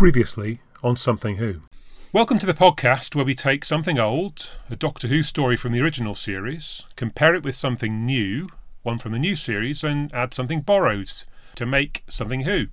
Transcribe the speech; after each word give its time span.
Previously 0.00 0.62
on 0.82 0.96
Something 0.96 1.36
Who. 1.36 1.60
Welcome 2.10 2.38
to 2.38 2.46
the 2.46 2.54
podcast 2.54 3.14
where 3.14 3.24
we 3.26 3.34
take 3.34 3.66
something 3.66 3.98
old, 3.98 4.48
a 4.70 4.74
Doctor 4.74 5.08
Who 5.08 5.22
story 5.22 5.58
from 5.58 5.72
the 5.72 5.82
original 5.82 6.14
series, 6.14 6.86
compare 6.96 7.34
it 7.34 7.42
with 7.42 7.54
something 7.54 8.06
new, 8.06 8.48
one 8.82 8.98
from 8.98 9.12
the 9.12 9.18
new 9.18 9.36
series, 9.36 9.84
and 9.84 10.10
add 10.14 10.32
something 10.32 10.62
borrowed 10.62 11.12
to 11.54 11.66
make 11.66 12.02
Something 12.08 12.44
Who. 12.44 12.68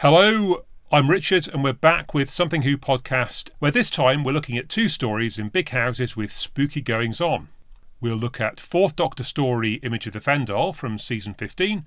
Hello, 0.00 0.64
I'm 0.90 1.10
Richard, 1.10 1.48
and 1.52 1.62
we're 1.62 1.74
back 1.74 2.14
with 2.14 2.30
Something 2.30 2.62
Who 2.62 2.78
podcast, 2.78 3.50
where 3.58 3.70
this 3.70 3.90
time 3.90 4.24
we're 4.24 4.32
looking 4.32 4.56
at 4.56 4.70
two 4.70 4.88
stories 4.88 5.38
in 5.38 5.50
big 5.50 5.68
houses 5.68 6.16
with 6.16 6.32
spooky 6.32 6.80
goings 6.80 7.20
on. 7.20 7.48
We'll 8.00 8.16
look 8.16 8.40
at 8.40 8.58
Fourth 8.58 8.96
Doctor 8.96 9.22
story 9.22 9.74
Image 9.82 10.06
of 10.06 10.14
the 10.14 10.18
Fendahl 10.18 10.74
from 10.74 10.96
season 10.96 11.34
15, 11.34 11.84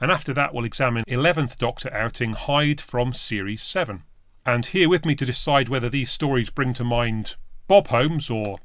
and 0.00 0.10
after 0.10 0.34
that 0.34 0.52
we'll 0.52 0.64
examine 0.64 1.04
11th 1.06 1.58
Doctor 1.58 1.94
outing 1.94 2.32
Hide 2.32 2.80
from 2.80 3.12
series 3.12 3.62
7. 3.62 4.02
And 4.46 4.64
here 4.64 4.88
with 4.88 5.04
me 5.04 5.16
to 5.16 5.26
decide 5.26 5.68
whether 5.68 5.90
these 5.90 6.08
stories 6.08 6.50
bring 6.50 6.72
to 6.74 6.84
mind 6.84 7.34
Bob 7.66 7.88
Holmes 7.88 8.30
or 8.30 8.58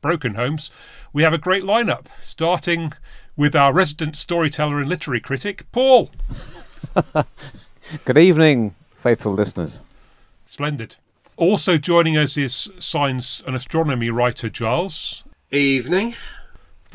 Broken 0.00 0.34
Homes, 0.34 0.70
we 1.12 1.24
have 1.24 1.34
a 1.34 1.38
great 1.38 1.62
lineup, 1.62 2.06
starting 2.18 2.94
with 3.36 3.54
our 3.54 3.74
resident 3.74 4.16
storyteller 4.16 4.80
and 4.80 4.88
literary 4.88 5.20
critic, 5.20 5.70
Paul. 5.72 6.10
Good 8.06 8.16
evening, 8.16 8.74
faithful 9.02 9.34
listeners. 9.34 9.82
Splendid. 10.46 10.96
Also 11.36 11.76
joining 11.76 12.16
us 12.16 12.38
is 12.38 12.70
science 12.78 13.42
and 13.46 13.54
astronomy 13.54 14.08
writer 14.08 14.48
Giles. 14.48 15.22
Evening. 15.50 16.14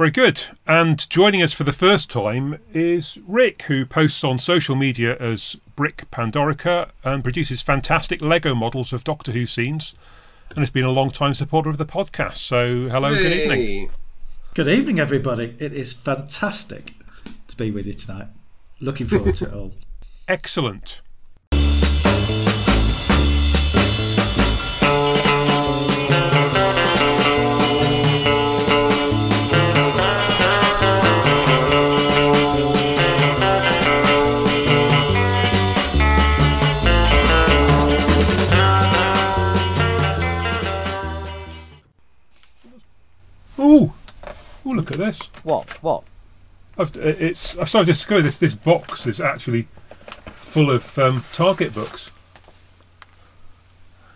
Very 0.01 0.09
good. 0.09 0.41
And 0.65 1.07
joining 1.11 1.43
us 1.43 1.53
for 1.53 1.63
the 1.63 1.71
first 1.71 2.09
time 2.09 2.57
is 2.73 3.19
Rick, 3.27 3.61
who 3.61 3.85
posts 3.85 4.23
on 4.23 4.39
social 4.39 4.75
media 4.75 5.15
as 5.19 5.57
Brick 5.75 6.09
Pandorica 6.09 6.89
and 7.03 7.21
produces 7.21 7.61
fantastic 7.61 8.19
Lego 8.19 8.55
models 8.55 8.93
of 8.93 9.03
Doctor 9.03 9.31
Who 9.31 9.45
scenes 9.45 9.93
and 10.49 10.57
has 10.57 10.71
been 10.71 10.85
a 10.85 10.91
long 10.91 11.11
time 11.11 11.35
supporter 11.35 11.69
of 11.69 11.77
the 11.77 11.85
podcast. 11.85 12.37
So, 12.37 12.89
hello, 12.89 13.13
good 13.13 13.31
evening. 13.31 13.91
Good 14.55 14.67
evening, 14.69 14.99
everybody. 14.99 15.55
It 15.59 15.71
is 15.71 15.93
fantastic 15.93 16.93
to 17.49 17.55
be 17.55 17.69
with 17.69 17.85
you 17.85 17.93
tonight. 17.93 18.29
Looking 18.79 19.07
forward 19.07 19.35
to 19.35 19.45
it 19.49 19.53
all. 19.53 19.73
Excellent. 20.27 21.01
Look 44.91 44.99
at 44.99 45.05
this. 45.07 45.19
What? 45.43 45.69
What? 45.83 46.03
I've, 46.77 46.95
it's 46.97 47.57
I 47.57 47.63
started 47.65 47.85
to 47.87 47.93
discover 47.93 48.21
this. 48.21 48.39
This 48.39 48.55
box 48.55 49.05
is 49.07 49.19
actually 49.21 49.67
full 50.25 50.69
of 50.71 50.97
um, 50.99 51.23
Target 51.33 51.73
books. 51.73 52.11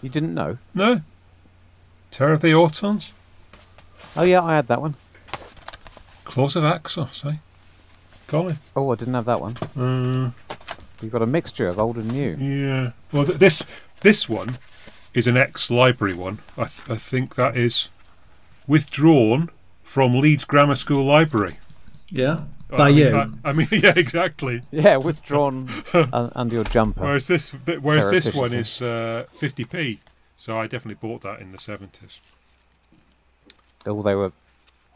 You 0.02 0.10
didn't 0.10 0.34
know? 0.34 0.58
No, 0.74 1.02
Terror 2.12 2.34
of 2.34 2.42
the 2.42 2.50
Autons, 2.50 3.12
Oh 4.16 4.24
yeah, 4.24 4.42
I 4.44 4.56
had 4.56 4.68
that 4.68 4.82
one. 4.82 4.96
Claws 6.24 6.56
of 6.56 6.64
Axos, 6.64 7.26
eh? 7.32 7.38
Golly. 8.28 8.56
Oh, 8.76 8.92
I 8.92 8.96
didn't 8.96 9.14
have 9.14 9.26
that 9.26 9.42
one. 9.42 9.58
Uh, 9.78 10.32
You've 11.02 11.12
got 11.12 11.22
a 11.22 11.26
mixture 11.28 11.68
of 11.68 11.78
old 11.80 11.98
and 11.98 12.12
new. 12.14 12.36
yeah. 12.36 12.92
Well, 13.12 13.26
th- 13.26 13.38
this 13.40 13.64
this 14.02 14.28
one 14.30 14.58
is 15.14 15.28
an 15.28 15.38
ex-library 15.38 16.14
one. 16.16 16.40
I, 16.58 16.66
th- 16.66 16.90
I 16.90 16.96
think 16.98 17.36
that 17.36 17.56
is 17.58 17.90
withdrawn 18.68 19.50
from 19.96 20.14
Leeds 20.14 20.44
Grammar 20.44 20.76
School 20.76 21.06
Library. 21.06 21.58
Yeah? 22.10 22.42
I 22.70 22.76
By 22.76 22.90
mean, 22.90 22.98
you? 22.98 23.16
I, 23.16 23.30
I 23.46 23.54
mean, 23.54 23.70
yeah, 23.72 23.94
exactly. 23.96 24.62
Yeah, 24.70 24.98
withdrawn 24.98 25.70
un- 25.94 26.34
under 26.36 26.54
your 26.54 26.66
jumper. 26.66 27.00
Whereas 27.00 27.28
this, 27.28 27.52
whereas 27.52 28.10
this 28.12 28.34
one 28.34 28.52
is 28.52 28.82
uh, 28.82 29.26
50p. 29.38 30.00
So 30.36 30.60
I 30.60 30.68
definitely 30.68 30.96
bought 30.96 31.22
that 31.22 31.40
in 31.40 31.54
the 31.54 31.58
70s. 31.58 32.20
Oh, 33.86 34.02
they 34.02 34.16
were. 34.16 34.34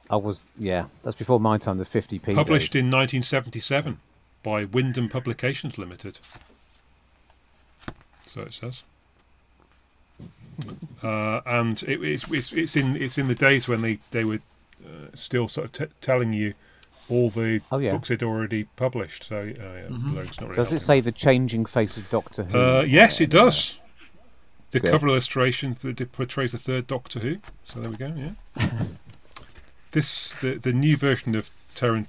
I 0.10 0.18
was. 0.18 0.44
Yeah, 0.58 0.88
that's 1.02 1.16
before 1.16 1.40
my 1.40 1.58
time. 1.58 1.78
The 1.78 1.86
50p. 1.86 2.36
Published 2.36 2.74
days. 2.74 2.82
in 2.82 2.88
1977 2.88 4.02
by 4.44 4.66
Wyndham 4.66 5.08
Publications 5.08 5.78
Limited. 5.78 6.20
So 8.26 8.42
it 8.42 8.52
says. 8.52 8.84
Uh, 11.02 11.40
and 11.46 11.82
it, 11.84 12.04
it's, 12.04 12.30
it's 12.30 12.52
it's 12.52 12.76
in 12.76 12.98
it's 12.98 13.18
in 13.18 13.30
the 13.30 13.36
days 13.36 13.70
when 13.70 13.82
they 13.82 14.00
they 14.12 14.26
were 14.26 14.40
still 15.14 15.48
sort 15.48 15.66
of 15.66 15.72
t- 15.90 15.96
telling 16.02 16.34
you 16.34 16.54
all 17.10 17.30
the 17.30 17.62
Oh, 17.72 17.80
yeah. 17.80 17.92
books 17.92 18.10
they'd 18.10 18.22
already 18.24 18.66
published. 18.76 19.24
So 19.24 19.38
uh, 19.38 19.44
yeah, 19.44 19.88
really 19.90 20.56
Does 20.56 20.72
it 20.72 20.82
say 20.82 21.00
the 21.02 21.12
changing 21.12 21.66
face 21.66 21.98
of 21.98 22.10
Doctor 22.10 22.44
Who? 22.44 22.58
Uh, 22.58 22.82
yes, 22.84 23.20
it 23.20 23.30
does. 23.30 23.80
The 24.72 24.80
Good. 24.80 24.92
cover 24.92 25.08
illustration 25.08 25.76
that 25.82 26.12
portrays 26.12 26.52
the 26.52 26.60
third 26.60 26.86
Doctor 26.86 27.20
Who. 27.20 27.38
So 27.64 27.80
there 27.80 27.90
we 27.90 27.98
go. 27.98 28.14
Yeah. 28.16 28.72
this 29.92 30.34
the 30.42 30.56
the 30.56 30.74
new 30.74 30.96
version 30.98 31.36
of 31.36 31.50
Terran. 31.76 32.08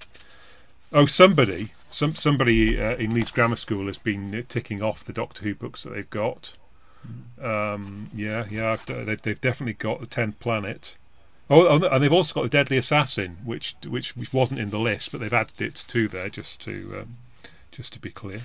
Oh, 0.93 1.07
somebody, 1.07 1.73
some 1.91 2.15
somebody 2.15 2.81
uh, 2.81 2.97
in 2.97 3.15
Leeds 3.15 3.31
Grammar 3.31 3.57
School 3.57 3.87
has 3.87 3.97
been 3.99 4.45
ticking 4.49 4.83
off 4.83 5.05
the 5.05 5.13
Doctor 5.13 5.45
Who 5.45 5.55
books 5.55 5.83
that 5.85 5.91
they've 5.95 6.11
got. 6.11 6.57
Um, 7.43 8.11
yeah, 8.15 8.45
yeah, 8.51 8.77
they've, 8.87 9.23
they've 9.23 9.41
definitely 9.41 9.73
got 9.73 10.01
the 10.01 10.07
Tenth 10.07 10.39
Planet. 10.39 10.97
Oh, 11.53 11.67
oh, 11.67 11.89
and 11.89 12.03
they've 12.05 12.13
also 12.13 12.35
got 12.35 12.43
the 12.45 12.49
Deadly 12.49 12.77
Assassin, 12.77 13.39
which 13.45 13.75
which 13.87 14.17
which 14.17 14.33
wasn't 14.33 14.61
in 14.61 14.71
the 14.71 14.79
list, 14.79 15.11
but 15.11 15.21
they've 15.21 15.33
added 15.35 15.61
it 15.61 15.75
to 15.89 16.07
there 16.09 16.29
just 16.29 16.61
to 16.63 17.01
um, 17.03 17.17
just 17.73 17.93
to 17.95 17.99
be 17.99 18.11
clear. 18.11 18.41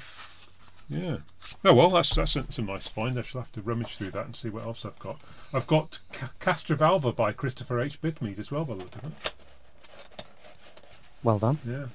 Yeah. 0.90 1.18
Oh 1.64 1.74
well, 1.74 1.90
that's 1.92 2.16
that's 2.16 2.36
a, 2.36 2.52
some 2.52 2.66
nice 2.66 2.88
find. 2.88 3.18
I 3.20 3.22
shall 3.22 3.42
have 3.42 3.52
to 3.54 3.62
rummage 3.62 3.98
through 3.98 4.12
that 4.12 4.26
and 4.26 4.36
see 4.36 4.50
what 4.50 4.64
else 4.66 4.86
I've 4.86 4.98
got. 5.00 5.20
I've 5.54 5.68
got 5.68 6.00
Ca- 6.14 6.32
Castrovalva 6.40 7.16
by 7.16 7.32
Christopher 7.32 7.80
H. 7.80 8.02
Bidmead 8.02 8.40
as 8.40 8.52
well, 8.52 8.66
by 8.66 8.74
the 8.74 8.80
look 8.84 8.96
of 8.96 9.04
it. 9.06 9.34
well 11.24 11.40
done. 11.40 11.60
Yeah. 11.68 11.86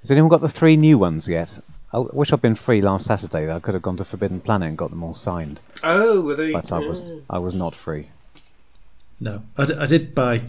Has 0.00 0.10
anyone 0.10 0.30
got 0.30 0.40
the 0.40 0.48
three 0.48 0.76
new 0.76 0.96
ones 0.98 1.28
yet? 1.28 1.58
I 1.92 1.98
wish 1.98 2.32
I'd 2.32 2.40
been 2.40 2.54
free 2.54 2.80
last 2.82 3.06
Saturday. 3.06 3.50
I 3.52 3.58
could 3.60 3.74
have 3.74 3.82
gone 3.82 3.96
to 3.96 4.04
Forbidden 4.04 4.40
Planet 4.40 4.68
and 4.68 4.78
got 4.78 4.90
them 4.90 5.02
all 5.02 5.14
signed, 5.14 5.60
Oh, 5.82 6.20
were 6.20 6.36
they? 6.36 6.52
but 6.52 6.70
I 6.72 6.78
was 6.78 7.02
I 7.28 7.38
was 7.38 7.54
not 7.54 7.74
free. 7.74 8.08
No. 9.20 9.42
I, 9.56 9.66
d- 9.66 9.74
I 9.74 9.86
did 9.86 10.14
buy 10.14 10.42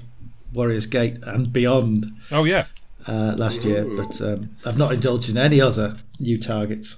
Warriors 0.54 0.86
Gate 0.86 1.18
and 1.24 1.52
Beyond 1.52 2.06
Oh 2.32 2.44
yeah. 2.46 2.66
uh, 3.08 3.36
last 3.38 3.64
year, 3.66 3.84
but 3.86 4.20
um, 4.22 4.52
I've 4.66 4.78
not 4.78 4.92
indulged 4.94 5.30
in 5.30 5.38
any 5.38 5.60
other 5.62 5.96
new 6.20 6.38
targets. 6.40 6.98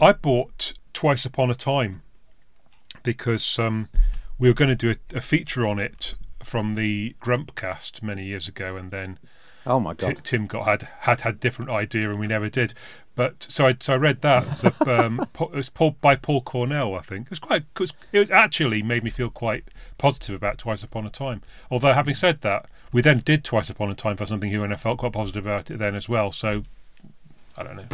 I 0.00 0.12
bought 0.12 0.72
Twice 0.94 1.24
Upon 1.26 1.50
a 1.50 1.54
Time 1.54 2.02
because 3.02 3.58
um, 3.58 3.88
we 4.38 4.48
were 4.48 4.54
going 4.54 4.70
to 4.70 4.76
do 4.76 4.90
a, 4.90 5.16
a 5.16 5.20
feature 5.20 5.66
on 5.66 5.78
it 5.78 6.14
from 6.42 6.74
the 6.76 7.14
Grumpcast 7.20 8.02
many 8.02 8.24
years 8.24 8.48
ago, 8.48 8.76
and 8.76 8.90
then 8.90 9.18
Oh 9.66 9.78
my 9.78 9.94
god! 9.94 10.18
Tim 10.24 10.46
got 10.46 10.64
had 10.64 10.88
had 11.00 11.20
had 11.20 11.40
different 11.40 11.70
idea, 11.70 12.10
and 12.10 12.18
we 12.18 12.26
never 12.26 12.48
did. 12.48 12.74
But 13.14 13.46
so 13.48 13.66
I 13.66 13.76
so 13.78 13.94
I 13.94 13.96
read 13.96 14.22
that 14.22 14.60
the, 14.60 15.04
um, 15.04 15.20
it 15.40 15.50
was 15.52 15.68
Paul, 15.68 15.96
by 16.00 16.16
Paul 16.16 16.40
Cornell, 16.40 16.94
I 16.94 17.00
think. 17.00 17.26
It 17.26 17.30
was 17.30 17.38
quite. 17.38 17.62
It 17.62 17.80
was, 17.80 17.92
it 18.12 18.18
was 18.18 18.30
actually 18.30 18.82
made 18.82 19.04
me 19.04 19.10
feel 19.10 19.30
quite 19.30 19.64
positive 19.98 20.34
about 20.34 20.58
Twice 20.58 20.82
Upon 20.82 21.06
a 21.06 21.10
Time. 21.10 21.42
Although 21.70 21.92
having 21.92 22.14
said 22.14 22.40
that, 22.40 22.66
we 22.92 23.02
then 23.02 23.18
did 23.18 23.44
Twice 23.44 23.70
Upon 23.70 23.90
a 23.90 23.94
Time 23.94 24.16
for 24.16 24.26
something 24.26 24.50
who, 24.50 24.62
and 24.62 24.72
I 24.72 24.76
felt 24.76 24.98
quite 24.98 25.12
positive 25.12 25.46
about 25.46 25.70
it 25.70 25.78
then 25.78 25.94
as 25.94 26.08
well. 26.08 26.32
So 26.32 26.62
I 27.56 27.62
don't 27.62 27.76
know. 27.76 27.84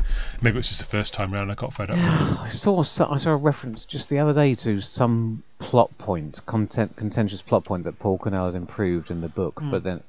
Maybe 0.40 0.54
it 0.54 0.58
was 0.58 0.68
just 0.68 0.80
the 0.80 0.86
first 0.86 1.12
time 1.12 1.34
round 1.34 1.50
I 1.50 1.54
got 1.54 1.72
fed 1.72 1.90
up. 1.90 1.98
I 2.40 2.48
saw 2.48 2.80
I 2.80 3.18
saw 3.18 3.30
a 3.30 3.36
reference 3.36 3.84
just 3.84 4.08
the 4.08 4.20
other 4.20 4.32
day 4.32 4.54
to 4.56 4.80
some 4.80 5.42
plot 5.58 5.96
point, 5.98 6.40
content 6.46 6.94
contentious 6.96 7.42
plot 7.42 7.64
point 7.64 7.84
that 7.84 7.98
Paul 7.98 8.18
Cornell 8.18 8.46
had 8.46 8.54
improved 8.54 9.10
in 9.10 9.20
the 9.20 9.28
book, 9.28 9.60
but 9.70 9.82
then 9.82 10.00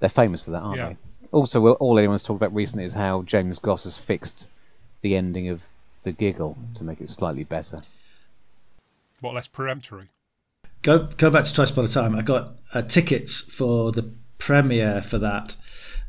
they're 0.00 0.08
famous 0.08 0.44
for 0.44 0.52
that, 0.52 0.60
aren't. 0.60 0.78
Yeah. 0.78 0.88
they? 0.90 0.96
Also, 1.32 1.60
well, 1.60 1.74
all 1.74 1.98
anyone's 1.98 2.22
talked 2.22 2.38
about 2.38 2.54
recently 2.54 2.84
is 2.84 2.92
how 2.92 3.22
James 3.22 3.58
Goss 3.58 3.84
has 3.84 3.98
fixed 3.98 4.46
the 5.00 5.16
ending 5.16 5.48
of 5.48 5.62
the 6.02 6.12
giggle 6.12 6.56
to 6.74 6.84
make 6.84 7.00
it 7.00 7.08
slightly 7.08 7.44
better. 7.44 7.80
What 9.20 9.34
less 9.34 9.48
peremptory? 9.48 10.08
Go 10.82 11.08
go 11.16 11.30
back 11.30 11.44
to 11.44 11.54
Twice 11.54 11.70
Upon 11.70 11.84
a 11.84 11.88
Time. 11.88 12.16
I 12.16 12.22
got 12.22 12.54
uh, 12.74 12.82
tickets 12.82 13.40
for 13.40 13.92
the 13.92 14.10
premiere 14.38 15.02
for 15.02 15.18
that 15.18 15.56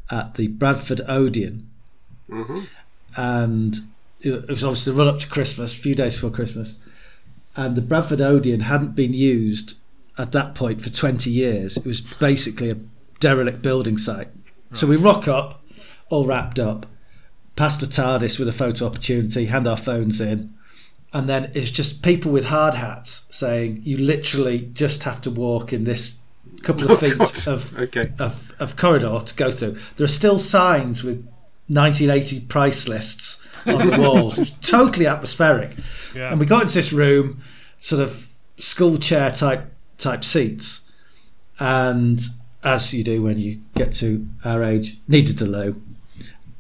at 0.10 0.34
the 0.34 0.48
Bradford 0.48 1.02
Odeon, 1.08 1.70
and 3.16 3.76
it 4.20 4.32
it 4.32 4.50
was 4.50 4.64
obviously 4.64 4.92
the 4.92 4.98
run 5.00 5.08
up 5.08 5.20
to 5.20 5.30
Christmas, 5.30 5.74
a 5.74 5.78
few 5.78 5.94
days 5.94 6.16
before 6.16 6.32
Christmas, 6.32 6.74
and 7.56 7.76
the 7.76 7.82
Bradford 7.82 8.20
Odeon 8.20 8.62
hadn't 8.62 8.96
been 8.96 9.14
used 9.14 9.76
at 10.18 10.32
that 10.32 10.56
point 10.56 10.82
for 10.82 10.90
twenty 10.90 11.30
years. 11.30 11.78
It 11.78 11.86
was 11.86 12.02
basically 12.02 12.72
a 12.72 12.78
derelict 13.24 13.62
building 13.62 13.98
site. 13.98 14.28
So 14.74 14.86
we 14.88 14.96
rock 14.98 15.28
up, 15.28 15.62
all 16.10 16.26
wrapped 16.26 16.60
up, 16.60 16.86
past 17.56 17.80
the 17.80 17.86
TARDIS 17.88 18.38
with 18.40 18.48
a 18.48 18.52
photo 18.54 18.86
opportunity, 18.86 19.46
hand 19.46 19.68
our 19.68 19.78
phones 19.78 20.20
in, 20.20 20.54
and 21.14 21.30
then 21.30 21.52
it's 21.54 21.70
just 21.72 22.02
people 22.02 22.32
with 22.32 22.46
hard 22.46 22.74
hats 22.74 23.22
saying 23.30 23.82
you 23.86 23.98
literally 23.98 24.70
just 24.74 25.04
have 25.04 25.22
to 25.22 25.30
walk 25.32 25.72
in 25.72 25.84
this 25.84 26.16
couple 26.64 26.86
of 26.86 26.92
Oh, 26.92 26.96
feet 26.98 27.18
God. 27.18 27.48
of, 27.48 27.80
Okay. 27.80 28.12
of 28.20 28.52
of 28.60 28.76
corridor 28.76 29.20
to 29.26 29.36
go 29.36 29.52
through. 29.52 29.78
There 29.96 30.06
are 30.06 30.18
still 30.22 30.40
signs 30.40 31.04
with 31.04 31.18
1980 31.68 32.42
price 32.48 32.88
lists 32.88 33.38
on 33.68 33.90
the 33.90 33.98
walls. 34.02 34.40
It's 34.40 34.52
totally 34.70 35.06
atmospheric. 35.08 35.72
Yeah. 36.16 36.32
And 36.32 36.40
we 36.40 36.46
got 36.48 36.64
into 36.64 36.74
this 36.76 36.92
room, 36.92 37.42
sort 37.80 38.02
of 38.02 38.28
school 38.58 38.98
chair 38.98 39.30
type 39.32 39.72
type 40.00 40.24
seats, 40.24 40.82
and 41.60 42.20
as 42.64 42.94
you 42.94 43.04
do 43.04 43.22
when 43.22 43.38
you 43.38 43.62
get 43.76 43.94
to 43.96 44.28
our 44.46 44.64
age, 44.64 44.98
needed 45.08 45.38
the 45.38 45.46
loo. 45.46 45.82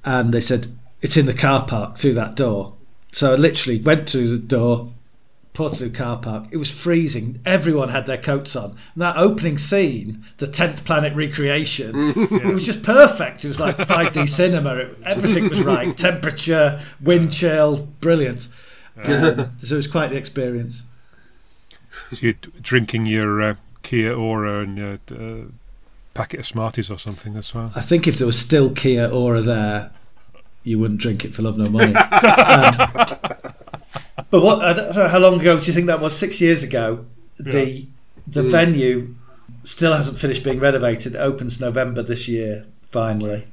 And 0.03 0.33
they 0.33 0.41
said 0.41 0.67
it's 1.01 1.17
in 1.17 1.25
the 1.25 1.33
car 1.33 1.65
park 1.65 1.97
through 1.97 2.13
that 2.13 2.35
door. 2.35 2.73
So 3.11 3.33
I 3.33 3.35
literally 3.35 3.79
went 3.79 4.09
through 4.09 4.29
the 4.29 4.37
door, 4.37 4.91
Portaloo 5.53 5.93
car 5.93 6.17
park. 6.17 6.45
It 6.51 6.57
was 6.57 6.71
freezing. 6.71 7.39
Everyone 7.45 7.89
had 7.89 8.05
their 8.05 8.17
coats 8.17 8.55
on. 8.55 8.71
And 8.71 9.01
that 9.01 9.17
opening 9.17 9.57
scene, 9.57 10.25
the 10.37 10.47
tenth 10.47 10.83
planet 10.83 11.15
recreation, 11.15 12.13
it 12.31 12.53
was 12.53 12.65
just 12.65 12.81
perfect. 12.81 13.45
It 13.45 13.49
was 13.49 13.59
like 13.59 13.77
5D 13.77 14.27
cinema. 14.27 14.75
It, 14.75 14.97
everything 15.05 15.49
was 15.49 15.61
right. 15.61 15.95
Temperature, 15.97 16.81
wind 16.99 17.31
chill, 17.31 17.87
brilliant. 18.01 18.47
Um, 18.97 19.51
so 19.63 19.75
it 19.75 19.77
was 19.77 19.87
quite 19.87 20.09
the 20.09 20.17
experience. 20.17 20.81
So 22.11 22.17
you're 22.25 22.33
drinking 22.61 23.05
your 23.05 23.41
uh, 23.41 23.55
Kia-Ora 23.83 24.61
and 24.61 24.77
your 24.77 24.99
uh, 25.11 25.45
packet 26.13 26.39
of 26.39 26.45
Smarties 26.45 26.89
or 26.89 26.97
something 26.97 27.35
as 27.35 27.53
well. 27.53 27.71
I 27.75 27.81
think 27.81 28.07
if 28.07 28.17
there 28.17 28.27
was 28.27 28.39
still 28.39 28.71
Kia-Ora 28.71 29.41
there, 29.41 29.91
you 30.63 30.79
wouldn't 30.79 30.99
drink 30.99 31.25
it 31.25 31.33
for 31.33 31.41
love 31.41 31.57
nor 31.57 31.69
money. 31.69 31.95
um, 31.95 32.73
but 34.29 34.41
what 34.41 34.63
I 34.63 34.73
don't 34.73 34.95
know 34.95 35.07
how 35.07 35.19
long 35.19 35.39
ago 35.39 35.59
do 35.59 35.65
you 35.65 35.73
think 35.73 35.87
that 35.87 35.99
was? 35.99 36.17
Six 36.17 36.39
years 36.41 36.63
ago. 36.63 37.05
The 37.39 37.87
the 38.27 38.43
venue 38.43 39.15
still 39.63 39.93
hasn't 39.93 40.19
finished 40.19 40.43
being 40.43 40.59
renovated. 40.59 41.15
It 41.15 41.17
opens 41.17 41.59
November 41.59 42.03
this 42.03 42.27
year, 42.27 42.65
finally, 42.83 43.47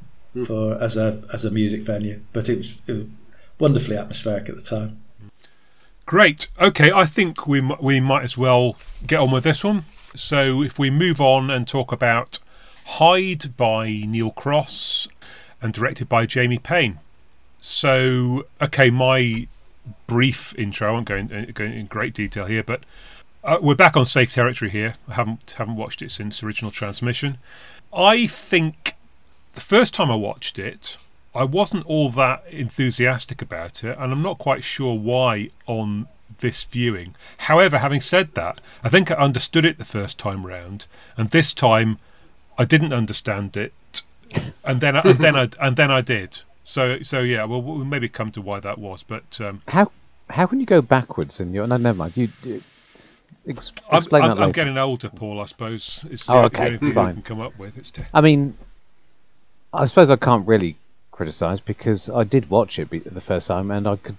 for 0.46 0.80
as 0.82 0.96
a 0.96 1.22
as 1.32 1.44
a 1.44 1.50
music 1.50 1.82
venue. 1.82 2.20
But 2.32 2.48
it 2.48 2.58
was, 2.58 2.74
it 2.86 2.92
was 2.92 3.06
wonderfully 3.58 3.96
atmospheric 3.96 4.48
at 4.48 4.56
the 4.56 4.62
time. 4.62 5.00
Great. 6.06 6.48
Okay, 6.60 6.92
I 6.92 7.04
think 7.04 7.46
we 7.46 7.60
we 7.80 8.00
might 8.00 8.22
as 8.22 8.36
well 8.36 8.76
get 9.06 9.20
on 9.20 9.30
with 9.30 9.44
this 9.44 9.64
one. 9.64 9.84
So 10.14 10.62
if 10.62 10.78
we 10.78 10.90
move 10.90 11.20
on 11.20 11.50
and 11.50 11.66
talk 11.66 11.92
about 11.92 12.38
Hide 12.94 13.56
by 13.56 13.88
Neil 13.88 14.32
Cross 14.32 15.08
and 15.62 15.72
directed 15.72 16.08
by 16.08 16.26
Jamie 16.26 16.58
Payne. 16.58 16.98
So 17.60 18.46
okay, 18.60 18.90
my 18.90 19.46
brief 20.06 20.54
intro. 20.58 20.88
I 20.88 20.92
won't 20.92 21.06
go, 21.06 21.14
in, 21.14 21.52
go 21.54 21.64
in 21.64 21.86
great 21.86 22.14
detail 22.14 22.46
here, 22.46 22.62
but 22.64 22.82
uh, 23.44 23.58
we're 23.62 23.74
back 23.74 23.96
on 23.96 24.06
safe 24.06 24.32
territory 24.32 24.70
here. 24.70 24.96
I 25.08 25.14
haven't 25.14 25.54
haven't 25.56 25.76
watched 25.76 26.02
it 26.02 26.10
since 26.10 26.42
original 26.42 26.70
transmission. 26.70 27.38
I 27.92 28.26
think 28.26 28.96
the 29.52 29.60
first 29.60 29.94
time 29.94 30.10
I 30.10 30.16
watched 30.16 30.58
it, 30.58 30.96
I 31.34 31.44
wasn't 31.44 31.86
all 31.86 32.10
that 32.10 32.44
enthusiastic 32.50 33.40
about 33.40 33.84
it, 33.84 33.96
and 33.98 34.12
I'm 34.12 34.22
not 34.22 34.38
quite 34.38 34.64
sure 34.64 34.94
why 34.98 35.50
on 35.66 36.08
this 36.38 36.64
viewing. 36.64 37.14
However, 37.38 37.78
having 37.78 38.00
said 38.00 38.34
that, 38.34 38.60
I 38.82 38.88
think 38.88 39.10
I 39.10 39.14
understood 39.14 39.64
it 39.64 39.78
the 39.78 39.84
first 39.84 40.18
time 40.18 40.44
round, 40.44 40.86
and 41.16 41.30
this 41.30 41.54
time 41.54 41.98
I 42.60 42.64
didn't 42.66 42.92
understand 42.92 43.56
it, 43.56 43.72
and 44.62 44.80
then 44.82 44.94
I, 44.96 45.00
and 45.00 45.18
then 45.18 45.34
I 45.36 45.48
and 45.60 45.76
then 45.76 45.90
I 45.90 46.02
did. 46.02 46.38
So 46.64 47.00
so 47.02 47.20
yeah, 47.20 47.44
well 47.44 47.62
we'll 47.62 47.84
maybe 47.84 48.08
come 48.08 48.30
to 48.32 48.42
why 48.42 48.60
that 48.60 48.78
was, 48.78 49.02
but 49.02 49.40
um, 49.40 49.62
How 49.68 49.90
how 50.28 50.46
can 50.46 50.60
you 50.60 50.66
go 50.66 50.82
backwards 50.82 51.40
in 51.40 51.54
your? 51.54 51.66
No, 51.66 51.78
never 51.78 51.96
mind. 51.96 52.16
You, 52.16 52.28
you 52.44 52.62
ex, 53.48 53.72
I'm, 53.90 53.98
explain 53.98 54.22
I'm, 54.22 54.28
that 54.28 54.34
later. 54.36 54.44
I'm 54.44 54.52
getting 54.52 54.78
older, 54.78 55.08
Paul. 55.08 55.40
I 55.40 55.46
suppose 55.46 56.04
it's 56.10 56.28
Oh, 56.28 56.44
okay, 56.44 56.76
the 56.76 56.86
only 56.86 56.90
I 56.90 56.94
fine. 56.94 57.14
can 57.14 57.22
come 57.22 57.40
up 57.40 57.58
with. 57.58 57.78
It's 57.78 57.92
I 58.12 58.20
mean, 58.20 58.56
I 59.72 59.86
suppose 59.86 60.10
I 60.10 60.16
can't 60.16 60.46
really 60.46 60.76
criticise 61.12 61.60
because 61.60 62.10
I 62.10 62.24
did 62.24 62.50
watch 62.50 62.78
it 62.78 62.90
the 62.90 63.20
first 63.20 63.48
time 63.48 63.70
and 63.70 63.88
I 63.88 63.96
could 63.96 64.16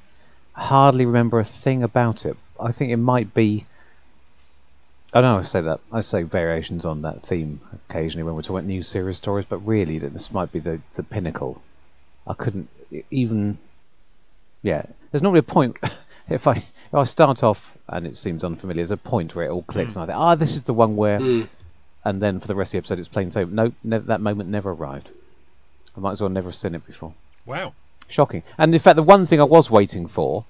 hardly 0.54 1.06
remember 1.06 1.40
a 1.40 1.46
thing 1.46 1.84
about 1.84 2.26
it. 2.26 2.36
I 2.60 2.72
think 2.72 2.92
it 2.92 2.98
might 2.98 3.34
be. 3.34 3.66
I 5.14 5.22
know 5.22 5.40
I 5.40 5.44
say 5.44 5.62
that 5.62 5.82
I 5.92 6.02
say 6.02 6.24
variations 6.24 6.86
on 6.86 7.02
that 7.02 7.24
theme 7.24 7.60
occasionally 7.90 8.24
when 8.24 8.36
we're 8.36 8.42
talking 8.42 8.58
about 8.58 8.66
new 8.66 8.84
series 8.84 9.18
stories, 9.18 9.46
but 9.48 9.58
really 9.60 9.98
this 9.98 10.32
might 10.32 10.52
be 10.52 10.60
the 10.60 10.80
the 10.96 11.04
pinnacle. 11.04 11.62
I 12.26 12.34
couldn't 12.34 12.70
even. 13.10 13.58
Yeah, 14.62 14.86
there's 15.12 15.22
normally 15.22 15.40
a 15.40 15.44
point 15.44 15.80
if 16.30 16.48
I 16.48 16.58
if 16.58 16.94
I 16.94 17.04
start 17.04 17.44
off 17.44 17.78
and 17.88 18.08
it 18.08 18.16
seems 18.16 18.44
unfamiliar. 18.44 18.82
There's 18.82 18.92
a 18.92 18.98
point 18.98 19.36
where 19.36 19.46
it 19.46 19.52
all 19.52 19.64
clicks 19.64 19.96
and 19.96 20.04
I 20.04 20.06
think, 20.06 20.18
ah, 20.18 20.36
this 20.36 20.56
is 20.56 20.64
the 20.64 20.74
one 20.74 20.96
where 20.96 21.20
and 22.04 22.22
then 22.22 22.40
for 22.40 22.48
the 22.48 22.56
rest 22.56 22.70
of 22.70 22.72
the 22.74 22.78
episode 22.80 23.00
it's 23.00 23.08
plain 23.08 23.32
so 23.32 23.46
no 23.46 23.72
ne- 23.84 24.00
that 24.00 24.22
moment 24.22 24.50
never 24.50 24.72
arrived 24.72 25.10
i 25.96 26.00
might 26.00 26.12
as 26.12 26.22
well 26.22 26.30
never 26.30 26.50
have 26.50 26.56
seen 26.56 26.76
it 26.76 26.86
before 26.86 27.14
wow. 27.46 27.74
shocking 28.08 28.44
and 28.58 28.74
in 28.74 28.80
fact 28.80 28.96
the 28.96 29.04
one 29.04 29.26
thing 29.26 29.40
i 29.40 29.44
was 29.44 29.70
waiting 29.70 30.08
for 30.08 30.46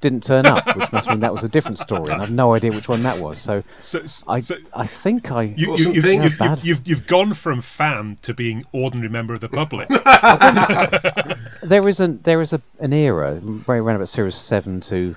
didn't 0.00 0.22
turn 0.24 0.46
up 0.46 0.64
which 0.76 0.90
must 0.92 1.08
mean 1.08 1.20
that 1.20 1.32
was 1.32 1.44
a 1.44 1.48
different 1.48 1.78
story 1.78 2.10
and 2.12 2.22
i've 2.22 2.30
no 2.30 2.54
idea 2.54 2.70
which 2.72 2.88
one 2.88 3.02
that 3.02 3.18
was. 3.18 3.38
So 3.38 3.62
So, 3.80 4.02
i 4.28 4.40
so 4.40 4.56
i 4.74 4.86
think 4.86 5.30
i 5.30 5.42
you, 5.42 5.76
you, 5.76 5.92
you've, 5.92 6.04
you've, 6.04 6.40
you've, 6.40 6.64
you've, 6.64 6.88
you've 6.88 7.06
gone 7.06 7.34
from 7.34 7.60
fan 7.60 8.16
to 8.22 8.32
being 8.34 8.62
ordinary 8.72 9.08
member 9.10 9.34
of 9.34 9.40
the 9.40 9.48
public. 9.48 9.88
there 11.62 11.86
is 11.88 12.00
an 12.00 12.20
there 12.22 12.40
is 12.40 12.52
a, 12.52 12.60
an 12.78 12.92
era 12.92 13.34
right 13.66 13.76
around 13.78 13.96
about 13.96 14.08
series 14.08 14.34
7 14.34 14.80
to 14.82 15.16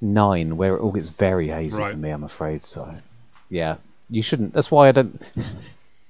9 0.00 0.56
where 0.56 0.76
it 0.76 0.80
all 0.80 0.92
gets 0.92 1.08
very 1.08 1.48
hazy 1.48 1.78
Right. 1.78 1.92
for 1.92 1.98
me 1.98 2.10
i'm 2.10 2.24
afraid 2.24 2.64
so 2.64 2.94
yeah. 3.50 3.76
You 4.10 4.22
shouldn't 4.22 4.52
that's 4.52 4.70
why 4.70 4.88
i 4.88 4.92
don't 4.92 5.20
in 5.36 5.44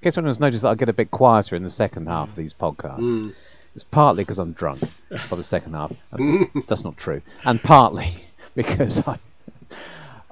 case 0.01 0.17
anyone's 0.17 0.39
noticed 0.39 0.63
that 0.63 0.69
i 0.69 0.75
get 0.75 0.89
a 0.89 0.93
bit 0.93 1.09
quieter 1.11 1.55
in 1.55 1.63
the 1.63 1.69
second 1.69 2.07
half 2.07 2.29
of 2.29 2.35
these 2.35 2.53
podcasts 2.53 3.19
hmm. 3.19 3.29
It's 3.75 3.83
partly 3.83 4.23
because 4.23 4.39
i'm 4.39 4.53
drunk 4.53 4.81
by 5.29 5.35
the 5.35 5.43
second 5.43 5.73
half 5.73 5.91
that's 6.67 6.83
not 6.83 6.97
true 6.97 7.21
and 7.45 7.61
partly 7.63 8.25
because 8.55 9.05
i 9.07 9.17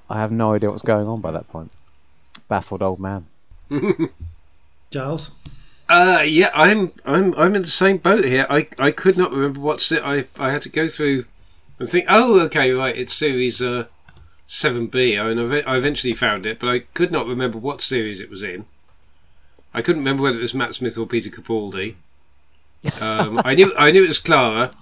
i 0.09 0.19
have 0.19 0.31
no 0.31 0.53
idea 0.53 0.69
what's 0.69 0.83
going 0.83 1.07
on 1.07 1.21
by 1.21 1.31
that 1.31 1.47
point 1.49 1.71
baffled 2.47 2.81
old 2.81 2.99
man 2.99 3.25
Giles, 4.91 5.31
Uh, 5.87 6.21
yeah, 6.25 6.49
I'm 6.53 6.91
I'm 7.05 7.33
I'm 7.35 7.55
in 7.55 7.61
the 7.61 7.67
same 7.69 7.97
boat 7.97 8.25
here. 8.25 8.45
I 8.49 8.67
I 8.77 8.91
could 8.91 9.17
not 9.17 9.31
remember 9.31 9.59
what's 9.61 9.91
it. 9.91 10.01
I 10.03 10.25
I 10.37 10.51
had 10.51 10.61
to 10.63 10.69
go 10.69 10.89
through 10.89 11.23
and 11.79 11.87
think. 11.87 12.05
Oh, 12.09 12.39
okay, 12.41 12.71
right. 12.71 12.97
It's 12.97 13.13
series 13.13 13.61
uh 13.61 13.85
seven 14.45 14.87
B. 14.87 15.17
I 15.17 15.33
mean, 15.33 15.39
I 15.53 15.61
I 15.61 15.77
eventually 15.77 16.13
found 16.13 16.45
it, 16.45 16.59
but 16.59 16.67
I 16.69 16.79
could 16.93 17.11
not 17.11 17.25
remember 17.27 17.57
what 17.57 17.81
series 17.81 18.19
it 18.19 18.29
was 18.29 18.43
in. 18.43 18.65
I 19.73 19.81
couldn't 19.81 20.01
remember 20.01 20.23
whether 20.23 20.37
it 20.37 20.41
was 20.41 20.53
Matt 20.53 20.73
Smith 20.73 20.97
or 20.97 21.05
Peter 21.05 21.29
Capaldi. 21.29 21.95
Um, 22.99 23.41
I 23.45 23.53
knew 23.55 23.73
I 23.77 23.91
knew 23.91 24.03
it 24.03 24.07
was 24.07 24.19
Clara. 24.19 24.73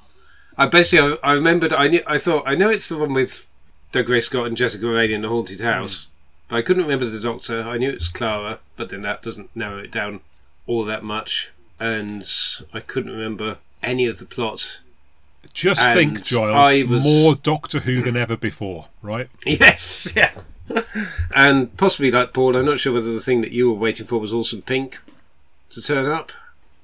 I 0.58 0.66
basically 0.68 1.18
I, 1.24 1.32
I 1.32 1.34
remembered. 1.34 1.74
I 1.74 1.88
knew. 1.88 2.02
I 2.08 2.18
thought 2.18 2.44
I 2.46 2.56
know 2.56 2.70
it's 2.70 2.88
the 2.90 2.98
one 2.98 3.14
with 3.14 3.48
Dougray 3.92 4.22
Scott 4.24 4.48
and 4.48 4.56
Jessica 4.58 4.88
Raine 4.88 5.12
in 5.12 5.22
the 5.24 5.30
haunted 5.30 5.62
house. 5.62 6.08
But 6.48 6.56
I 6.58 6.62
couldn't 6.62 6.84
remember 6.84 7.06
the 7.06 7.20
Doctor. 7.20 7.62
I 7.62 7.78
knew 7.78 7.90
it 7.90 8.00
was 8.00 8.08
Clara, 8.08 8.60
but 8.76 8.90
then 8.90 9.02
that 9.04 9.22
doesn't 9.22 9.56
narrow 9.56 9.80
it 9.80 9.92
down 9.92 10.22
all 10.66 10.84
that 10.86 11.04
much, 11.04 11.52
and 11.80 12.24
I 12.74 12.80
couldn't 12.80 13.12
remember 13.12 13.58
any 13.84 14.06
of 14.08 14.20
the 14.20 14.26
plot. 14.26 14.82
Just 15.54 15.82
And 15.82 15.98
think, 15.98 16.24
Giles, 16.26 16.90
was- 16.90 17.04
more 17.04 17.36
Doctor 17.36 17.80
Who 17.80 18.02
than 18.02 18.18
ever 18.18 18.36
before, 18.38 18.88
right? 19.02 19.30
Yes, 19.46 20.14
yeah. 20.16 20.32
and 21.34 21.76
possibly 21.78 22.12
like 22.12 22.34
Paul, 22.34 22.56
I'm 22.56 22.66
not 22.66 22.80
sure 22.80 22.94
whether 22.94 23.12
the 23.12 23.20
thing 23.20 23.42
that 23.42 23.52
you 23.52 23.68
were 23.72 23.80
waiting 23.80 24.06
for 24.06 24.20
was 24.20 24.34
Orson 24.34 24.62
Pink 24.62 25.00
to 25.72 25.82
turn 25.82 26.06
up. 26.06 26.32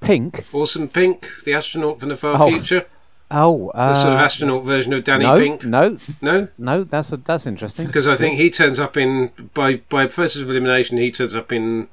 Pink 0.00 0.44
Orson 0.52 0.88
Pink, 0.88 1.28
the 1.44 1.54
astronaut 1.54 2.00
from 2.00 2.10
the 2.10 2.16
far 2.16 2.36
Oh, 2.40 2.48
future, 2.50 2.86
oh 3.30 3.70
the 3.74 3.94
sort 3.94 4.12
of 4.14 4.20
uh, 4.20 4.22
astronaut 4.22 4.64
version 4.64 4.92
of 4.92 5.04
Danny 5.04 5.24
no 5.24 5.38
Pink. 5.38 5.64
no 5.64 5.98
No, 6.20 6.48
no 6.58 6.84
that's 6.84 7.12
a, 7.12 7.16
that's 7.16 7.46
interesting 7.46 7.86
because 7.86 8.06
I 8.06 8.14
think 8.14 8.38
he 8.38 8.50
turns 8.50 8.78
up 8.78 8.96
in 8.96 9.30
by 9.54 9.76
by 9.88 10.06
process 10.06 10.42
of 10.42 10.50
elimination. 10.50 10.98
He 10.98 11.10
turns 11.10 11.34
up 11.34 11.52
in 11.52 11.88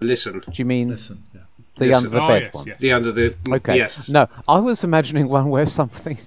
Listen, 0.00 0.40
do 0.40 0.52
you 0.54 0.64
mean 0.64 0.90
listen. 0.90 1.24
Yeah. 1.34 1.40
the 1.76 1.86
Yes. 1.88 1.96
under 1.96 2.08
the 2.08 2.22
oh, 2.22 2.28
bed 2.28 2.42
yes, 2.42 2.54
one 2.54 2.66
yes. 2.68 2.78
the 2.78 2.92
under 2.92 3.12
the 3.12 3.34
Okay. 3.50 3.76
yes. 3.76 4.08
No, 4.08 4.28
I 4.46 4.60
was 4.60 4.84
imagining 4.84 5.28
one 5.28 5.48
where 5.50 5.66
something, 5.66 6.18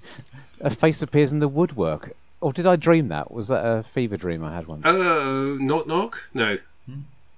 a 0.59 0.69
face 0.69 1.01
appears 1.01 1.31
in 1.31 1.39
the 1.39 1.47
woodwork. 1.47 2.13
Or 2.41 2.51
did 2.51 2.65
I 2.67 2.75
dream 2.75 3.07
that? 3.09 3.31
Was 3.31 3.47
that 3.49 3.63
a 3.63 3.83
fever 3.93 4.17
dream 4.17 4.43
I 4.43 4.53
had 4.55 4.67
once? 4.67 4.81
Oh, 4.83 5.57
knock 5.61 5.87
knock. 5.87 6.23
No, 6.33 6.57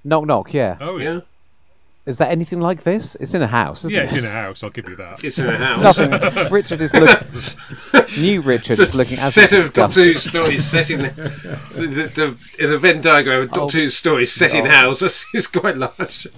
knock 0.03 0.25
knock. 0.25 0.53
Yeah. 0.53 0.77
Oh, 0.79 0.97
yeah. 0.97 1.19
Yeah, 2.05 2.09
Is 2.09 2.17
that 2.17 2.31
anything 2.31 2.59
like 2.59 2.83
this? 2.83 3.15
It's 3.19 3.33
in 3.33 3.41
a 3.41 3.47
house. 3.47 3.79
Isn't 3.81 3.91
Yeah, 3.91 4.01
it? 4.01 4.03
it's 4.05 4.13
in 4.15 4.25
a 4.25 4.29
house, 4.31 4.63
I'll 4.63 4.69
give 4.69 4.87
you 4.89 4.95
that. 4.97 5.23
it's 5.23 5.39
in 5.39 5.47
a 5.49 5.57
house. 5.57 5.97
Nothing. 5.97 6.51
Richard 6.51 6.81
is 6.81 6.93
looking. 6.93 8.21
New 8.21 8.41
Richard 8.41 8.73
It's 8.79 8.81
is 8.81 8.95
a 8.95 8.97
looking 8.97 9.13
as 9.13 9.33
set 9.33 9.53
of 9.53 9.73
Doctor 9.73 10.03
disgusted. 10.03 10.13
Who 10.13 10.19
stories 10.19 10.65
set 10.65 10.89
in 10.91 11.01
the, 11.03 11.09
the, 11.09 12.11
the, 12.13 12.55
it's 12.59 12.71
a 12.71 12.77
Venn 12.77 13.01
diagram 13.01 13.41
of 13.43 13.51
Doctor 13.51 13.77
Oh. 13.77 13.81
Who 13.81 13.89
stories 13.89 14.31
set 14.31 14.53
in 14.53 14.67
Oh. 14.67 14.71
houses. 14.71 15.25
It's 15.33 15.47
quite 15.47 15.77
large. 15.77 16.27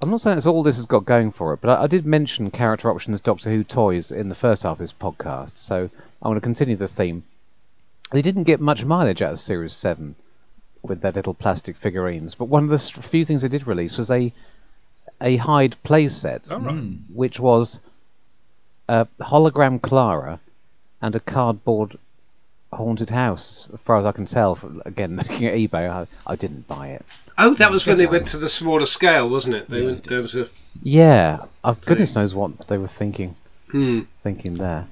I'm 0.00 0.10
not 0.10 0.20
saying 0.20 0.36
that's 0.36 0.46
all 0.46 0.62
this 0.62 0.76
has 0.76 0.86
got 0.86 1.04
going 1.04 1.32
for 1.32 1.52
it, 1.54 1.60
but 1.60 1.70
I, 1.70 1.82
I 1.84 1.86
did 1.88 2.06
mention 2.06 2.50
character 2.50 2.90
options 2.90 3.20
Doctor 3.20 3.50
Who 3.50 3.64
toys 3.64 4.12
in 4.12 4.28
the 4.28 4.34
first 4.34 4.62
half 4.62 4.72
of 4.72 4.78
this 4.78 4.92
podcast, 4.92 5.58
so 5.58 5.82
I'm 6.22 6.30
going 6.30 6.36
to 6.36 6.40
continue 6.40 6.76
the 6.76 6.86
theme. 6.88 7.24
They 8.12 8.22
didn't 8.22 8.44
get 8.44 8.60
much 8.60 8.84
mileage 8.84 9.20
out 9.22 9.32
of 9.32 9.40
Series 9.40 9.72
7 9.74 10.14
with 10.82 11.00
their 11.00 11.12
little 11.12 11.34
plastic 11.34 11.76
figurines, 11.76 12.34
but 12.34 12.46
one 12.46 12.64
of 12.64 12.70
the 12.70 12.76
s- 12.76 12.90
few 12.90 13.24
things 13.24 13.42
they 13.42 13.48
did 13.48 13.66
release 13.66 13.98
was 13.98 14.10
a 14.10 14.32
a 15.20 15.36
Hide 15.36 15.76
playset, 15.84 16.50
All 16.52 16.60
right. 16.60 16.92
which 17.12 17.40
was 17.40 17.80
a 18.88 19.06
hologram 19.20 19.82
Clara 19.82 20.38
and 21.02 21.16
a 21.16 21.20
cardboard 21.20 21.98
haunted 22.72 23.10
house, 23.10 23.66
as 23.72 23.80
far 23.80 23.98
as 23.98 24.06
I 24.06 24.12
can 24.12 24.26
tell. 24.26 24.54
From, 24.54 24.80
again, 24.84 25.16
looking 25.28 25.46
at 25.46 25.54
eBay, 25.54 25.90
I, 25.90 26.06
I 26.26 26.36
didn't 26.36 26.68
buy 26.68 26.88
it. 26.88 27.04
Oh, 27.36 27.54
that 27.54 27.70
was 27.70 27.86
when 27.86 27.96
they 27.98 28.06
went 28.06 28.28
to 28.28 28.36
the 28.36 28.48
smaller 28.48 28.86
scale, 28.86 29.28
wasn't 29.28 29.56
it? 29.56 29.68
They 29.68 29.82
went 29.84 30.04
down 30.08 30.26
to. 30.28 30.48
Yeah, 30.82 31.44
uh, 31.64 31.74
goodness 31.84 32.14
knows 32.14 32.34
what 32.34 32.68
they 32.68 32.78
were 32.78 32.86
thinking. 32.88 33.34
Hmm. 33.70 34.02
Thinking 34.22 34.54
there. 34.54 34.86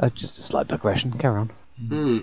Uh, 0.00 0.08
just 0.10 0.38
a 0.38 0.42
slight 0.42 0.68
digression. 0.68 1.12
Carry 1.18 1.40
on. 1.40 1.50
Hmm. 1.86 2.18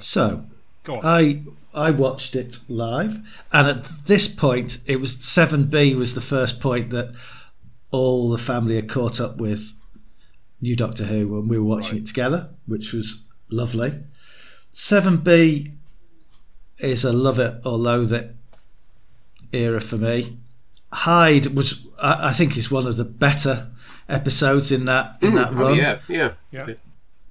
So, 0.00 0.44
Go 0.84 0.96
on. 0.96 1.00
I 1.04 1.42
I 1.74 1.90
watched 1.90 2.34
it 2.34 2.60
live, 2.68 3.18
and 3.52 3.66
at 3.68 4.06
this 4.06 4.26
point, 4.28 4.78
it 4.86 5.00
was 5.00 5.16
seven 5.24 5.66
B 5.66 5.94
was 5.94 6.14
the 6.14 6.20
first 6.20 6.60
point 6.60 6.90
that 6.90 7.14
all 7.90 8.30
the 8.30 8.38
family 8.38 8.76
had 8.76 8.88
caught 8.88 9.20
up 9.20 9.36
with 9.36 9.72
New 10.60 10.74
Doctor 10.76 11.04
Who, 11.04 11.28
when 11.28 11.48
we 11.48 11.58
were 11.58 11.64
watching 11.64 11.94
Right. 11.94 12.02
it 12.02 12.06
together, 12.06 12.48
which 12.66 12.92
was 12.92 13.22
lovely. 13.50 14.00
Seven 14.72 15.18
B 15.18 15.72
is 16.78 17.04
a 17.04 17.12
love 17.12 17.38
it 17.38 17.60
or 17.64 17.76
loathe 17.78 18.12
it 18.12 18.34
era 19.52 19.80
for 19.80 19.96
me. 19.96 20.38
Hide 20.92 21.54
was, 21.54 21.80
I, 21.98 22.28
I 22.28 22.32
think, 22.32 22.56
is 22.56 22.70
one 22.70 22.86
of 22.86 22.96
the 22.96 23.04
better 23.04 23.68
episodes 24.08 24.72
in 24.72 24.86
that 24.86 25.16
in 25.20 25.30
hmm, 25.32 25.36
that 25.36 25.54
Oh, 25.54 25.58
run 25.58 25.76
yeah, 25.76 25.98
yeah. 26.08 26.32
yeah. 26.50 26.74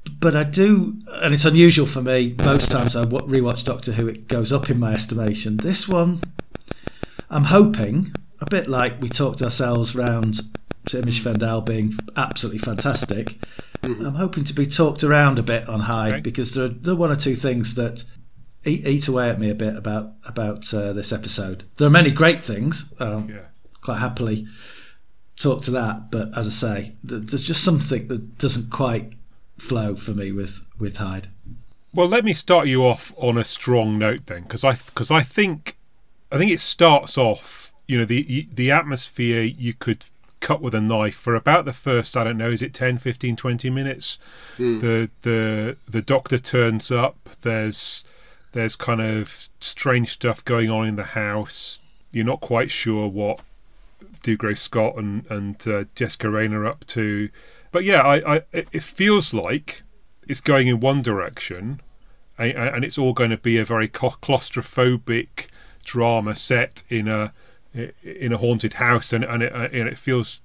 But 0.08 0.36
I 0.36 0.44
do, 0.44 0.96
and 1.08 1.34
it's 1.34 1.46
unusual 1.46 1.86
for 1.86 2.02
me. 2.02 2.36
Most 2.40 2.72
times 2.72 2.96
I 2.96 3.04
rewatch 3.06 3.66
Doctor 3.66 3.92
Who, 3.94 4.08
it 4.08 4.28
goes 4.28 4.52
up 4.52 4.70
in 4.70 4.80
my 4.80 4.94
estimation. 4.94 5.58
This 5.58 5.88
one, 5.88 6.22
I'm 7.30 7.46
hoping, 7.46 8.14
a 8.40 8.46
bit 8.46 8.68
like 8.68 9.02
we 9.02 9.10
talked 9.10 9.42
ourselves 9.42 9.96
round 9.96 10.42
to 10.88 11.00
Image 11.00 11.24
Fendahl 11.24 11.66
being 11.66 11.98
absolutely 12.16 12.60
fantastic. 12.60 13.38
I'm 13.84 14.16
hoping 14.16 14.44
to 14.46 14.54
be 14.54 14.66
talked 14.66 15.04
around 15.04 15.40
a 15.40 15.44
bit 15.44 15.70
on 15.70 15.82
Hide 15.82 16.14
Okay. 16.14 16.22
because 16.22 16.54
there 16.54 16.66
are, 16.66 16.70
there 16.70 16.94
are 16.94 16.98
one 16.98 17.12
or 17.12 17.16
two 17.16 17.36
things 17.36 17.76
that 17.76 18.04
eat, 18.66 18.86
eat 18.88 19.08
away 19.08 19.30
at 19.30 19.40
me 19.40 19.50
a 19.50 19.56
bit 19.56 19.76
about 19.76 20.14
about 20.26 20.74
uh, 20.74 20.94
this 20.94 21.12
episode. 21.14 21.64
There 21.78 21.88
are 21.88 21.92
many 21.92 22.12
great 22.12 22.42
things. 22.42 22.86
Um, 23.00 23.30
Yeah. 23.30 23.46
quite 23.82 24.00
happily 24.00 24.48
talk 25.38 25.62
to 25.64 25.72
that. 25.72 26.12
But 26.12 26.36
as 26.38 26.48
I 26.48 26.50
say, 26.50 26.96
there's 27.04 27.44
just 27.46 27.64
something 27.64 28.08
that 28.08 28.38
doesn't 28.40 28.72
quite 28.72 29.14
flow 29.58 29.96
for 29.96 30.12
me 30.12 30.32
with 30.32 30.62
with 30.80 30.98
Hide. 30.98 31.30
Well, 31.94 32.08
let 32.08 32.26
me 32.26 32.34
start 32.34 32.68
you 32.68 32.86
off 32.86 33.14
on 33.18 33.38
a 33.38 33.44
strong 33.44 33.98
note 33.98 34.26
then, 34.28 34.44
because 34.44 34.64
I 34.64 34.74
because 34.74 35.12
I 35.12 35.22
think 35.22 35.78
I 36.32 36.38
think 36.38 36.52
it 36.52 36.60
starts 36.60 37.18
off. 37.18 37.74
You 37.88 38.00
know, 38.00 38.06
the 38.06 38.48
the 38.54 38.72
atmosphere 38.72 39.42
you 39.42 39.74
could 39.74 40.06
cut 40.40 40.62
with 40.62 40.76
a 40.76 40.82
knife 40.82 41.16
for 41.16 41.36
about 41.36 41.66
the 41.66 41.74
first 41.74 42.16
I 42.16 42.24
don't 42.24 42.38
know 42.38 42.52
is 42.52 42.62
it 42.62 42.72
10 42.72 43.00
15 43.00 43.36
20 43.36 43.70
minutes 43.72 44.20
the 44.58 45.10
the 45.24 45.78
the 45.90 46.02
doctor 46.02 46.38
turns 46.38 46.92
up 46.92 47.18
there's 47.42 48.06
there's 48.52 48.76
kind 48.76 49.02
of 49.02 49.50
strange 49.60 50.10
stuff 50.10 50.46
going 50.46 50.70
on 50.70 50.88
in 50.88 50.96
the 50.96 51.04
house 51.04 51.82
you're 52.12 52.24
not 52.24 52.40
quite 52.40 52.70
sure 52.70 53.08
what 53.08 53.40
Dougray 54.24 54.58
Scott 54.58 54.96
and 54.98 55.30
and 55.32 55.68
uh, 55.68 55.86
Jessica 55.96 56.30
Raine 56.30 56.54
are 56.54 56.66
up 56.66 56.86
to 56.88 57.30
but 57.72 57.84
yeah 57.84 58.02
I, 58.02 58.36
I 58.36 58.42
it 58.52 58.84
feels 58.84 59.34
like 59.34 59.84
it's 60.28 60.42
going 60.42 60.68
in 60.68 60.80
one 60.80 61.02
direction 61.02 61.82
and, 62.38 62.58
and 62.58 62.86
it's 62.86 62.98
all 62.98 63.14
going 63.14 63.30
to 63.32 63.38
be 63.38 63.58
a 63.58 63.66
very 63.66 63.88
claustrophobic 63.88 65.48
drama 65.84 66.36
set 66.36 66.84
in 66.90 67.08
a 67.08 67.34
in 68.04 68.34
a 68.34 68.38
haunted 68.38 68.74
house 68.74 69.14
and 69.14 69.24
and 69.24 69.44
it, 69.44 69.54
uh, 69.54 69.70
and 69.72 69.88
it 69.88 69.98
feels 69.98 70.42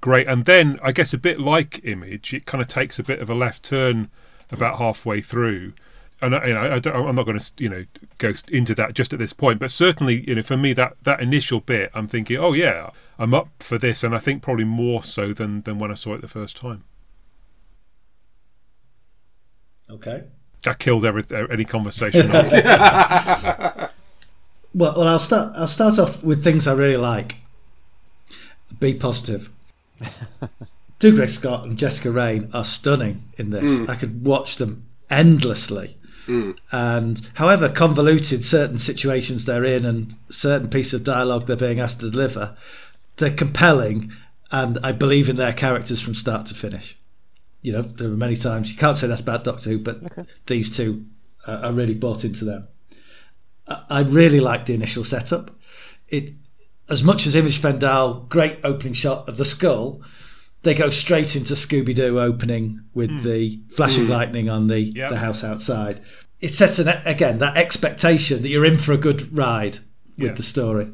great. 0.00 0.26
And 0.26 0.44
then 0.44 0.78
I 0.82 0.92
guess 0.92 1.12
a 1.12 1.18
bit 1.18 1.40
like 1.40 1.80
Image 1.84 2.32
it 2.34 2.46
kind 2.46 2.62
of 2.62 2.68
takes 2.68 2.98
a 2.98 3.02
bit 3.02 3.20
of 3.20 3.30
a 3.30 3.34
left 3.34 3.62
turn 3.62 4.10
about 4.50 4.78
halfway 4.78 5.20
through. 5.20 5.74
And 6.22 6.34
you 6.46 6.54
know, 6.54 6.80
I 6.84 6.90
I'm 6.90 7.14
not 7.14 7.24
going 7.24 7.38
to 7.38 7.52
you 7.58 7.68
know 7.68 7.84
go 8.18 8.32
into 8.48 8.74
that 8.74 8.94
just 8.94 9.12
at 9.12 9.18
this 9.18 9.32
point 9.32 9.58
but 9.58 9.70
certainly 9.70 10.28
you 10.28 10.34
know 10.34 10.42
for 10.42 10.56
me 10.56 10.72
that 10.74 10.96
that 11.02 11.20
initial 11.20 11.60
bit 11.60 11.90
I'm 11.94 12.06
thinking 12.06 12.36
oh 12.36 12.52
yeah 12.52 12.90
I'm 13.20 13.34
up 13.34 13.48
for 13.60 13.78
this 13.78 14.02
and 14.02 14.14
I 14.14 14.18
think 14.18 14.42
probably 14.42 14.64
more 14.64 15.02
so 15.02 15.32
than 15.32 15.60
than 15.62 15.78
when 15.78 15.90
I 15.92 15.94
saw 15.94 16.14
it 16.14 16.22
the 16.22 16.28
first 16.28 16.56
time 16.56 16.82
Okay. 19.88 20.24
that 20.64 20.78
killed 20.78 21.04
every, 21.04 21.24
any 21.50 21.64
conversation 21.64 22.30
Well, 24.72 24.94
well, 24.96 25.08
I'll 25.08 25.18
start. 25.18 25.52
I'll 25.56 25.66
start 25.66 25.98
off 25.98 26.22
with 26.22 26.44
things 26.44 26.68
I 26.68 26.74
really 26.74 26.96
like. 26.96 27.36
Be 28.78 28.94
positive. 28.94 29.50
Dougray 31.00 31.28
Scott 31.28 31.64
and 31.66 31.76
Jessica 31.76 32.10
Raine 32.12 32.48
are 32.54 32.64
stunning 32.64 33.24
in 33.36 33.50
this. 33.50 33.62
Hmm. 33.80 33.90
I 33.90 33.96
could 33.96 34.24
watch 34.24 34.56
them 34.56 34.86
endlessly. 35.10 35.96
Hmm. 36.26 36.52
And 36.70 37.20
however 37.34 37.68
convoluted 37.68 38.44
certain 38.44 38.78
situations 38.78 39.44
they're 39.44 39.64
in 39.64 39.84
and 39.84 40.14
certain 40.28 40.68
piece 40.70 40.92
of 40.92 41.02
dialogue 41.02 41.48
they're 41.48 41.56
being 41.56 41.80
asked 41.80 41.98
to 42.00 42.10
deliver, 42.10 42.56
they're 43.20 43.30
compelling, 43.34 44.10
and 44.50 44.78
I 44.82 44.90
believe 44.92 45.28
in 45.28 45.36
their 45.36 45.52
characters 45.52 46.00
from 46.00 46.14
start 46.14 46.46
to 46.46 46.54
finish. 46.54 46.98
You 47.62 47.72
know, 47.72 47.82
there 47.82 48.08
are 48.08 48.16
many 48.16 48.36
times 48.36 48.72
you 48.72 48.76
can't 48.78 48.98
say 48.98 49.06
that 49.06 49.20
about 49.20 49.44
Doctor 49.44 49.70
Who, 49.70 49.78
but 49.78 50.00
these 50.46 50.74
two 50.76 51.04
uh, 51.46 51.60
are 51.64 51.72
really 51.72 51.94
bought 51.94 52.24
into 52.24 52.44
them. 52.44 52.66
I 53.68 53.82
I 53.88 54.00
really 54.02 54.40
like 54.40 54.66
the 54.66 54.74
initial 54.74 55.04
setup. 55.04 55.50
It, 56.08 56.32
as 56.88 57.02
much 57.04 57.26
as 57.26 57.36
Image 57.36 57.60
Fendahl, 57.62 58.28
great 58.28 58.58
opening 58.64 58.94
shot 58.94 59.28
of 59.28 59.36
the 59.36 59.44
skull, 59.44 60.00
they 60.62 60.74
go 60.74 60.90
straight 60.90 61.36
into 61.36 61.54
Scooby 61.54 61.94
Doo 61.94 62.18
opening 62.18 62.80
with 62.94 63.22
the 63.22 63.60
flashing 63.76 64.08
lightning 64.08 64.48
on 64.50 64.66
the, 64.66 64.80
Yep. 64.80 65.10
the 65.10 65.16
house 65.18 65.44
outside. 65.44 66.02
It 66.40 66.52
sets 66.54 66.78
an 66.78 66.88
again 67.04 67.38
that 67.38 67.56
expectation 67.56 68.42
that 68.42 68.48
you're 68.48 68.64
in 68.64 68.78
for 68.78 68.92
a 68.92 68.96
good 68.96 69.34
ride 69.36 69.78
with 70.18 70.30
Yeah. 70.30 70.32
the 70.34 70.42
story. 70.42 70.88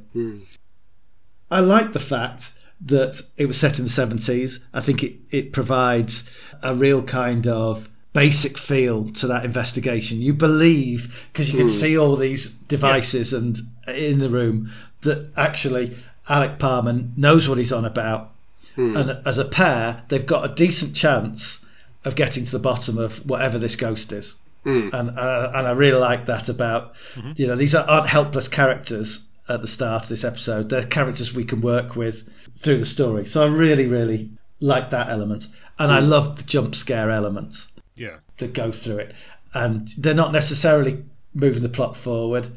I 1.50 1.60
like 1.60 1.92
the 1.92 2.00
fact 2.00 2.52
that 2.80 3.22
it 3.36 3.46
was 3.46 3.58
set 3.58 3.78
in 3.78 3.84
the 3.84 3.90
70s. 3.90 4.58
I 4.74 4.80
think 4.80 5.02
it, 5.02 5.16
it 5.30 5.52
provides 5.52 6.24
a 6.62 6.74
real 6.74 7.02
kind 7.02 7.46
of 7.46 7.88
basic 8.12 8.56
feel 8.58 9.12
to 9.12 9.26
that 9.26 9.44
investigation. 9.44 10.20
You 10.20 10.32
believe, 10.32 11.28
because 11.32 11.50
you 11.50 11.58
can 11.58 11.68
hmm. 11.68 11.72
see 11.72 11.98
all 11.98 12.16
these 12.16 12.48
devices 12.48 13.32
and 13.32 13.58
uh, 13.86 13.92
in 13.92 14.18
the 14.18 14.30
room, 14.30 14.72
that 15.02 15.30
actually 15.36 15.96
Alec 16.28 16.58
Palmer 16.58 17.04
knows 17.16 17.48
what 17.48 17.58
he's 17.58 17.72
on 17.72 17.84
about. 17.84 18.32
Hmm. 18.74 18.96
And 18.96 19.26
as 19.26 19.38
a 19.38 19.44
pair, 19.44 20.02
they've 20.08 20.26
got 20.26 20.50
a 20.50 20.54
decent 20.54 20.96
chance 20.96 21.64
of 22.04 22.14
getting 22.14 22.44
to 22.44 22.52
the 22.52 22.58
bottom 22.58 22.98
of 22.98 23.24
whatever 23.28 23.58
this 23.58 23.76
ghost 23.76 24.12
is. 24.12 24.36
Hmm. 24.64 24.88
And, 24.92 25.10
and, 25.10 25.20
I- 25.20 25.58
and 25.58 25.68
I 25.68 25.72
really 25.72 25.98
like 25.98 26.26
that 26.26 26.48
about, 26.48 26.94
mm-hmm. 27.14 27.32
you 27.36 27.46
know, 27.46 27.56
these 27.56 27.74
aren't 27.74 28.08
helpless 28.08 28.48
characters 28.48 29.25
at 29.48 29.60
the 29.60 29.68
start 29.68 30.04
of 30.04 30.08
this 30.08 30.24
episode. 30.24 30.68
They're 30.68 30.84
characters 30.84 31.34
we 31.34 31.44
can 31.44 31.60
work 31.60 31.96
with 31.96 32.28
through 32.52 32.78
the 32.78 32.86
story. 32.86 33.24
So 33.24 33.42
I 33.42 33.46
really, 33.46 33.86
really 33.86 34.30
like 34.60 34.90
that 34.90 35.08
element. 35.08 35.48
And 35.78 35.92
I 35.92 36.00
love 36.00 36.36
the 36.36 36.42
jump 36.42 36.74
scare 36.74 37.10
elements 37.10 37.68
yeah 37.94 38.16
that 38.38 38.52
go 38.52 38.72
through 38.72 38.98
it. 38.98 39.14
And 39.54 39.88
they're 39.96 40.14
not 40.14 40.32
necessarily 40.32 41.04
moving 41.34 41.62
the 41.62 41.68
plot 41.68 41.96
forward, 41.96 42.48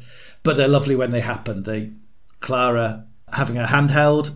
but 0.42 0.56
they're 0.56 0.68
lovely 0.68 0.96
when 0.96 1.10
they 1.10 1.20
happen. 1.20 1.62
They 1.62 1.92
Clara 2.40 3.06
having 3.32 3.56
her 3.56 3.66
hand 3.66 3.90
held, 3.90 4.34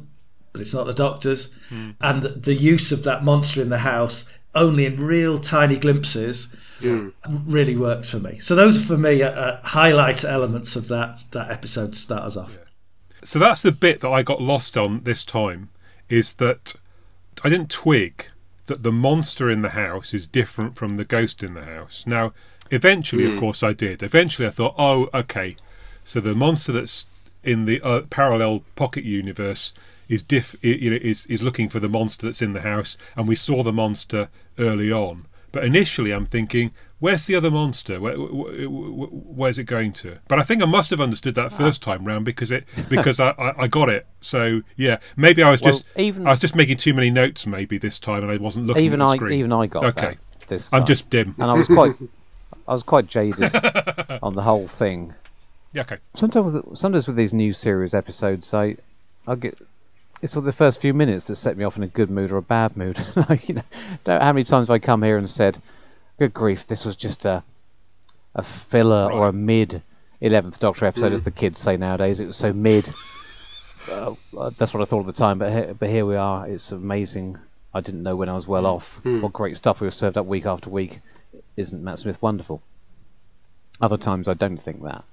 but 0.52 0.61
it's 0.61 0.75
not 0.75 0.87
the 0.87 0.94
doctor's, 0.94 1.50
hmm. 1.68 1.92
and 2.00 2.23
the 2.23 2.54
use 2.54 2.92
of 2.92 3.02
that 3.04 3.25
monster 3.25 3.61
in 3.61 3.70
the 3.70 3.78
house 3.78 4.26
only 4.54 4.87
in 4.87 4.96
real 4.96 5.38
tiny 5.38 5.76
glimpses 5.76 6.49
really 7.47 7.76
works 7.76 8.11
for 8.11 8.19
me. 8.19 8.38
So 8.38 8.55
those 8.55 8.83
for 8.83 8.97
me 8.97 9.23
uh, 9.23 9.31
uh, 9.31 9.62
highlight 9.62 10.25
elements 10.25 10.76
of 10.76 10.88
that 10.88 11.25
that 11.33 11.50
episode 11.50 11.95
to 11.95 11.99
start 11.99 12.23
us 12.23 12.37
off. 12.37 12.57
So 13.23 13.38
that's 13.38 13.62
the 13.62 13.73
bit 13.73 14.00
that 14.00 14.11
I 14.11 14.23
got 14.23 14.43
lost 14.43 14.76
on 14.76 15.03
this 15.05 15.25
time 15.25 15.71
is 16.09 16.35
that 16.35 16.75
I 17.43 17.49
didn't 17.49 17.71
twig 17.71 18.26
that 18.67 18.83
the 18.83 18.93
monster 18.93 19.50
in 19.50 19.62
the 19.62 19.71
house 19.71 20.14
is 20.14 20.26
different 20.26 20.76
from 20.76 20.97
the 20.97 21.05
ghost 21.05 21.43
in 21.43 21.55
the 21.55 21.64
house. 21.64 22.07
Now, 22.07 22.33
eventually, 22.71 23.31
of 23.31 23.38
course, 23.38 23.62
I 23.62 23.73
did. 23.73 24.03
Eventually, 24.03 24.49
I 24.49 24.50
thought, 24.50 24.75
oh, 24.79 25.09
okay. 25.12 25.57
So 26.03 26.21
the 26.21 26.35
monster 26.35 26.73
that's 26.73 27.07
in 27.43 27.67
the 27.67 27.81
uh, 27.83 28.03
parallel 28.03 28.62
pocket 28.76 29.05
universe 29.05 29.73
is 30.09 30.23
diff, 30.23 30.55
you 30.62 30.91
know, 30.91 30.99
is 31.00 31.26
is 31.26 31.43
looking 31.43 31.69
for 31.69 31.81
the 31.81 31.88
monster 31.88 32.26
that's 32.26 32.43
in 32.43 32.53
the 32.53 32.61
house, 32.61 32.97
and 33.17 33.26
we 33.26 33.35
saw 33.35 33.62
the 33.62 33.73
monster 33.73 34.29
early 34.59 34.93
on. 34.93 35.26
But 35.54 35.64
initially, 35.64 36.12
I'm 36.12 36.26
thinking, 36.26 36.73
Where's 37.04 37.26
the 37.26 37.34
other 37.34 37.50
monster? 37.50 38.00
Where, 38.00 38.14
where, 38.14 38.66
where's 38.66 39.58
it 39.58 39.64
going 39.64 39.92
to? 39.92 40.20
But 40.26 40.38
I 40.38 40.42
think 40.42 40.62
I 40.62 40.64
must 40.64 40.88
have 40.88 41.02
understood 41.02 41.34
that 41.34 41.52
ah. 41.52 41.54
first 41.54 41.82
time 41.82 42.02
round 42.06 42.25
because 42.25 42.50
it 42.50 42.64
because 42.88 43.20
I, 43.20 43.32
I, 43.32 43.64
I 43.64 43.68
got 43.68 43.90
it. 43.90 44.06
So 44.23 44.62
yeah, 44.76 44.96
maybe 45.14 45.42
I 45.42 45.50
was 45.50 45.61
Well, 45.61 45.73
just 45.73 45.84
even- 45.96 46.26
I 46.26 46.30
was 46.30 46.40
just 46.40 46.56
making 46.56 46.78
too 46.78 46.94
many 46.94 47.11
notes 47.11 47.46
maybe 47.46 47.76
this 47.76 47.99
time, 47.99 48.23
and 48.23 48.32
I 48.32 48.38
wasn't 48.38 48.68
looking 48.68 48.84
even 48.84 49.02
at 49.02 49.04
the 49.04 49.11
I 49.11 49.16
screen. 49.16 49.38
even 49.38 49.52
I 49.52 49.66
got 49.66 49.84
Okay. 49.84 50.16
This 50.46 50.73
I'm 50.73 50.87
just 50.87 51.11
dim. 51.11 51.34
and 51.38 51.50
I 51.50 51.52
was 51.52 51.66
quite 51.66 51.94
I 52.68 52.73
was 52.73 52.82
quite 52.82 53.06
jaded 53.06 53.54
on 54.23 54.34
the 54.34 54.42
whole 54.42 54.66
thing. 54.66 55.12
Yeah, 55.75 55.82
okay. 55.82 55.99
Sometimes 56.16 56.54
with- 56.54 56.78
sometimes 56.78 57.06
with 57.06 57.16
these 57.16 57.34
new 57.34 57.52
series 57.52 57.92
episodes, 57.92 58.54
I 58.54 58.76
I 59.26 59.34
get 59.34 59.58
it's 60.25 60.33
sort 60.33 60.40
of 60.40 60.47
the 60.47 60.52
first 60.52 60.81
few 60.81 60.95
minutes 60.95 61.26
that 61.26 61.37
set 61.37 61.54
me 61.54 61.64
off 61.64 61.76
in 61.76 61.83
a 61.83 61.87
good 61.87 62.11
mood 62.11 62.33
or 62.33 62.38
a 62.38 62.43
bad 62.43 62.78
mood. 62.78 62.99
you 63.43 63.57
know, 63.57 63.62
don't 64.04 64.23
how 64.23 64.33
many 64.33 64.43
times 64.43 64.69
have 64.69 64.75
I 64.75 64.78
come 64.78 65.02
here 65.02 65.19
and 65.19 65.28
said, 65.28 65.61
"Good 66.19 66.33
grief, 66.33 66.66
this 66.66 66.87
was 66.87 66.97
just 66.97 67.26
a 67.26 67.43
a 68.35 68.43
filler 68.43 69.12
or 69.12 69.28
a 69.28 69.33
mid." 69.33 69.83
Eleventh 70.23 70.59
Doctor 70.59 70.87
episode, 70.87 71.12
as 71.12 71.21
mm. 71.21 71.25
the 71.25 71.31
kids 71.31 71.61
say 71.61 71.76
nowadays, 71.76 72.21
it 72.21 72.26
was 72.26 72.37
so 72.37 72.54
mid. 72.54 72.88
uh, 73.90 74.14
that's 74.57 74.73
what 74.73 74.81
I 74.81 74.87
thought 74.87 75.00
at 75.00 75.07
the 75.07 75.12
time, 75.12 75.38
but 75.38 75.52
he- 75.52 75.73
but 75.75 75.90
here 75.90 76.07
we 76.07 76.16
are. 76.16 76.49
It's 76.49 76.73
amazing. 76.73 77.37
I 77.75 77.83
didn't 77.83 78.02
know 78.02 78.16
when 78.16 78.31
I 78.31 78.35
was 78.35 78.49
well 78.49 78.62
mm. 78.62 78.76
off. 78.76 79.00
Mm. 79.04 79.21
What 79.21 79.35
great 79.35 79.59
stuff 79.59 79.83
we 79.83 79.87
were 79.87 79.90
served 79.90 80.16
up 80.16 80.25
week 80.25 80.47
after 80.47 80.71
week. 80.71 81.00
Isn't 81.59 81.85
Matt 81.85 81.99
Smith 81.99 82.23
wonderful? 82.23 82.62
Other 83.78 83.99
times 83.99 84.26
I 84.26 84.33
don't 84.33 84.57
think 84.57 84.83
that. 84.85 85.04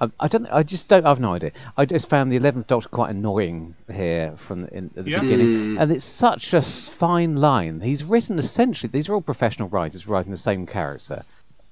I, 0.00 0.10
I 0.18 0.28
don't. 0.28 0.46
I 0.46 0.62
just 0.62 0.88
don't. 0.88 1.04
I've 1.06 1.20
no 1.20 1.34
idea. 1.34 1.52
I 1.76 1.84
just 1.84 2.08
found 2.08 2.32
the 2.32 2.36
Eleventh 2.36 2.66
Doctor 2.66 2.88
quite 2.88 3.10
annoying 3.10 3.74
here 3.92 4.34
from 4.36 4.62
the, 4.62 4.74
in, 4.74 4.90
at 4.96 5.04
the 5.04 5.10
Yeah. 5.10 5.20
beginning, 5.20 5.46
mm. 5.46 5.80
and 5.80 5.92
it's 5.92 6.04
such 6.04 6.54
a 6.54 6.62
fine 6.62 7.36
line. 7.36 7.80
He's 7.80 8.04
written 8.04 8.38
essentially. 8.38 8.90
These 8.90 9.08
are 9.08 9.14
all 9.14 9.20
professional 9.20 9.68
writers 9.68 10.06
writing 10.06 10.30
the 10.30 10.38
same 10.38 10.66
character. 10.66 11.24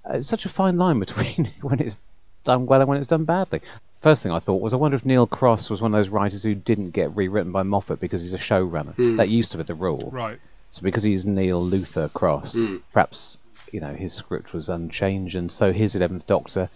Uh, 0.09 0.15
it's 0.15 0.29
such 0.29 0.45
a 0.45 0.51
fine 0.51 0.77
line 0.77 0.99
between 1.07 1.51
when 1.63 1.81
it's 1.81 1.99
done 2.45 2.67
well 2.67 2.81
and 2.81 2.89
when 2.89 2.99
it's 2.99 3.07
done 3.07 3.25
badly. 3.25 3.61
First 4.03 4.23
thing 4.23 4.31
I 4.31 4.39
thought 4.39 4.61
was, 4.61 4.73
I 4.73 4.77
wonder 4.77 4.97
if 4.97 5.05
Neil 5.05 5.27
Cross 5.27 5.71
was 5.71 5.83
one 5.83 5.93
of 5.93 5.99
those 5.99 6.09
writers 6.09 6.43
who 6.45 6.55
didn't 6.55 6.91
get 6.91 7.17
rewritten 7.17 7.51
by 7.51 7.65
Moffat 7.65 7.99
because 7.99 8.23
he's 8.23 8.35
a 8.35 8.39
showrunner. 8.39 8.95
Mm. 8.95 9.17
That 9.17 9.29
used 9.29 9.51
to 9.53 9.57
be 9.57 9.65
the 9.65 9.75
rule. 9.75 10.11
Right. 10.13 10.39
So 10.71 10.83
because 10.83 11.03
he's 11.03 11.25
Neil 11.27 11.65
Luther 11.65 12.09
Cross, 12.09 12.57
mm. 12.57 12.83
perhaps 12.93 13.39
you 13.73 13.81
know 13.81 13.95
his 13.95 14.13
script 14.13 14.53
was 14.53 14.69
unchanged, 14.69 15.35
and 15.35 15.51
so 15.51 15.73
his 15.73 15.97
Eleventh 15.97 16.27
Doctor 16.27 16.69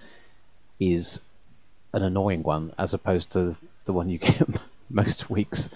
is 0.81 1.21
an 1.93 2.03
annoying 2.03 2.43
one 2.43 2.73
as 2.79 2.95
opposed 2.95 3.31
to 3.33 3.57
the 3.85 3.93
one 3.93 4.09
you 4.09 4.19
get 4.29 4.47
most 4.91 5.31
weeks 5.31 5.71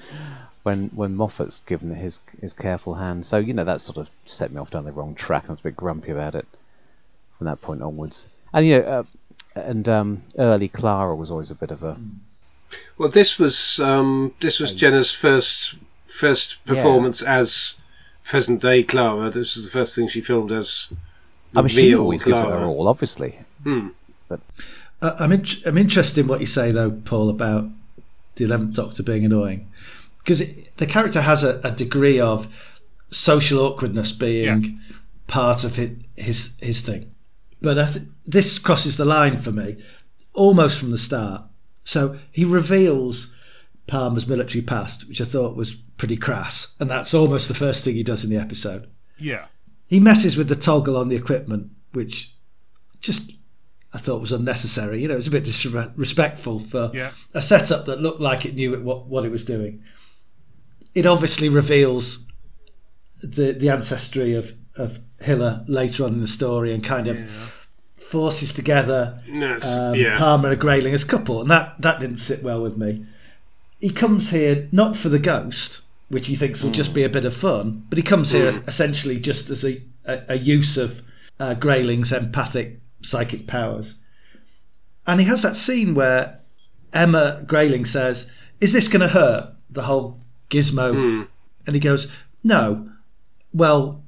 when 0.63 0.89
when 0.95 1.15
Moffat's 1.15 1.61
given 1.61 1.95
his 1.95 2.21
his 2.41 2.53
careful 2.53 2.95
hand. 2.95 3.25
So 3.27 3.39
you 3.39 3.53
know 3.55 3.65
that 3.65 3.81
sort 3.81 3.99
of 3.99 4.09
set 4.25 4.51
me 4.53 4.61
off 4.61 4.71
down 4.71 4.85
the 4.85 4.93
wrong 4.93 5.15
track. 5.15 5.45
I 5.49 5.53
was 5.53 5.61
a 5.61 5.65
bit 5.65 5.77
grumpy 5.77 6.11
about 6.13 6.35
it 6.35 6.47
from 7.39 7.47
that 7.47 7.61
point 7.61 7.83
onwards. 7.83 8.29
And 8.53 8.67
you 8.67 8.79
know, 8.81 8.85
uh, 8.87 9.03
and 9.61 9.89
um, 9.89 10.23
early 10.39 10.69
Clara 10.69 11.15
was 11.15 11.31
always 11.31 11.51
a 11.51 11.55
bit 11.55 11.71
of 11.71 11.83
a 11.83 11.97
Well, 12.99 13.09
this 13.09 13.39
was 13.39 13.81
um, 13.81 14.35
this 14.41 14.59
was 14.61 14.73
Jenna's 14.73 15.13
first 15.13 15.77
first 16.07 16.59
Yeah. 16.67 16.75
performance 16.75 17.23
as 17.23 17.77
present 18.25 18.61
day 18.61 18.83
Clara. 18.83 19.31
This 19.31 19.55
was 19.57 19.65
the 19.67 19.71
first 19.71 19.95
thing 19.95 20.09
she 20.09 20.21
filmed 20.21 20.53
as. 20.53 20.89
I 21.55 21.61
mean, 21.63 21.69
she 21.69 21.95
always 21.95 22.25
gives 22.25 22.39
it 22.41 22.45
her 22.45 22.65
all, 22.67 22.89
obviously. 22.89 23.39
Uh, 25.03 25.15
I'm 25.19 25.33
in, 25.33 25.45
I'm 25.65 25.79
interested 25.79 26.21
in 26.21 26.27
what 26.27 26.41
you 26.41 26.47
say 26.47 26.71
though, 26.71 26.91
Paul, 26.91 27.29
about 27.29 27.69
the 28.37 28.45
Eleventh 28.45 28.75
Doctor 28.75 29.03
being 29.03 29.25
annoying, 29.25 29.71
because 30.19 30.43
the 30.77 30.87
character 30.87 31.21
has 31.23 31.43
a, 31.45 31.61
a 31.65 31.71
degree 31.71 32.19
of 32.21 32.49
social 33.11 33.61
awkwardness 33.61 34.13
being 34.13 34.63
Yeah. 34.65 34.71
part 35.27 35.65
of 35.65 35.77
his 35.77 35.91
his, 36.17 36.51
his 36.59 36.81
thing. 36.81 37.11
But 37.63 37.79
I 37.79 37.87
th- 37.91 38.07
this 38.27 38.59
crosses 38.59 38.97
the 38.97 39.05
line 39.05 39.39
for 39.39 39.53
me 39.53 39.77
almost 40.35 40.79
from 40.79 40.91
the 40.91 40.99
start. 40.99 41.43
So 41.85 42.19
he 42.33 42.45
reveals 42.45 43.33
Palmer's 43.87 44.27
military 44.27 44.61
past, 44.63 45.07
which 45.09 45.21
I 45.21 45.25
thought 45.25 45.57
was 45.57 45.75
pretty 45.75 46.17
crass, 46.17 46.69
and 46.81 46.91
that's 46.91 47.15
almost 47.15 47.49
the 47.49 47.55
first 47.55 47.85
thing 47.85 47.95
he 47.95 48.03
does 48.03 48.25
in 48.25 48.31
the 48.31 48.37
episode. 48.37 48.89
Yeah. 49.19 49.47
He 49.87 50.01
messes 50.01 50.37
with 50.37 50.49
the 50.49 50.57
toggle 50.57 50.97
on 50.97 51.09
the 51.09 51.17
equipment, 51.17 51.71
which 51.93 52.35
just 53.01 53.33
I 53.97 53.99
thought 53.99 54.21
was 54.21 54.31
unnecessary. 54.33 55.01
You 55.01 55.09
know, 55.09 55.15
it 55.15 55.17
was 55.25 55.27
a 55.29 55.31
bit 55.31 55.45
disrespectful 55.45 56.61
for 56.61 56.91
Yeah. 56.93 57.13
a 57.33 57.41
setup 57.41 57.87
that 57.87 58.03
looked 58.03 58.21
like 58.21 58.45
it 58.45 58.55
knew 58.55 58.75
it, 58.75 58.83
what 58.83 59.07
what 59.07 59.25
it 59.25 59.31
was 59.31 59.43
doing. 59.43 59.83
It 60.95 61.07
obviously 61.07 61.49
reveals 61.49 62.27
the 63.23 63.53
the 63.53 63.71
ancestry 63.71 64.35
of 64.35 64.53
of 64.77 65.01
Hiller 65.21 65.65
later 65.67 66.05
on 66.05 66.13
in 66.13 66.21
the 66.21 66.27
story 66.27 66.75
and 66.75 66.85
kind 66.85 67.09
of 67.09 67.17
forces 67.99 68.53
together 68.53 69.19
um, 69.79 69.95
yeah. 69.95 70.19
Palmer 70.19 70.51
and 70.51 70.61
Grayling 70.61 70.93
as 70.93 71.03
a 71.05 71.07
couple, 71.07 71.41
and 71.41 71.51
that 71.51 71.81
that 71.81 71.99
didn't 72.01 72.19
sit 72.19 72.43
well 72.43 72.61
with 72.61 72.77
me. 72.77 73.07
He 73.81 73.91
comes 73.91 74.29
here 74.31 74.69
not 74.73 74.95
for 74.95 75.09
the 75.09 75.19
ghost, 75.19 75.81
which 76.09 76.27
he 76.27 76.37
thinks 76.37 76.63
will 76.63 76.71
just 76.71 76.93
be 76.93 77.03
a 77.05 77.09
bit 77.09 77.25
of 77.25 77.35
fun, 77.35 77.87
but 77.89 77.97
he 77.97 78.03
comes 78.03 78.31
here 78.31 78.63
essentially 78.69 79.19
just 79.19 79.49
as 79.49 79.65
a, 79.65 79.83
a, 80.05 80.23
a 80.29 80.37
use 80.37 80.77
of 80.77 81.01
uh, 81.41 81.55
Grayling's 81.55 82.13
empathic 82.13 82.81
psychic 83.07 83.47
powers. 83.47 83.97
And 85.07 85.21
he 85.21 85.27
has 85.27 85.43
that 85.43 85.57
scene 85.57 85.95
where 85.95 86.41
Emma 86.93 87.45
Grayling 87.47 87.85
says, 87.85 88.27
"Is 88.61 88.73
this 88.73 88.89
going 88.89 89.03
to 89.03 89.09
hurt?" 89.09 89.55
The 89.71 89.83
whole 89.83 90.21
gizmo, 90.51 90.93
hmm. 90.93 91.23
and 91.67 91.75
he 91.75 91.81
goes, 91.81 92.09
"No." 92.43 92.91
Well, 93.53 94.05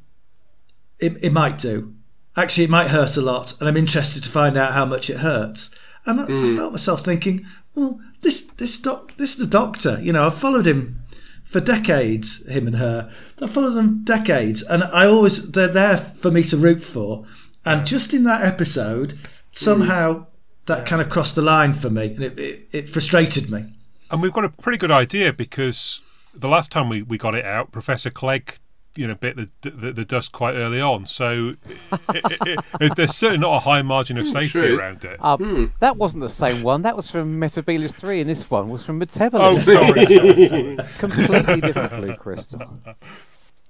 it, 0.98 1.16
it 1.22 1.32
might 1.32 1.58
do. 1.58 1.94
Actually, 2.37 2.64
it 2.64 2.70
might 2.70 2.88
hurt 2.88 3.16
a 3.16 3.22
lot, 3.22 3.58
and 3.58 3.68
I'm 3.68 3.76
interested 3.76 4.22
to 4.24 4.30
find 4.30 4.56
out 4.56 4.72
how 4.72 4.84
much 4.84 5.08
it 5.08 5.18
hurts. 5.18 5.70
And 6.04 6.20
I, 6.20 6.24
I 6.24 6.26
hmm. 6.26 6.56
felt 6.56 6.72
myself 6.72 7.04
thinking, 7.04 7.46
well, 7.74 8.00
this 8.22 8.42
this 8.56 8.78
doc, 8.78 9.16
this 9.16 9.30
is 9.30 9.37
the 9.37 9.46
doctor. 9.46 9.98
You 10.02 10.12
know, 10.12 10.26
I've 10.26 10.38
followed 10.38 10.66
him 10.66 11.02
for 11.44 11.61
decades, 11.61 12.46
him 12.46 12.66
and 12.66 12.76
her. 12.76 13.11
I've 13.40 13.52
followed 13.52 13.74
them 13.74 14.02
decades, 14.04 14.62
and 14.62 14.82
I 14.84 15.06
always 15.06 15.50
they're 15.50 15.68
there 15.68 15.98
for 16.18 16.30
me 16.30 16.42
to 16.44 16.56
root 16.56 16.82
for. 16.82 17.24
And 17.68 17.87
just 17.87 18.14
in 18.14 18.24
that 18.24 18.40
episode, 18.40 19.18
somehow 19.54 20.24
that 20.64 20.87
kind 20.87 21.02
of 21.02 21.11
crossed 21.11 21.35
the 21.35 21.42
line 21.42 21.74
for 21.74 21.90
me, 21.90 22.07
and 22.07 22.24
it, 22.24 22.38
it, 22.38 22.68
it 22.72 22.88
frustrated 22.88 23.50
me. 23.50 23.74
And 24.11 24.22
we've 24.22 24.33
got 24.33 24.46
a 24.46 24.48
pretty 24.48 24.78
good 24.78 24.90
idea 24.90 25.35
because 25.35 26.00
the 26.35 26.48
last 26.48 26.72
time 26.72 26.88
we, 26.88 27.02
we 27.02 27.18
got 27.18 27.35
it 27.35 27.44
out, 27.44 27.70
Professor 27.70 28.09
Clegg, 28.09 28.54
you 28.96 29.07
know, 29.07 29.14
bit 29.14 29.37
the, 29.37 29.50
the, 29.61 29.92
the 29.92 30.04
dust 30.07 30.33
quite 30.33 30.54
early 30.54 30.81
on. 30.81 31.04
So 31.04 31.52
it, 31.92 32.24
it, 32.46 32.61
it, 32.81 32.96
there's 32.96 33.14
certainly 33.14 33.40
not 33.40 33.57
a 33.57 33.61
high 33.61 33.83
margin 33.83 34.16
of 34.16 34.24
hmm, 34.24 34.33
safety 34.33 34.61
true. 34.61 34.78
around 34.78 35.04
it. 35.04 35.18
Uh, 35.20 35.37
That 35.81 35.98
wasn't 35.98 36.22
the 36.22 36.31
same 36.31 36.62
one. 36.62 36.81
That 36.81 36.96
was 36.96 37.11
from 37.11 37.38
Metebelis 37.38 37.92
3, 37.92 38.22
and 38.22 38.31
this 38.31 38.50
one 38.50 38.70
was 38.70 38.83
from 38.83 38.98
Metabolus. 38.98 39.35
Oh, 39.35 39.57
Metebelis. 39.59 40.07
sorry, 40.07 40.07
sorry, 40.07 40.48
sorry. 40.48 40.88
Completely 40.96 41.61
different 41.61 41.90
blue 41.92 42.16
crystal. 42.16 42.81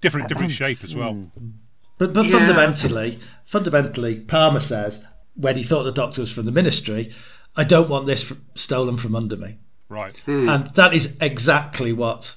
Different, 0.00 0.28
different 0.28 0.52
shape 0.52 0.84
as 0.84 0.94
well. 0.94 1.14
Hmm. 1.14 1.48
But 1.98 2.12
but 2.12 2.26
Yeah. 2.26 2.38
fundamentally, 2.38 3.18
fundamentally, 3.44 4.16
Palmer 4.16 4.60
says 4.60 5.00
when 5.34 5.56
he 5.56 5.62
thought 5.62 5.84
the 5.84 5.92
doctor 5.92 6.22
was 6.22 6.30
from 6.30 6.46
the 6.46 6.52
ministry, 6.52 7.12
I 7.56 7.64
don't 7.64 7.88
want 7.88 8.06
this 8.06 8.32
stolen 8.54 8.96
from 8.96 9.14
under 9.14 9.36
me, 9.36 9.56
Right. 9.88 10.16
Hmm. 10.26 10.48
and 10.48 10.66
that 10.68 10.94
is 10.94 11.16
exactly 11.20 11.92
what 11.92 12.36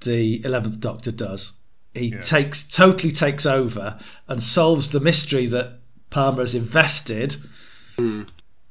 the 0.00 0.44
eleventh 0.44 0.80
Doctor 0.80 1.10
does. 1.10 1.52
He 1.94 2.10
takes 2.10 2.62
totally 2.68 3.12
takes 3.12 3.46
over 3.46 3.98
and 4.28 4.42
solves 4.42 4.90
the 4.90 5.00
mystery 5.00 5.46
that 5.46 5.80
Palmer 6.10 6.42
has 6.42 6.54
invested 6.54 7.36
hmm. 7.98 8.22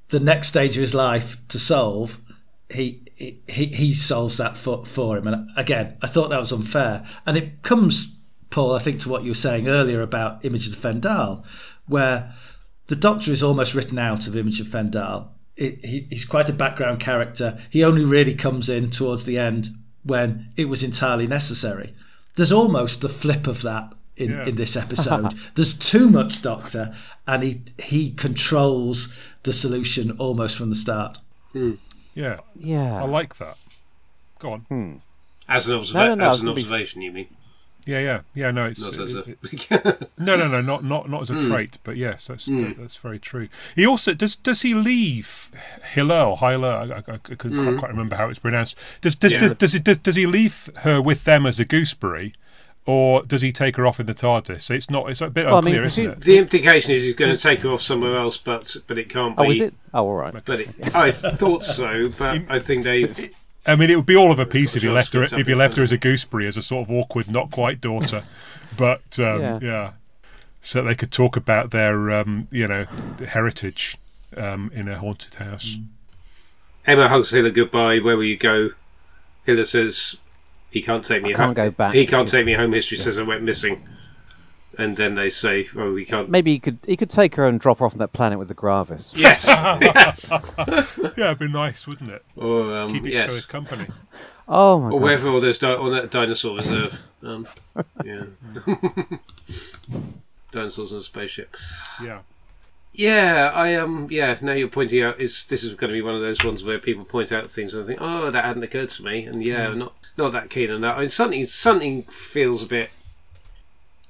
the 0.10 0.20
next 0.20 0.50
stage 0.50 0.78
of 0.78 0.82
his 0.82 0.94
life 0.94 1.38
to 1.50 1.58
solve. 1.58 2.20
He 2.70 3.02
he, 3.16 3.42
he 3.48 3.66
he 3.68 3.94
solves 3.94 4.38
that 4.38 4.58
for, 4.58 4.86
for 4.86 5.18
him, 5.18 5.28
and 5.28 5.50
again, 5.58 5.98
I 6.02 6.08
thought 6.08 6.30
that 6.30 6.40
was 6.40 6.52
unfair, 6.52 7.08
and 7.26 7.38
it 7.38 7.64
comes, 7.64 8.12
Paul, 8.50 8.74
I 8.74 8.80
think, 8.80 9.02
to 9.02 9.10
what 9.10 9.24
you 9.24 9.32
were 9.32 9.36
saying 9.36 9.68
earlier 9.68 10.02
about 10.02 10.44
Image 10.46 10.68
of 10.68 10.76
Fendahl, 10.76 11.44
where 11.88 12.34
the 12.88 12.96
Doctor 12.96 13.32
is 13.32 13.44
almost 13.44 13.74
written 13.74 13.98
out 14.00 14.28
of 14.28 14.36
Image 14.38 14.60
of 14.60 14.68
Fendahl. 14.68 15.28
It, 15.58 15.84
he, 15.86 16.08
he's 16.10 16.26
quite 16.26 16.50
a 16.50 16.54
background 16.54 17.00
character. 17.00 17.58
He 17.70 17.84
only 17.84 18.04
really 18.04 18.36
comes 18.36 18.70
in 18.70 18.90
towards 18.92 19.26
the 19.26 19.38
end 19.38 19.70
when 20.04 20.50
it 20.58 20.66
was 20.66 20.84
entirely 20.84 21.28
necessary. 21.28 21.94
There's 22.36 22.52
almost 22.52 23.02
the 23.02 23.10
flip 23.10 23.48
of 23.48 23.62
that 23.64 23.94
in, 24.18 24.32
Yeah. 24.32 24.46
in 24.48 24.56
this 24.56 24.76
episode. 24.86 25.34
There's 25.56 25.74
too 25.78 26.10
much 26.10 26.42
Doctor, 26.42 26.96
and 27.26 27.44
he 27.44 27.62
he 27.80 28.12
controls 28.12 29.12
the 29.44 29.54
solution 29.54 30.12
almost 30.18 30.56
from 30.58 30.70
the 30.70 30.76
start. 30.76 31.18
Hmm. 31.54 31.74
Yeah. 32.14 32.40
Yeah. 32.56 33.02
I 33.02 33.06
like 33.08 33.38
that. 33.38 33.58
Go 34.40 34.52
on. 34.54 34.60
Hmm. 34.62 34.94
As 35.48 35.68
an, 35.68 35.80
observa- 35.80 35.94
No, 35.94 36.06
no, 36.08 36.16
no, 36.16 36.30
as 36.32 36.42
an 36.42 36.50
I 36.50 36.54
be- 36.54 36.62
observation, 36.62 37.02
you 37.02 37.12
mean? 37.12 37.28
Yeah, 37.86 38.00
yeah, 38.00 38.22
yeah. 38.34 38.52
No, 38.52 38.66
it's 38.66 38.82
Not 38.82 39.00
as 39.00 39.16
uh, 39.16 39.24
it- 39.28 39.72
a. 39.72 40.08
no, 40.18 40.36
no, 40.36 40.48
no, 40.48 40.62
not 40.62 40.84
not 40.84 41.10
not 41.10 41.22
as 41.22 41.30
a 41.30 41.36
hmm. 41.36 41.48
trait, 41.48 41.78
but 41.84 41.98
yes, 41.98 42.28
that's 42.28 42.46
hmm. 42.46 42.74
that's 42.78 42.96
very 42.96 43.20
true. 43.20 43.48
He 43.76 43.86
also 43.86 44.14
does 44.14 44.36
does 44.36 44.62
he 44.62 44.74
leave 44.74 45.52
Hiller 45.94 46.22
or 46.22 46.38
Hyler? 46.38 46.92
I, 46.92 47.12
I, 47.12 47.16
I 47.16 47.18
couldn't 47.18 47.58
quite, 47.58 47.74
hmm. 47.74 47.78
quite 47.78 47.92
remember 47.92 48.16
how 48.16 48.30
it's 48.30 48.40
pronounced. 48.40 48.78
Does 49.02 49.16
does 49.16 49.34
Yeah. 49.34 49.40
does, 49.40 49.54
does, 49.54 49.74
he, 49.74 49.80
does 49.80 49.98
does 50.00 50.16
he 50.16 50.26
leave 50.26 50.70
her 50.78 51.02
with 51.02 51.24
them 51.24 51.46
as 51.46 51.60
a 51.60 51.66
gooseberry? 51.66 52.34
or 52.86 53.24
does 53.24 53.42
he 53.42 53.52
take 53.52 53.78
her 53.78 53.88
off 53.88 54.00
in 54.00 54.06
the 54.06 54.14
TARDIS? 54.14 54.62
So 54.62 54.74
it's 54.74 54.90
not. 54.90 55.10
It's 55.10 55.22
a 55.22 55.30
bit 55.30 55.46
Well, 55.46 55.56
I 55.56 55.62
mean, 55.62 55.76
unclear, 55.76 55.86
isn't 55.86 56.06
it? 56.06 56.22
The 56.22 56.38
implication 56.38 56.92
is 56.92 57.04
he's 57.04 57.16
going 57.16 57.36
to 57.36 57.42
take 57.42 57.62
her 57.62 57.70
off 57.70 57.82
somewhere 57.82 58.18
else, 58.18 58.38
but 58.38 58.76
but 58.88 58.98
it 58.98 59.10
can't 59.10 59.36
oh, 59.38 59.44
be. 59.44 59.48
Oh, 59.48 59.52
is 59.52 59.62
it? 59.62 59.74
Oh, 59.94 60.06
all 60.06 60.14
right. 60.14 60.34
But 60.46 60.62
it, 60.62 60.96
I 60.96 61.12
thought 61.12 61.64
so, 61.64 62.10
but 62.10 62.42
I 62.50 62.60
think 62.60 62.84
they. 62.84 63.32
I 63.68 63.76
mean, 63.76 63.90
it 63.90 63.96
would 63.96 64.06
be 64.06 64.16
all 64.16 64.32
of 64.32 64.40
a 64.40 64.46
piece 64.46 64.76
if 64.76 64.84
you 64.84 64.92
left 64.92 65.14
her 65.14 65.24
if 65.24 65.48
you 65.48 65.56
left 65.56 65.76
her 65.78 65.82
her. 65.82 65.84
as 65.84 65.92
a 65.92 65.98
gooseberry, 65.98 66.48
as 66.48 66.58
a 66.58 66.62
sort 66.62 66.88
of 66.88 66.92
awkward, 66.92 67.30
not 67.30 67.52
quite 67.52 67.82
daughter. 67.82 68.24
But 68.78 69.20
um, 69.20 69.40
yeah. 69.40 69.60
Yeah. 69.62 69.92
so 70.62 70.82
they 70.82 70.96
could 70.96 71.12
talk 71.12 71.38
about 71.38 71.72
their 71.72 72.12
um, 72.12 72.50
you 72.52 72.68
know 72.68 72.86
heritage 73.26 73.98
um, 74.36 74.70
in 74.74 74.90
a 74.90 74.98
haunted 74.98 75.36
house. 75.36 75.78
Emma 76.86 77.08
hugs 77.08 77.32
Hilla 77.32 77.52
goodbye. 77.52 78.00
Where 78.00 78.18
will 78.18 78.26
you 78.26 78.36
go? 78.36 78.72
Hilla 79.46 79.64
says 79.64 80.18
he 80.72 80.82
can't 80.82 81.06
take 81.06 81.24
me. 81.24 81.34
I 81.34 81.38
can't 81.38 81.46
home. 81.46 81.54
go 81.54 81.72
back. 81.72 81.94
He 81.94 82.06
can't 82.06 82.28
take 82.28 82.46
me 82.46 82.54
home. 82.54 82.74
History 82.74 82.98
says 82.98 83.18
I 83.18 83.24
went 83.24 83.44
missing. 83.44 83.88
And 84.78 84.98
then 84.98 85.14
they 85.16 85.30
say, 85.30 85.68
"Oh, 85.76 85.94
we 85.94 86.06
can't." 86.06 86.30
Maybe 86.30 86.52
he 86.54 86.60
could 86.60 86.78
he 86.86 86.98
could 86.98 87.10
take 87.10 87.36
her 87.36 87.48
and 87.48 87.60
drop 87.60 87.80
her 87.80 87.86
off 87.86 87.94
on 87.94 88.00
that 88.00 88.14
planet 88.14 88.38
with 88.40 88.48
the 88.50 88.54
Gravis. 88.54 89.14
Yes, 89.16 89.48
yes. 89.82 90.32
Yeah, 91.18 91.28
it'd 91.32 91.40
be 91.40 91.48
nice, 91.48 91.88
wouldn't 91.88 92.10
it? 92.10 92.24
Or 92.36 92.78
um, 92.78 92.90
Keep 92.90 93.08
each 93.08 93.16
other's 93.16 93.36
yes, 93.36 93.46
company. 93.46 93.88
Oh 94.48 94.80
my 94.80 94.88
or 94.88 94.92
god! 94.92 95.02
wherever 95.02 95.30
all 95.30 95.40
those 95.42 95.58
di- 95.58 95.74
or 95.74 95.90
that 95.92 96.12
dinosaur 96.12 96.56
reserve. 96.58 97.02
Um, 97.24 97.48
yeah, 98.04 98.26
dinosaurs 100.52 100.94
on 100.94 101.00
a 101.00 101.02
spaceship. 101.02 101.56
Yeah. 102.02 102.20
Yeah, 102.94 103.52
I 103.54 103.76
um 103.76 104.08
yeah, 104.10 104.38
now 104.42 104.54
you're 104.54 104.70
pointing 104.70 105.02
out 105.04 105.22
is 105.22 105.46
this 105.48 105.64
is 105.64 105.74
going 105.76 105.90
to 105.90 105.94
be 105.94 106.02
one 106.02 106.16
of 106.16 106.22
those 106.22 106.44
ones 106.46 106.64
where 106.64 106.80
people 106.80 107.04
point 107.04 107.32
out 107.32 107.46
things 107.46 107.74
and 107.74 107.84
I 107.84 107.86
think, 107.88 108.00
oh, 108.02 108.30
that 108.30 108.46
hadn't 108.46 108.64
occurred 108.64 108.90
to 108.90 109.04
me, 109.04 109.26
and 109.26 109.46
yeah, 109.46 109.72
Hmm. 109.72 109.80
not 109.80 109.94
not 110.18 110.32
that 110.32 110.50
keen 110.50 110.72
on 110.72 110.80
that. 110.82 110.96
I 110.96 111.02
mean, 111.02 111.10
something 111.10 111.44
something 111.46 112.04
feels 112.04 112.64
a 112.64 112.68
bit. 112.68 112.90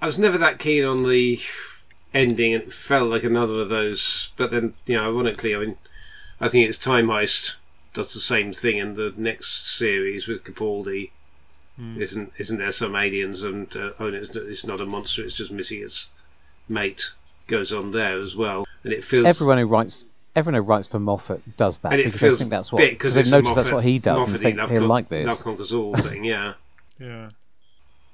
I 0.01 0.05
was 0.05 0.19
never 0.19 0.37
that 0.37 0.59
keen 0.59 0.85
on 0.85 1.03
the 1.03 1.39
ending, 2.13 2.53
and 2.53 2.63
it 2.63 2.73
felt 2.73 3.09
like 3.09 3.23
another 3.23 3.61
of 3.61 3.69
those. 3.69 4.31
But 4.37 4.51
then, 4.51 4.73
you 4.85 4.97
know, 4.97 5.05
ironically, 5.05 5.55
I 5.55 5.59
mean, 5.59 5.77
I 6.39 6.47
think 6.47 6.67
it's 6.67 6.77
Time 6.77 7.07
Heist 7.07 7.55
does 7.93 8.13
the 8.13 8.19
same 8.19 8.51
thing 8.53 8.77
in 8.77 8.93
the 8.93 9.13
next 9.15 9.67
series 9.67 10.27
with 10.27 10.43
Capaldi. 10.43 11.11
Isn't 11.77 12.31
isn't 12.37 12.57
there 12.57 12.71
some 12.71 12.95
aliens 12.95 13.43
and 13.43 13.75
uh, 13.75 13.91
oh, 13.99 14.07
it's, 14.07 14.33
it's 14.33 14.65
not 14.65 14.79
a 14.79 14.85
monster; 14.85 15.21
it's 15.23 15.33
just 15.35 15.51
missing 15.51 15.81
its 15.81 16.07
mate. 16.69 17.11
Goes 17.47 17.73
on 17.73 17.91
there 17.91 18.17
as 18.21 18.33
well, 18.33 18.65
and 18.85 18.93
it 18.93 19.03
feels 19.03 19.25
Everyone 19.27 19.57
who 19.57 19.65
writes 19.65 20.05
everyone 20.37 20.61
who 20.61 20.67
writes 20.67 20.87
for 20.87 20.99
Moffat 20.99 21.57
does 21.57 21.77
that 21.79 21.91
and 21.91 22.01
it 22.01 22.05
because 22.05 22.19
feels 22.19 22.39
they 22.39 22.43
think 22.43 22.51
that's 22.51 22.71
what 22.71 22.79
bit 22.79 22.91
because 22.91 23.15
they've 23.15 23.29
noticed 23.29 23.43
Moffat, 23.49 23.63
that's 23.63 23.73
what 23.73 23.83
he 23.83 23.99
does 23.99 24.19
Moffat-y 24.19 24.37
think 24.39 24.57
love 24.57 24.69
he'll 24.69 24.79
con- 24.79 24.87
like 24.87 25.09
this. 25.09 25.27
Love 25.27 25.43
conquers 25.43 25.73
all 25.73 25.95
thing, 25.95 26.23
yeah. 26.23 26.53
Yeah. 26.97 27.29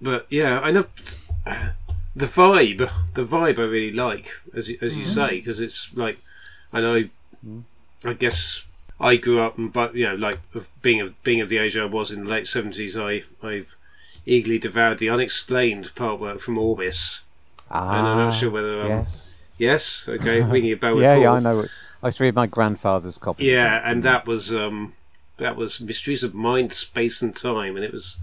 But 0.02 0.26
yeah, 0.32 0.60
I 0.60 0.72
know 0.72 0.86
the 1.46 2.26
vibe. 2.26 2.90
The 3.14 3.26
vibe 3.26 3.60
I 3.60 3.64
really 3.64 3.92
like, 3.92 4.32
as 4.56 4.70
you, 4.70 4.78
as 4.82 4.98
you 4.98 5.06
say, 5.06 5.40
because 5.40 5.60
it's 5.60 5.94
like 5.96 6.20
and 6.72 6.86
I. 6.86 7.10
I 8.04 8.14
guess 8.14 8.66
I 9.00 9.16
grew 9.16 9.42
up, 9.42 9.58
and 9.58 9.72
but 9.72 9.96
you 9.96 10.08
know, 10.08 10.16
like 10.16 10.40
of 10.54 10.70
being 10.82 11.02
of 11.02 11.22
being 11.24 11.42
of 11.42 11.50
the 11.50 11.58
age 11.58 11.78
I 11.78 11.86
was 11.86 12.12
in 12.12 12.24
the 12.24 12.30
late 12.30 12.48
seventies, 12.48 12.98
I 12.98 13.24
I 13.44 13.66
eagerly 14.26 14.60
devoured 14.60 15.00
the 15.00 15.10
unexplained 15.10 15.94
part 15.96 16.20
work 16.20 16.40
from 16.40 16.58
Orbis. 16.58 17.24
Ah, 17.70 17.98
and 17.98 18.08
I'm 18.08 18.18
not 18.18 18.34
sure 18.34 18.50
whether 18.50 18.82
um, 18.82 18.88
yes, 18.88 19.36
yes, 19.58 20.08
okay, 20.10 20.42
ringing 20.42 20.72
a 20.72 20.76
bell 20.78 20.96
with 20.96 21.04
yeah, 21.04 21.16
Paul. 21.16 21.24
yeah, 21.24 21.32
I 21.32 21.40
know. 21.40 21.66
I 22.04 22.08
used 22.08 22.18
to 22.18 22.24
read 22.24 22.36
my 22.36 22.48
grandfather's 22.48 23.18
copy. 23.18 23.46
Yeah, 23.46 23.82
and 23.84 24.02
that 24.04 24.28
was 24.28 24.54
um, 24.54 24.94
that 25.38 25.56
was 25.56 25.80
Mysteries 25.80 26.24
of 26.24 26.34
Mind, 26.34 26.74
Space, 26.74 27.22
and 27.22 27.36
Time, 27.36 27.76
and 27.76 27.86
it 27.86 27.92
was 27.92 28.18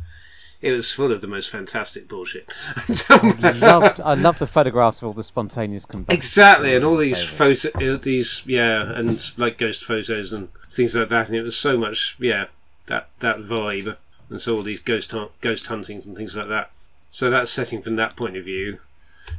it 0.61 0.73
was 0.73 0.93
full 0.93 1.13
of 1.13 1.21
the 1.21 1.27
most 1.29 1.49
fantastic 1.51 2.09
bullshit. 2.09 2.49
I 3.09 3.53
loved, 3.61 4.01
I 4.01 4.15
loved 4.15 4.39
the 4.41 4.47
photographs 4.47 4.99
of 5.03 5.05
all 5.09 5.13
the 5.13 5.23
spontaneous 5.23 5.85
combustion. 5.85 6.17
exactly, 6.17 6.75
and 6.75 6.85
all 6.85 6.97
these 6.97 7.23
photo, 7.23 7.69
uh, 7.95 7.97
these 7.97 8.43
yeah, 8.47 8.93
and 8.99 9.21
like 9.39 9.59
ghost 9.59 9.85
photos 9.85 10.33
and 10.33 10.49
things 10.69 10.97
like 10.97 11.09
that, 11.09 11.29
and 11.29 11.37
it 11.37 11.43
was 11.43 11.57
so 11.57 11.77
much 11.79 12.17
yeah 12.19 12.47
that 12.87 13.09
that 13.21 13.39
vibe, 13.39 13.97
and 14.31 14.41
so 14.41 14.57
all 14.57 14.63
these 14.63 14.81
ghost 14.81 15.13
hun- 15.13 15.29
ghost 15.41 15.67
huntings 15.67 16.07
and 16.07 16.17
things 16.17 16.37
like 16.37 16.49
that. 16.49 16.71
So 17.11 17.31
that's 17.31 17.51
setting 17.51 17.81
from 17.81 17.97
that 17.97 18.17
point 18.17 18.37
of 18.37 18.45
view. 18.45 18.79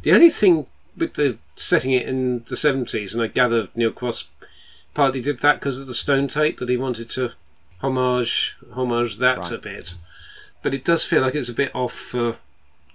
The 0.04 0.14
only 0.14 0.30
thing 0.30 0.68
with 0.98 1.16
the 1.16 1.38
setting 1.56 1.92
it 1.92 2.08
in 2.08 2.44
the 2.48 2.56
seventies, 2.58 3.14
and 3.14 3.22
I 3.22 3.28
gather 3.28 3.68
Neil 3.76 3.92
Cross 3.92 4.28
partly 4.94 5.22
did 5.22 5.40
that 5.40 5.60
because 5.60 5.80
of 5.80 5.88
the 5.88 5.94
stone 5.96 6.28
tape 6.28 6.58
that 6.60 6.70
he 6.70 6.78
wanted 6.78 7.10
to 7.12 7.34
homage 7.82 8.58
homage 8.74 9.18
that 9.18 9.38
Right. 9.38 9.52
a 9.52 9.58
bit. 9.58 9.96
But 10.62 10.74
it 10.74 10.84
does 10.84 11.04
feel 11.06 11.22
like 11.22 11.36
it's 11.36 11.50
a 11.50 11.54
bit 11.54 11.74
off 11.74 11.94
for 11.94 12.38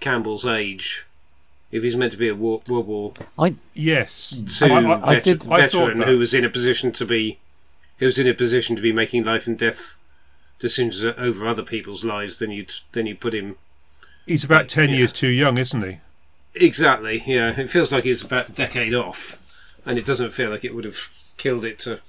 Campbell's 0.01 0.45
age. 0.47 1.07
If 1.73 1.83
he's 1.83 1.97
meant 1.97 2.13
to 2.13 2.19
be 2.19 2.29
a 2.29 2.35
war, 2.35 2.63
World 2.69 2.87
War 2.87 3.13
I 3.39 3.57
Yes. 3.75 4.37
Two 4.59 4.67
I, 4.67 4.81
I, 4.83 5.03
I 5.11 5.15
vet- 5.15 5.25
did- 5.25 5.43
veteran 5.45 5.99
that. 5.99 6.07
who 6.09 6.19
was 6.19 6.33
in 6.35 6.45
a 6.45 6.51
position 6.51 6.93
to 6.93 7.05
be, 7.07 7.39
who 7.99 8.07
was 8.07 8.19
in 8.19 8.29
a 8.29 8.35
position 8.35 8.77
to 8.77 8.83
be 8.83 8.93
making 8.93 9.25
life 9.25 9.47
and 9.47 9.59
death 9.59 9.99
decisions 10.61 11.05
over 11.05 11.47
other 11.49 11.63
people's 11.65 12.05
lives, 12.05 12.39
then 12.39 12.51
you'd 12.51 12.73
then 12.93 13.07
you 13.07 13.15
put 13.17 13.35
him 13.35 13.57
he's 14.27 14.45
about 14.45 14.69
ten 14.69 14.91
Yeah. 14.91 14.97
years 14.97 15.13
too 15.13 15.29
young, 15.29 15.59
isn't 15.59 15.83
he? 15.83 15.99
Exactly, 16.55 17.23
yeah. 17.27 17.59
It 17.61 17.69
feels 17.69 17.93
like 17.93 18.05
he's 18.05 18.23
about 18.23 18.51
a 18.51 18.53
decade 18.53 18.95
off, 18.95 19.41
and 19.85 19.99
it 19.99 20.05
doesn't 20.05 20.31
feel 20.31 20.51
like 20.51 20.65
it 20.65 20.75
would 20.75 20.85
have 20.85 21.09
killed 21.39 21.65
it 21.65 21.79
to. 21.81 22.01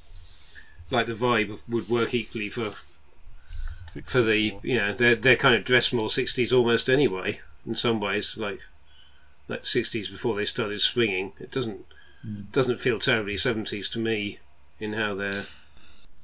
Like 0.91 1.08
the 1.08 1.13
vibe 1.13 1.58
would 1.68 1.89
work 1.89 2.13
equally 2.13 2.50
for 2.50 2.74
for 4.04 4.21
the 4.21 4.58
you 4.63 4.78
know 4.78 4.93
they're 4.93 5.15
they're 5.15 5.36
kind 5.36 5.56
of 5.56 5.63
dressed 5.63 5.93
more 5.93 6.10
sixties 6.10 6.54
almost 6.54 6.89
anyway. 6.89 7.39
In 7.65 7.76
some 7.76 8.00
ways 8.00 8.38
like 8.38 8.60
like 9.48 9.65
sixties 9.65 10.10
before 10.10 10.36
they 10.36 10.45
started 10.45 10.82
swinging. 10.82 11.34
It 11.39 11.52
doesn't 11.52 11.86
hmm. 12.21 12.41
doesn't 12.52 12.82
feel 12.82 13.00
terribly 13.00 13.38
seventies 13.38 13.89
to 13.89 14.00
me 14.00 14.39
in 14.80 14.93
how 14.93 15.15
they're 15.15 15.45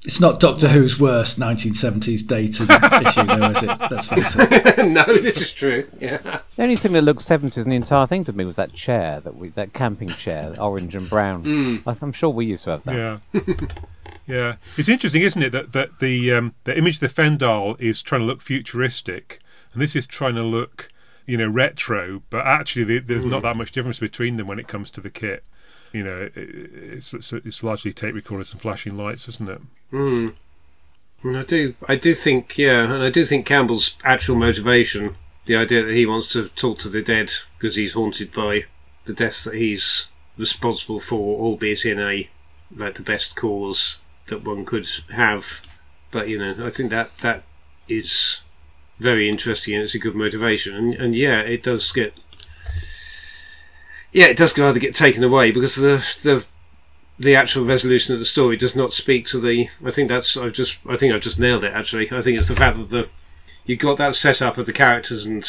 It's 0.04 0.18
not 0.18 0.40
Doctor 0.40 0.66
Who's 0.66 0.98
worst 0.98 1.38
1970s 1.38 2.26
dated 2.26 2.68
issue, 3.06 3.22
though, 3.22 3.50
is 3.50 3.62
it? 3.62 3.90
Let's 3.90 4.08
face 4.08 4.34
it. 4.36 4.88
no, 4.88 5.04
this 5.04 5.40
is 5.40 5.52
true. 5.52 5.88
Yeah, 6.00 6.18
the 6.56 6.62
only 6.64 6.74
thing 6.74 6.92
that 6.94 7.02
looked 7.02 7.22
seventies 7.22 7.62
in 7.64 7.70
the 7.70 7.76
entire 7.76 8.08
thing 8.08 8.24
to 8.24 8.32
me 8.32 8.44
was 8.44 8.56
that 8.56 8.72
chair 8.72 9.20
that 9.20 9.36
we 9.36 9.50
that 9.50 9.72
camping 9.74 10.08
chair, 10.08 10.54
orange 10.60 10.96
and 10.96 11.08
brown. 11.08 11.44
Mm. 11.52 11.82
I- 11.86 11.96
I'm 12.02 12.12
sure 12.12 12.30
we 12.30 12.46
used 12.46 12.64
to 12.64 12.70
have 12.70 12.84
that. 12.84 12.94
Yeah. 13.32 13.40
yeah. 14.26 14.54
It's 14.76 14.88
interesting, 14.88 15.22
isn't 15.22 15.42
it, 15.42 15.50
that, 15.52 15.72
that 15.72 15.98
the 16.00 16.32
um, 16.32 16.54
the 16.64 16.76
image 16.76 17.00
of 17.00 17.00
the 17.14 17.22
Fendahl 17.22 17.80
is 17.80 18.02
trying 18.02 18.22
to 18.22 18.26
look 18.26 18.42
futuristic, 18.42 19.38
and 19.72 19.80
this 19.80 19.94
is 19.94 20.06
trying 20.06 20.34
to 20.34 20.42
look, 20.42 20.88
you 21.26 21.36
know, 21.36 21.48
retro. 21.48 22.22
But 22.30 22.44
actually, 22.46 22.84
the, 22.84 22.98
there's 22.98 23.24
not 23.24 23.42
that 23.42 23.56
much 23.56 23.70
difference 23.70 24.00
between 24.00 24.34
them 24.36 24.48
when 24.48 24.58
it 24.58 24.66
comes 24.66 24.90
to 24.92 25.00
the 25.00 25.10
kit. 25.10 25.44
You 25.92 26.04
know, 26.04 26.30
it, 26.34 26.36
it's, 26.36 27.14
it's 27.14 27.32
it's 27.32 27.62
largely 27.62 27.92
tape 27.92 28.14
recorders 28.14 28.52
and 28.52 28.60
flashing 28.60 28.96
lights, 28.96 29.28
isn't 29.28 29.48
it? 29.48 29.60
mm. 29.92 30.34
I 31.24 31.42
do 31.42 31.74
I 31.88 31.96
do 31.96 32.14
think 32.14 32.58
yeah, 32.58 32.92
and 32.92 33.02
I 33.02 33.10
do 33.10 33.24
think 33.24 33.46
Campbell's 33.46 33.96
actual 34.04 34.36
motivation, 34.36 35.16
the 35.44 35.56
idea 35.56 35.82
that 35.82 35.94
he 35.94 36.06
wants 36.06 36.32
to 36.32 36.48
talk 36.48 36.78
to 36.78 36.88
the 36.88 37.02
dead 37.02 37.32
because 37.58 37.76
he's 37.76 37.92
haunted 37.92 38.32
by 38.32 38.64
the 39.04 39.12
deaths 39.12 39.44
that 39.44 39.54
he's 39.54 40.08
responsible 40.36 40.98
for, 40.98 41.40
albeit 41.40 41.84
in 41.84 42.00
a 42.00 42.28
like 42.74 42.94
the 42.94 43.02
best 43.02 43.36
cause 43.36 43.98
that 44.28 44.44
one 44.44 44.64
could 44.64 44.88
have. 45.10 45.62
But 46.10 46.28
you 46.28 46.38
know, 46.38 46.66
I 46.66 46.70
think 46.70 46.90
that 46.90 47.18
that 47.18 47.44
is 47.88 48.42
very 48.98 49.28
interesting 49.28 49.74
and 49.74 49.82
it's 49.82 49.94
a 49.94 49.98
good 49.98 50.14
motivation. 50.14 50.74
And, 50.74 50.94
and 50.94 51.14
yeah, 51.14 51.40
it 51.40 51.62
does 51.62 51.90
get 51.92 52.14
yeah, 54.12 54.26
it 54.26 54.36
does 54.36 54.56
rather 54.58 54.78
get 54.78 54.94
taken 54.94 55.24
away 55.24 55.50
because 55.50 55.76
the 55.76 55.96
the 56.22 56.44
the 57.18 57.34
actual 57.34 57.64
resolution 57.64 58.12
of 58.12 58.18
the 58.18 58.24
story 58.24 58.56
does 58.56 58.76
not 58.76 58.92
speak 58.92 59.26
to 59.26 59.40
the. 59.40 59.68
I 59.84 59.90
think 59.90 60.08
that's 60.08 60.36
I've 60.36 60.52
just 60.52 60.78
I 60.88 60.96
think 60.96 61.14
I've 61.14 61.22
just 61.22 61.38
nailed 61.38 61.64
it. 61.64 61.72
Actually, 61.72 62.10
I 62.12 62.20
think 62.20 62.38
it's 62.38 62.48
the 62.48 62.56
fact 62.56 62.76
that 62.76 62.90
the 62.90 63.08
you 63.64 63.76
got 63.76 63.96
that 63.98 64.14
setup 64.14 64.58
of 64.58 64.66
the 64.66 64.72
characters 64.72 65.26
and 65.26 65.48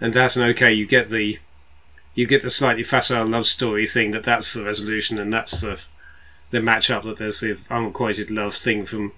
and 0.00 0.14
that's 0.14 0.36
an 0.36 0.42
okay. 0.44 0.72
You 0.72 0.86
get 0.86 1.08
the 1.08 1.38
you 2.14 2.26
get 2.26 2.42
the 2.42 2.50
slightly 2.50 2.82
facile 2.82 3.26
love 3.26 3.46
story 3.46 3.86
thing 3.86 4.10
that 4.12 4.24
that's 4.24 4.52
the 4.52 4.64
resolution 4.64 5.18
and 5.18 5.32
that's 5.32 5.60
the 5.60 5.84
the 6.50 6.60
match 6.60 6.90
up 6.90 7.04
that 7.04 7.18
there's 7.18 7.40
the 7.40 7.58
unquoted 7.68 8.30
love 8.30 8.54
thing 8.54 8.84
from 8.84 9.12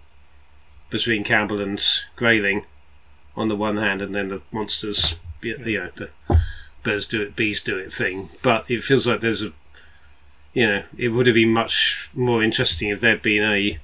between 0.90 1.24
Campbell 1.24 1.60
and 1.60 1.82
Grayling 2.16 2.66
on 3.34 3.48
the 3.48 3.56
one 3.56 3.78
hand, 3.78 4.02
and 4.02 4.14
then 4.14 4.28
the 4.28 4.42
monsters, 4.52 5.18
you 5.40 5.56
know, 5.56 5.90
the 5.96 6.08
birds 6.82 7.06
do 7.06 7.22
it, 7.22 7.36
bees 7.36 7.60
do 7.60 7.78
it 7.78 7.92
thing. 7.92 8.30
But 8.42 8.70
it 8.70 8.82
feels 8.82 9.06
like 9.06 9.20
there's 9.20 9.42
a, 9.42 9.52
you 10.52 10.66
know, 10.66 10.82
it 10.96 11.08
would 11.08 11.26
have 11.26 11.34
been 11.34 11.52
much 11.52 12.10
more 12.14 12.42
interesting 12.42 12.88
if 12.90 13.00
there'd 13.00 13.22
been 13.22 13.42
a 13.44 13.78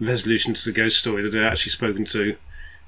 resolution 0.00 0.54
to 0.54 0.64
the 0.64 0.72
ghost 0.72 0.98
story 0.98 1.22
that 1.22 1.32
had 1.32 1.44
actually 1.44 1.72
spoken 1.72 2.04
to 2.06 2.36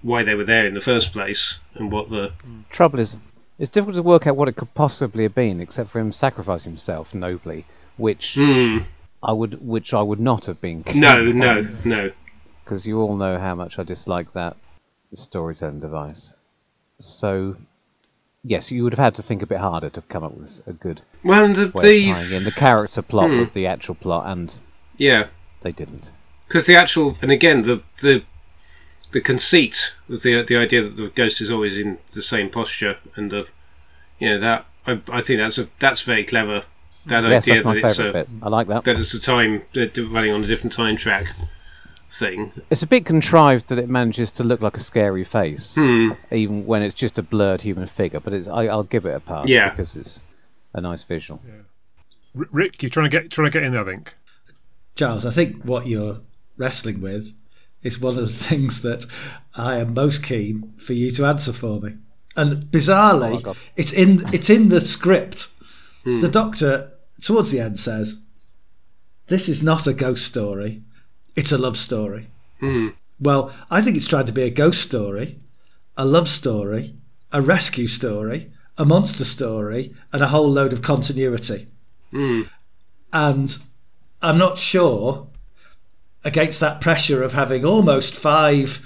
why 0.03 0.23
they 0.23 0.35
were 0.35 0.45
there 0.45 0.67
in 0.67 0.75
the 0.75 0.81
first 0.81 1.13
place 1.13 1.59
and 1.75 1.91
what 1.91 2.09
the 2.11 2.33
Trouble 2.71 2.99
is, 3.01 3.17
it's 3.59 3.71
difficult 3.71 3.97
to 3.97 4.03
work 4.03 4.27
out 4.27 4.37
what 4.37 4.47
it 4.49 4.55
could 4.57 4.73
possibly 4.75 5.25
have 5.25 5.35
been, 5.35 5.61
except 5.61 5.91
for 5.91 5.99
him 5.99 6.13
sacrificing 6.13 6.71
himself 6.73 7.13
nobly, 7.15 7.65
which 7.97 8.35
Hmm. 8.37 8.79
I 9.23 9.33
would, 9.33 9.67
which 9.67 9.93
I 9.95 10.03
would 10.03 10.21
not 10.21 10.47
have 10.47 10.61
been. 10.61 10.85
no, 10.95 11.25
no, 11.33 11.67
no. 11.85 12.13
because 12.65 12.87
you 12.87 13.01
all 13.01 13.17
know 13.17 13.39
how 13.39 13.57
much 13.57 13.79
I 13.79 13.83
dislike 13.83 14.33
that 14.35 14.57
storytelling 15.15 15.81
device. 15.81 16.35
So, 17.01 17.57
yes, 18.43 18.71
you 18.71 18.85
would 18.85 18.93
have 18.93 19.05
had 19.05 19.15
to 19.17 19.23
think 19.23 19.43
a 19.43 19.47
bit 19.47 19.59
harder 19.59 19.91
to 19.91 20.03
come 20.03 20.25
up 20.25 20.35
with 20.37 20.61
a 20.67 20.73
good 20.73 21.03
Well, 21.23 21.45
and 21.45 21.57
the, 21.57 21.69
way 21.75 22.03
the 22.05 22.11
of 22.11 22.17
tying 22.17 22.33
in 22.33 22.45
the 22.45 22.53
character 22.53 23.03
plot 23.03 23.31
Hmm. 23.31 23.39
with 23.41 23.53
the 23.53 23.67
actual 23.67 23.95
plot, 23.95 24.25
and 24.27 24.55
yeah, 24.97 25.29
they 25.63 25.73
didn't. 25.73 26.11
because 26.47 26.67
the 26.67 26.77
actual 26.77 27.17
and 27.23 27.31
again 27.31 27.63
the 27.63 27.83
the 28.03 28.23
the 29.13 29.21
conceit 29.21 29.95
of 30.09 30.23
the 30.23 30.43
the 30.43 30.57
idea 30.57 30.83
that 30.83 30.97
the 30.97 31.09
ghost 31.09 31.41
is 31.41 31.51
always 31.51 31.79
in 31.79 31.99
the 32.15 32.23
same 32.23 32.49
posture 32.51 32.99
and 33.17 33.31
the 33.31 33.47
you 34.19 34.29
know 34.29 34.39
that 34.39 34.67
I, 34.87 35.01
I 35.11 35.21
think 35.21 35.39
that's 35.41 35.59
a 35.59 35.69
that's 35.79 36.03
very 36.03 36.25
clever. 36.25 36.65
That 37.07 37.23
yes, 37.25 37.49
idea 37.49 37.63
that 37.63 37.77
it's 37.77 37.99
a, 38.01 38.13
bit. 38.13 38.29
I 38.43 38.49
like 38.51 38.67
that. 38.67 38.85
that 38.85 38.99
it's 38.99 39.15
a 39.15 39.21
time 39.21 39.63
uh, 39.75 39.87
running 40.11 40.33
on 40.33 40.45
a 40.45 40.47
different 40.47 40.75
time 40.75 40.97
track 40.97 41.29
thing. 42.11 42.53
It's 42.71 42.83
a 42.83 42.87
bit 42.87 43.05
contrived 43.07 43.69
that 43.69 43.79
it 43.79 43.89
manages 43.89 44.33
to 44.33 44.45
look 44.45 44.61
like 44.63 44.77
a 44.77 44.81
scary 44.81 45.25
face, 45.25 45.75
Hmm. 45.75 46.13
even 46.33 46.67
when 46.67 46.83
it's 46.83 46.95
just 46.95 47.19
a 47.19 47.23
blurred 47.23 47.63
human 47.63 47.87
figure. 47.87 48.21
But 48.21 48.33
it's 48.33 48.49
I, 48.49 48.67
I'll 48.67 48.83
give 48.83 49.05
it 49.07 49.15
a 49.15 49.21
pass 49.21 49.49
Yeah. 49.49 49.71
because 49.71 49.97
it's 49.97 50.23
a 50.75 50.81
nice 50.81 51.03
visual. 51.05 51.41
R- 52.37 52.47
Rick, 52.51 52.83
you're 52.83 52.91
trying 52.91 53.11
to 53.11 53.21
get 53.21 53.31
trying 53.31 53.47
to 53.47 53.53
get 53.53 53.63
in 53.63 53.73
there, 53.73 53.83
I 53.83 53.85
think. 53.85 54.15
Giles, 54.97 55.25
I 55.25 55.31
think 55.31 55.63
what 55.65 55.87
you're 55.87 56.21
wrestling 56.57 57.01
with 57.01 57.33
is 57.83 58.01
one 58.01 58.19
of 58.19 58.27
the 58.27 58.33
things 58.49 58.83
that 58.83 59.05
I 59.55 59.79
am 59.79 59.95
most 59.95 60.23
keen 60.23 60.75
for 60.79 60.93
you 60.95 61.11
to 61.13 61.25
answer 61.27 61.53
for 61.53 61.81
me. 61.81 61.95
And 62.37 62.53
Oh, 62.53 62.67
bizarrely, 62.71 63.43
God. 63.43 63.57
it's 63.77 63.93
in 63.93 64.25
it's 64.33 64.49
in 64.51 64.69
the 64.69 64.81
script. 64.81 65.49
The 66.05 66.29
doctor 66.29 66.93
towards 67.21 67.51
the 67.51 67.61
end 67.61 67.79
says, 67.79 68.17
"This 69.27 69.47
is 69.49 69.63
not 69.63 69.87
a 69.87 69.93
ghost 69.93 70.25
story; 70.25 70.83
it's 71.39 71.53
a 71.53 71.59
love 71.59 71.77
story." 71.77 72.25
Hmm. 72.61 72.89
Well, 73.21 73.53
I 73.71 73.83
think 73.83 73.97
it's 73.97 74.07
trying 74.13 74.27
to 74.27 74.33
be 74.41 74.43
a 74.43 74.51
ghost 74.63 74.81
story, 74.83 75.39
a 75.97 76.05
love 76.05 76.29
story, 76.29 76.95
a 77.33 77.41
rescue 77.43 77.89
story, 77.89 78.51
a 78.77 78.85
monster 78.85 79.25
story, 79.25 79.95
and 80.13 80.23
a 80.23 80.29
whole 80.29 80.51
load 80.51 80.73
of 80.73 80.83
continuity. 80.83 81.67
And 83.13 83.59
I'm 84.21 84.39
not 84.39 84.59
sure, 84.59 85.29
against 86.25 86.61
that 86.61 86.81
pressure 86.81 87.23
of 87.23 87.33
having 87.33 87.65
almost 87.65 88.15
five 88.15 88.81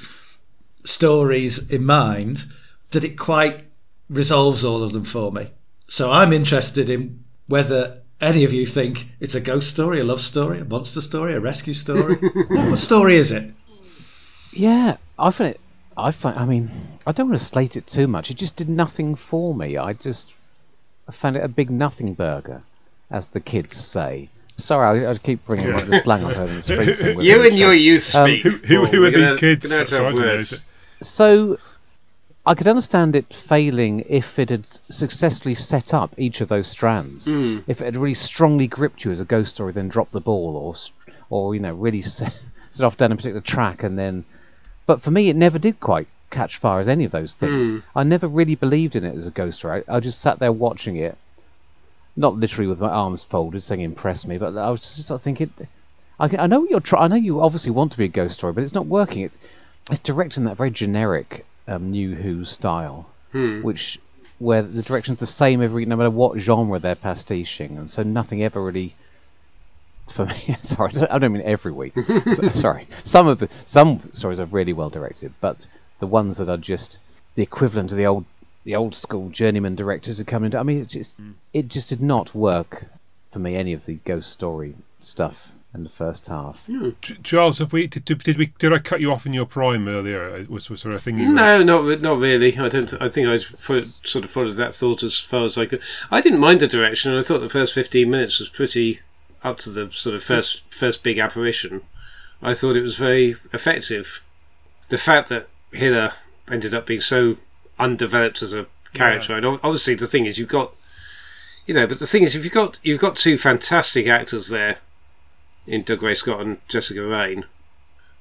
stories 0.84 1.58
in 1.70 1.84
mind, 1.84 2.44
that 2.90 3.04
it 3.04 3.18
quite 3.18 3.66
resolves 4.08 4.64
all 4.64 4.82
of 4.82 4.92
them 4.92 5.04
for 5.04 5.32
me. 5.32 5.50
So 5.88 6.10
I'm 6.10 6.32
interested 6.32 6.90
in 6.90 7.24
whether 7.46 8.01
any 8.22 8.44
of 8.44 8.52
you 8.52 8.64
think 8.66 9.08
it's 9.20 9.35
a 9.35 9.40
ghost 9.40 9.68
story, 9.68 10.00
a 10.00 10.04
love 10.04 10.20
story, 10.20 10.61
a 10.61 10.64
monster 10.64 11.00
story, 11.02 11.35
a 11.35 11.40
rescue 11.40 11.74
story. 11.74 12.14
what, 12.48 12.70
what 12.70 12.78
story 12.78 13.16
is 13.16 13.30
it? 13.32 13.52
Yeah, 14.52 14.96
I 15.18 15.30
find 15.30 15.50
it. 15.50 15.61
I 15.96 16.11
find. 16.12 16.38
I 16.38 16.46
mean, 16.46 16.70
I 17.06 17.12
don't 17.12 17.28
want 17.28 17.38
to 17.40 17.44
slate 17.44 17.76
it 17.76 17.87
too 17.87 18.06
much. 18.06 18.30
It 18.30 18.37
just 18.38 18.56
did 18.56 18.68
nothing 18.68 19.14
for 19.16 19.54
me. 19.54 19.76
I 19.76 19.92
just 19.92 20.32
I 21.08 21.12
found 21.12 21.37
it 21.37 21.44
a 21.44 21.48
big 21.48 21.68
nothing 21.70 22.14
burger, 22.14 22.62
as 23.11 23.26
the 23.26 23.40
kids 23.40 23.76
say. 23.76 24.28
Sorry, 24.58 25.04
I, 25.06 25.11
I 25.11 25.14
keep 25.16 25.44
bringing 25.46 25.72
up 25.72 25.82
the 25.82 26.00
slang 26.00 26.24
I've 26.24 26.37
heard 26.37 26.50
in 26.50 26.56
the 26.56 26.62
streets. 26.62 27.00
You 27.22 27.42
and 27.44 27.56
your 27.58 27.70
so- 27.70 27.72
youth 27.72 28.14
Um, 28.14 28.28
speak. 28.28 28.42
Who, 28.44 28.50
who, 28.50 28.87
who 28.87 29.00
We're 29.00 29.11
these 29.11 29.20
gonna- 29.30 29.38
kids? 29.38 29.68
gonna 29.70 29.87
Sorry, 29.87 30.04
have 30.04 30.12
I 30.12 30.16
don't 30.16 30.24
know. 30.26 30.32
words. 30.35 30.64
So 31.00 31.58
I 32.44 32.55
could 32.55 32.66
understand 32.66 33.14
it 33.14 33.33
failing 33.33 34.05
if 34.09 34.37
it 34.37 34.50
had 34.50 34.66
successfully 34.90 35.55
set 35.55 35.94
up 35.94 36.12
each 36.18 36.40
of 36.40 36.48
those 36.48 36.66
strands. 36.66 37.26
Hmm. 37.26 37.61
If 37.68 37.81
it 37.81 37.85
had 37.85 37.96
really 37.96 38.14
strongly 38.14 38.66
gripped 38.66 39.05
you 39.05 39.12
as 39.12 39.20
a 39.20 39.24
ghost 39.24 39.52
story, 39.52 39.72
then 39.72 39.88
dropped 39.88 40.11
the 40.11 40.20
ball, 40.20 40.57
or 40.57 40.74
or 41.31 41.55
you 41.55 41.61
know 41.61 41.72
really 41.72 42.02
set, 42.16 42.37
set 42.70 42.85
off 42.85 42.96
down 42.96 43.12
a 43.12 43.16
particular 43.16 43.40
track, 43.40 43.85
and 43.85 43.96
then. 43.96 44.24
But 44.87 45.02
for 45.02 45.12
me, 45.12 45.28
it 45.28 45.37
never 45.37 45.61
did 45.61 45.78
quite 45.78 46.09
catch 46.31 46.59
fire 46.59 46.81
as 46.81 46.88
any 46.88 47.05
of 47.05 47.12
those 47.12 47.33
things. 47.33 47.68
Hmm. 47.68 47.78
I 47.94 48.02
never 48.02 48.26
really 48.26 48.57
believed 48.57 48.96
in 48.96 49.05
it 49.05 49.16
as 49.16 49.28
a 49.28 49.31
ghost 49.31 49.59
story. 49.59 49.85
I, 49.87 49.96
I 49.96 50.00
just 50.00 50.20
sat 50.20 50.40
there 50.40 50.50
watching 50.50 50.96
it, 50.96 51.16
not 52.16 52.35
literally 52.35 52.66
with 52.66 52.81
my 52.81 52.90
arms 52.90 53.22
folded, 53.22 53.62
saying 53.62 53.83
"impress 53.83 54.26
me," 54.26 54.38
but 54.38 54.57
I 54.57 54.68
was 54.68 54.81
just 54.81 55.07
sort 55.07 55.20
of 55.20 55.22
thinking. 55.22 55.52
I, 56.18 56.28
I 56.37 56.46
know 56.48 56.66
you're 56.68 56.81
trying. 56.81 57.05
I 57.05 57.07
know 57.07 57.22
you 57.22 57.40
obviously 57.40 57.70
want 57.70 57.92
to 57.92 57.98
be 57.98 58.07
a 58.07 58.09
ghost 58.09 58.35
story, 58.35 58.52
but 58.52 58.64
it's 58.64 58.74
not 58.74 58.87
working. 58.87 59.22
It, 59.22 59.33
it's 59.92 60.00
directed 60.00 60.40
in 60.40 60.44
that 60.46 60.57
very 60.57 60.72
generic 60.72 61.46
um, 61.68 61.88
New 61.88 62.14
Who 62.14 62.44
style, 62.44 63.09
which 63.62 63.98
where 64.38 64.62
the 64.62 64.83
direction's 64.83 65.20
the 65.20 65.27
same 65.27 65.62
every 65.62 65.87
no 65.87 65.96
matter 65.96 66.11
what 66.11 66.38
genre 66.38 66.79
they're 66.79 66.94
pastiching, 66.96 67.79
and 67.79 67.88
so 67.90 68.03
nothing 68.03 68.42
ever 68.42 68.62
really. 68.62 68.94
For 70.12 70.27
me, 70.27 70.57
sorry, 70.62 70.92
I 71.09 71.18
don't- 71.18 71.33
mean 71.33 71.42
every 71.42 71.72
week. 71.72 71.94
So- 72.35 72.48
sorry, 72.53 72.88
some 73.05 73.29
of 73.29 73.38
the 73.38 73.48
some 73.64 74.01
stories 74.12 74.40
are 74.40 74.46
really 74.46 74.72
well 74.72 74.90
directed, 74.90 75.33
but 75.40 75.66
the 76.01 76.07
ones 76.09 76.37
that 76.38 76.48
are 76.48 76.57
just 76.57 76.98
the 77.37 77.42
equivalent 77.42 77.92
of 77.92 77.96
the 77.96 78.07
old 78.07 78.25
the 78.64 78.75
old 78.77 78.94
school 78.94 79.29
journeyman 79.31 79.75
directors 79.77 80.18
who 80.18 80.25
come 80.25 80.44
into. 80.44 80.59
I 80.59 80.64
mean, 80.64 80.81
it 80.83 80.88
just 80.88 81.16
it 81.53 81.68
just 81.68 81.88
did 81.88 82.03
not 82.03 82.35
work 82.35 82.85
for 83.33 83.38
me. 83.38 83.55
Any 83.57 83.72
of 83.75 83.87
the 83.87 83.94
ghost 84.05 84.31
story 84.33 84.75
stuff 85.01 85.53
in 85.74 85.85
the 85.85 85.88
first 85.90 86.26
half. 86.26 86.62
Ch- 87.00 87.18
Charles, 87.22 87.58
have 87.58 87.72
we 87.72 87.87
did, 87.87 88.04
did 88.04 88.37
we 88.37 88.52
did 88.58 88.72
I 88.72 88.78
cut 88.78 89.00
you 89.00 89.11
off 89.11 89.24
in 89.26 89.32
your 89.32 89.46
prime 89.46 89.88
earlier? 89.88 90.28
Uh, 90.30 90.44
was 90.48 90.68
was 90.70 90.82
there 90.82 90.92
a 90.92 90.98
thing? 91.00 91.18
You 91.18 91.28
were- 91.28 91.35
No, 91.35 91.62
not 91.62 92.00
not 92.02 92.18
really. 92.18 92.56
I 92.58 92.68
don't. 92.68 92.92
I 93.00 93.08
think 93.08 93.28
I 93.28 93.38
sort 93.38 94.24
of 94.24 94.30
followed 94.30 94.56
that 94.56 94.74
thought 94.74 95.02
as 95.02 95.18
far 95.18 95.44
as 95.44 95.56
I 95.56 95.66
could. 95.66 95.82
I 96.11 96.20
didn't 96.20 96.40
mind 96.40 96.61
the 96.61 96.66
direction. 96.68 97.14
I 97.16 97.22
thought 97.22 97.40
the 97.40 97.48
first 97.48 97.72
fifteen 97.74 98.11
minutes 98.11 98.38
was 98.38 98.48
pretty 98.48 99.00
up 99.44 99.58
to 99.58 99.70
the 99.70 99.90
sort 99.92 100.14
of 100.14 100.22
first 100.22 100.62
first 100.72 101.02
big 101.02 101.18
apparition. 101.18 101.80
I 102.42 102.54
thought 102.54 102.76
it 102.76 102.82
was 102.82 102.96
very 102.96 103.37
effective. 103.52 104.22
The 104.88 104.98
fact 104.98 105.28
that 105.30 105.48
Hiller 105.72 106.12
ended 106.50 106.74
up 106.74 106.87
being 106.87 107.00
so 107.00 107.37
undeveloped 107.78 108.42
as 108.42 108.52
a 108.52 108.66
character, 108.92 109.35
and 109.37 109.46
obviously 109.46 109.94
the 109.94 110.06
thing 110.06 110.26
is 110.26 110.38
you've 110.38 110.48
got, 110.48 110.74
you 111.66 111.72
know, 111.72 111.87
but 111.87 111.98
the 111.98 112.06
thing 112.06 112.24
is 112.24 112.37
if 112.37 112.44
you've 112.44 112.52
got 112.52 112.78
you've 112.82 113.00
got 113.00 113.16
two 113.16 113.38
fantastic 113.38 114.06
actors 114.06 114.48
there, 114.50 114.78
in 115.66 115.85
Dougray 115.85 116.16
Scott 116.16 116.40
and 116.40 116.59
Jessica 116.68 117.03
Raine, 117.03 117.44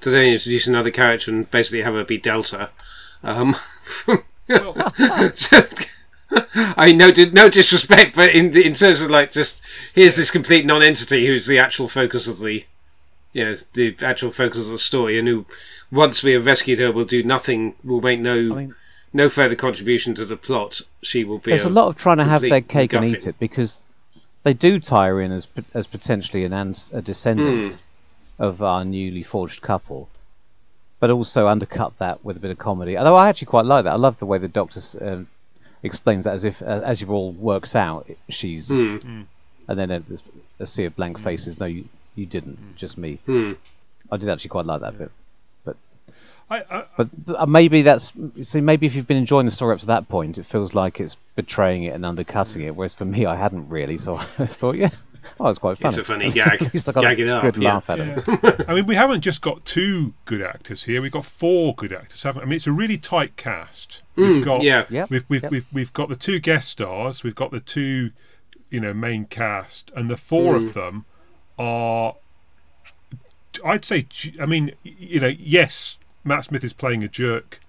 to 0.02 0.10
then 0.10 0.34
introduce 0.34 0.68
another 0.68 0.92
character 0.92 1.32
and 1.32 1.50
basically 1.52 1.82
have 1.82 1.94
her 1.94 2.04
be 2.04 2.18
Delta. 2.18 2.70
Um, 3.24 3.56
so- 5.34 5.64
I 6.56 6.86
mean, 6.88 6.98
no, 6.98 7.12
no 7.34 7.50
disrespect, 7.50 8.16
but 8.16 8.30
in 8.34 8.56
in 8.58 8.74
terms 8.74 9.02
of 9.02 9.10
like, 9.12 9.32
just 9.34 9.62
here's 9.94 10.16
this 10.16 10.32
complete 10.32 10.66
non-entity 10.66 11.28
who's 11.28 11.46
the 11.46 11.60
actual 11.60 11.90
focus 11.90 12.26
of 12.28 12.40
the, 12.40 12.66
you 13.34 13.44
know, 13.46 13.56
the 13.74 13.96
actual 14.02 14.32
focus 14.32 14.66
of 14.68 14.72
the 14.72 14.80
story, 14.80 15.20
and 15.20 15.28
who, 15.28 15.46
once 15.92 16.24
we 16.24 16.32
have 16.32 16.46
rescued 16.46 16.80
her, 16.80 16.90
will 16.92 17.04
do 17.06 17.22
nothing, 17.22 17.76
will 17.84 18.00
make 18.02 18.20
no 18.22 18.36
I 18.36 18.56
mean, 18.60 18.76
no 19.12 19.28
further 19.28 19.56
contribution 19.56 20.16
to 20.16 20.26
the 20.26 20.38
plot. 20.38 20.82
She 21.02 21.26
will 21.26 21.40
be. 21.40 21.52
there's 21.52 21.64
a 21.66 21.70
lot 21.70 21.90
of 21.90 21.98
trying 21.98 22.18
to 22.18 22.24
have 22.24 22.42
their 22.50 22.62
cake 22.62 22.94
and 22.94 23.04
eat 23.06 23.28
it 23.28 23.38
because 23.40 23.82
they 24.44 24.54
do 24.54 24.80
tie 24.80 25.08
her 25.08 25.22
in 25.22 25.32
as 25.32 25.48
as 25.74 25.88
potentially 25.88 26.44
an 26.46 26.54
ans- 26.54 26.90
a 26.94 27.02
descendant 27.02 27.68
Hmm. 27.68 28.44
of 28.44 28.62
our 28.62 28.84
newly 28.86 29.24
forged 29.24 29.62
couple, 29.62 30.10
but 31.00 31.10
also 31.12 31.48
undercut 31.48 31.98
that 32.00 32.24
with 32.26 32.38
a 32.38 32.40
bit 32.40 32.52
of 32.52 32.58
comedy. 32.58 32.98
Although 32.98 33.16
I 33.16 33.30
actually 33.30 33.48
quite 33.48 33.66
like 33.66 33.84
that. 33.86 33.94
I 33.94 33.98
love 33.98 34.18
the 34.20 34.26
way 34.26 34.38
the 34.40 34.48
Doctor 34.48 34.80
s- 34.80 34.96
um, 35.00 35.28
explains 35.84 36.26
that 36.26 36.34
as 36.34 36.44
if 36.44 36.62
uh, 36.62 36.82
as 36.84 37.02
you've 37.02 37.12
all 37.12 37.32
works 37.32 37.76
out, 37.76 38.08
she's 38.30 38.70
Hmm. 38.70 38.98
and 39.68 39.80
then 39.80 39.92
a, 39.92 40.04
a 40.60 40.66
sea 40.66 40.86
of 40.86 40.96
blank 40.96 41.20
faces. 41.20 41.60
No, 41.60 41.66
you 41.66 41.86
you 42.16 42.26
didn't, 42.26 42.76
just 42.76 42.98
me. 42.98 43.20
Hmm. 43.26 43.54
I 44.12 44.18
did 44.18 44.28
actually 44.30 44.50
quite 44.50 44.66
like 44.66 44.82
that 44.82 44.98
bit. 44.98 45.12
I, 46.52 46.64
I, 46.70 46.86
But 46.98 47.10
uh, 47.36 47.46
maybe 47.46 47.82
that's 47.82 48.12
see. 48.44 48.62
Maybe 48.62 48.86
if 48.86 48.94
you've 48.96 49.08
been 49.08 49.18
enjoying 49.18 49.46
the 49.46 49.52
story 49.52 49.74
up 49.74 49.80
to 49.80 49.86
that 49.88 50.08
point, 50.10 50.38
it 50.38 50.46
feels 50.46 50.74
like 50.74 51.00
it's 51.00 51.16
betraying 51.36 51.84
it 51.86 51.96
and 51.96 52.06
undercutting 52.06 52.62
it. 52.64 52.76
Whereas 52.76 52.94
for 52.94 53.06
me, 53.06 53.26
I 53.26 53.36
hadn't 53.36 53.70
really. 53.70 53.98
So 53.98 54.16
I 54.38 54.46
thought, 54.46 54.76
yeah, 54.76 54.90
oh, 55.40 55.48
it's 55.50 55.60
quite 55.60 55.78
funny. 55.78 55.90
It's 55.90 55.98
a 55.98 56.04
funny 56.04 56.30
gag. 56.32 56.62
At 56.62 56.74
least 56.74 56.90
I 56.90 56.92
got 56.92 57.02
Gag 57.02 57.20
a 57.22 57.24
it 57.24 57.30
up, 57.30 57.42
good 57.44 57.58
yeah. 57.58 57.74
laugh 57.76 57.90
at 57.90 58.00
it. 58.02 58.66
I 58.68 58.74
mean, 58.76 58.86
we 58.86 58.96
haven't 58.96 59.22
just 59.22 59.42
got 59.42 59.64
two 59.64 60.14
good 60.26 60.42
actors 60.42 60.84
here. 60.84 61.02
We've 61.02 61.12
got 61.12 61.24
four 61.26 61.74
good 61.74 61.94
actors, 61.94 62.22
haven't? 62.24 62.42
we? 62.42 62.46
I 62.46 62.50
mean, 62.50 62.56
it's 62.58 62.68
a 62.68 62.72
really 62.74 62.98
tight 62.98 63.38
cast. 63.38 64.02
We've 64.18 64.44
got 64.44 64.60
Mm, 64.62 64.64
yeah. 64.66 64.86
Yep, 64.90 65.10
we've 65.10 65.26
we've, 65.30 65.44
yep. 65.44 65.52
we've 65.52 65.68
we've 65.72 65.94
got 65.94 66.10
the 66.10 66.16
two 66.18 66.40
guest 66.40 66.68
stars. 66.70 67.24
We've 67.24 67.34
got 67.34 67.52
the 67.52 67.62
two, 67.62 68.12
you 68.70 68.82
know, 68.82 68.94
main 68.94 69.24
cast, 69.26 69.90
and 69.96 70.10
the 70.10 70.18
four 70.18 70.54
Mm. 70.54 70.66
of 70.68 70.74
them 70.74 71.06
are. 71.58 72.16
I'd 73.66 73.84
say, 73.86 74.08
I 74.40 74.46
mean, 74.46 74.74
you 74.84 75.20
know, 75.20 75.28
yes, 75.28 75.98
Matt 76.24 76.46
Smith 76.46 76.64
is 76.64 76.74
playing 76.74 77.04
a 77.04 77.08
jerk 77.08 77.60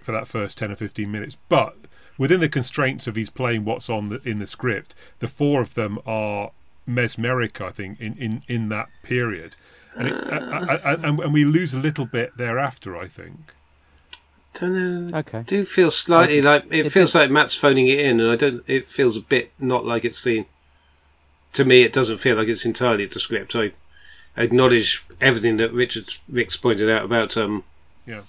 for 0.00 0.12
that 0.12 0.28
first 0.28 0.58
ten 0.58 0.70
or 0.70 0.76
fifteen 0.76 1.10
minutes, 1.10 1.36
but 1.48 1.76
within 2.18 2.40
the 2.40 2.48
constraints 2.48 3.06
of 3.06 3.16
he's 3.16 3.30
playing 3.30 3.64
what's 3.64 3.90
on 3.90 4.08
the, 4.08 4.20
in 4.24 4.38
the 4.38 4.46
script, 4.46 4.94
the 5.18 5.28
four 5.28 5.60
of 5.60 5.74
them 5.74 5.98
are 6.06 6.50
mesmeric. 6.86 7.60
I 7.60 7.70
think 7.70 8.00
in 8.00 8.16
in 8.18 8.42
in 8.48 8.68
that 8.70 8.88
period. 9.02 9.56
And, 9.98 10.08
it, 10.08 10.14
I- 10.14 10.58
I- 10.74 10.76
I- 10.76 10.92
and, 11.08 11.20
and 11.20 11.32
we 11.34 11.44
lose 11.44 11.74
a 11.74 11.78
little 11.78 12.06
bit 12.06 12.36
thereafter. 12.36 12.96
I 12.96 13.06
think. 13.08 13.36
Don't 14.54 15.10
know. 15.10 15.18
Okay. 15.18 15.42
do 15.46 15.64
feel 15.66 15.90
slightly 15.90 16.36
just- 16.36 16.46
like 16.46 16.64
it, 16.70 16.86
it 16.86 16.90
feels 16.92 17.14
like 17.14 17.30
Matt's 17.30 17.54
phoning 17.56 17.88
it 17.88 17.98
in, 17.98 18.20
and 18.20 18.30
I 18.30 18.36
don't. 18.36 18.62
It 18.66 18.86
feels 18.86 19.16
a 19.16 19.20
bit 19.20 19.50
not 19.58 19.84
like 19.84 20.04
it's 20.04 20.22
the. 20.24 20.46
To 21.54 21.64
me, 21.64 21.82
it 21.82 21.92
doesn't 21.92 22.18
feel 22.18 22.36
like 22.36 22.48
it's 22.48 22.66
entirely 22.66 23.06
the 23.06 23.18
script. 23.18 23.56
I 23.56 23.72
acknowledge 24.36 25.04
everything 25.22 25.56
that 25.56 25.72
Richard 25.72 26.14
Rick's 26.28 26.56
pointed 26.56 26.90
out 26.90 27.04
about 27.04 27.36
um, 27.38 27.64
Yeah. 28.06 28.20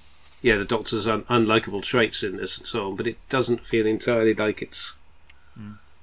yeah, 0.42 0.58
the 0.58 0.66
Doctor's 0.66 1.08
un- 1.08 1.24
unlikable 1.24 1.84
traits 1.84 2.24
in 2.24 2.38
this 2.38 2.58
and 2.58 2.66
so 2.68 2.90
on, 2.90 2.96
but 2.96 3.08
it 3.08 3.18
doesn't 3.30 3.64
feel 3.66 3.86
entirely 3.86 4.34
like 4.34 4.62
it's. 4.62 4.96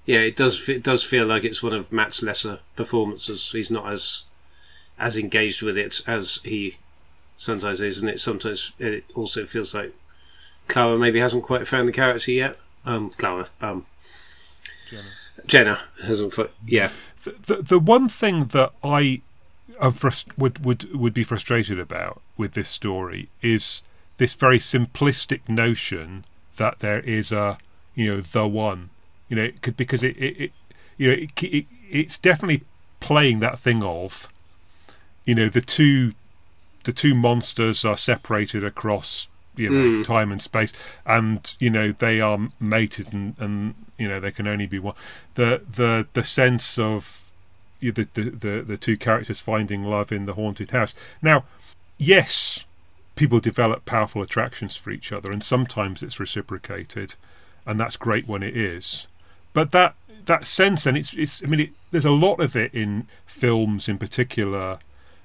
Yeah, 0.06 0.18
it 0.18 0.36
does. 0.36 0.68
It 0.68 0.82
does 0.82 1.02
feel 1.02 1.26
like 1.26 1.44
it's 1.44 1.62
one 1.62 1.72
of 1.72 1.90
Matt's 1.90 2.22
lesser 2.22 2.58
performances. 2.76 3.50
He's 3.52 3.70
not 3.70 3.90
as 3.90 4.24
as 4.98 5.16
engaged 5.16 5.62
with 5.62 5.78
it 5.78 6.02
as 6.06 6.40
he 6.44 6.76
sometimes 7.38 7.80
is, 7.80 8.00
and 8.02 8.10
it 8.10 8.20
sometimes 8.20 8.72
it 8.78 9.04
also 9.14 9.46
feels 9.46 9.74
like 9.74 9.94
Clara 10.68 10.98
maybe 10.98 11.20
hasn't 11.20 11.42
quite 11.42 11.66
found 11.66 11.88
the 11.88 11.92
character 11.92 12.32
yet. 12.32 12.58
Um, 12.84 13.10
Clara, 13.10 13.46
um, 13.62 13.86
Jenna. 14.90 15.08
Jenna 15.46 15.80
hasn't 16.02 16.34
quite. 16.34 16.50
Yeah, 16.66 16.90
The, 17.22 17.34
the, 17.46 17.62
the 17.62 17.78
one 17.78 18.08
thing 18.08 18.46
that 18.46 18.72
I 18.82 19.22
am 19.80 19.92
frust- 19.92 20.36
would, 20.36 20.64
would, 20.66 20.94
would 20.94 21.14
be 21.14 21.24
frustrated 21.24 21.78
about 21.78 22.20
with 22.36 22.52
this 22.52 22.68
story 22.68 23.28
is 23.42 23.82
this 24.16 24.34
very 24.34 24.58
simplistic 24.58 25.48
notion 25.48 26.24
that 26.56 26.80
there 26.80 27.00
is 27.00 27.32
a, 27.32 27.58
you 27.94 28.14
know, 28.14 28.20
the 28.20 28.46
one. 28.46 28.90
You 29.28 29.36
know, 29.36 29.42
it 29.42 29.62
could, 29.62 29.76
because 29.76 30.02
it, 30.02 30.16
it, 30.16 30.40
it 30.40 30.52
you 30.96 31.08
know, 31.08 31.14
it, 31.14 31.42
it, 31.42 31.66
it's 31.90 32.18
definitely 32.18 32.62
playing 33.00 33.40
that 33.40 33.58
thing 33.58 33.82
of, 33.82 34.28
you 35.24 35.34
know, 35.34 35.48
the 35.48 35.60
two, 35.60 36.12
the 36.84 36.92
two 36.92 37.14
monsters 37.14 37.84
are 37.84 37.96
separated 37.96 38.64
across, 38.64 39.28
you 39.56 39.70
know, 39.70 39.96
hmm. 39.98 40.02
time 40.02 40.30
and 40.30 40.42
space, 40.42 40.72
and 41.06 41.54
you 41.58 41.70
know 41.70 41.92
they 41.92 42.20
are 42.20 42.38
mated 42.60 43.12
and, 43.12 43.38
and 43.38 43.74
you 43.96 44.08
know 44.08 44.20
they 44.20 44.32
can 44.32 44.46
only 44.46 44.66
be 44.66 44.78
one. 44.78 44.94
The 45.34 45.62
the 45.70 46.06
the 46.12 46.24
sense 46.24 46.78
of 46.78 47.30
the, 47.80 47.90
the 47.90 48.30
the 48.30 48.64
the 48.66 48.76
two 48.76 48.96
characters 48.96 49.40
finding 49.40 49.84
love 49.84 50.12
in 50.12 50.26
the 50.26 50.34
haunted 50.34 50.72
house. 50.72 50.94
Now, 51.22 51.44
yes, 51.98 52.64
people 53.16 53.40
develop 53.40 53.84
powerful 53.84 54.22
attractions 54.22 54.76
for 54.76 54.90
each 54.90 55.12
other, 55.12 55.30
and 55.30 55.42
sometimes 55.42 56.02
it's 56.02 56.20
reciprocated, 56.20 57.14
and 57.66 57.78
that's 57.78 57.96
great 57.96 58.26
when 58.28 58.42
it 58.42 58.56
is. 58.56 59.06
But 59.52 59.72
that 59.72 59.94
that 60.26 60.44
sense, 60.44 60.86
and 60.86 60.96
it's 60.96 61.14
it's. 61.14 61.42
I 61.42 61.46
mean, 61.46 61.60
it, 61.60 61.70
there's 61.90 62.04
a 62.04 62.10
lot 62.10 62.40
of 62.40 62.56
it 62.56 62.74
in 62.74 63.06
films, 63.26 63.88
in 63.88 63.98
particular. 63.98 64.78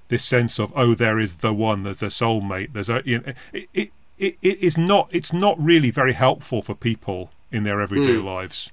This 0.10 0.26
sense 0.26 0.60
of 0.60 0.74
oh, 0.76 0.96
there 0.96 1.20
is 1.20 1.36
the 1.36 1.54
one. 1.54 1.84
There's 1.84 2.04
a 2.04 2.08
soulmate. 2.08 2.74
There's 2.74 2.90
a 2.90 3.02
you 3.06 3.20
know, 3.20 3.34
it, 3.54 3.70
it 3.74 3.92
it 4.18 4.38
it 4.42 4.60
is 4.60 4.78
not. 4.78 5.10
It's 5.12 5.34
not 5.34 5.60
really 5.60 5.92
very 5.92 6.14
helpful 6.14 6.62
for 6.62 6.76
people 6.76 7.32
in 7.52 7.64
their 7.64 7.82
everyday 7.82 8.16
hmm. 8.16 8.26
lives, 8.26 8.72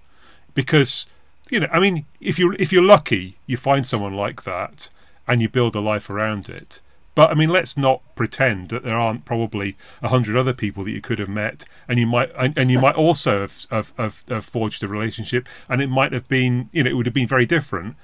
because 0.54 1.06
you 1.50 1.60
know. 1.60 1.68
I 1.70 1.80
mean, 1.80 2.04
if 2.20 2.38
you 2.38 2.54
if 2.58 2.72
you're 2.72 2.82
lucky, 2.82 3.36
you 3.46 3.56
find 3.56 3.86
someone 3.86 4.14
like 4.14 4.44
that, 4.44 4.90
and 5.28 5.40
you 5.40 5.48
build 5.48 5.74
a 5.74 5.80
life 5.80 6.10
around 6.10 6.48
it. 6.48 6.80
But 7.16 7.30
I 7.30 7.34
mean, 7.34 7.48
let's 7.48 7.78
not 7.78 8.02
pretend 8.14 8.68
that 8.68 8.84
there 8.84 8.94
aren't 8.94 9.24
probably 9.24 9.74
a 10.02 10.08
hundred 10.08 10.36
other 10.36 10.52
people 10.52 10.84
that 10.84 10.90
you 10.90 11.00
could 11.00 11.18
have 11.18 11.30
met, 11.30 11.64
and 11.88 11.98
you 11.98 12.06
might 12.06 12.30
and, 12.38 12.56
and 12.58 12.70
you 12.70 12.78
might 12.78 12.94
also 12.94 13.40
have, 13.40 13.66
have, 13.70 13.92
have, 13.96 14.24
have 14.28 14.44
forged 14.44 14.84
a 14.84 14.88
relationship, 14.88 15.48
and 15.68 15.80
it 15.80 15.88
might 15.88 16.12
have 16.12 16.28
been 16.28 16.68
you 16.72 16.84
know 16.84 16.90
it 16.90 16.92
would 16.92 17.06
have 17.06 17.14
been 17.14 17.26
very 17.26 17.46
different. 17.46 17.96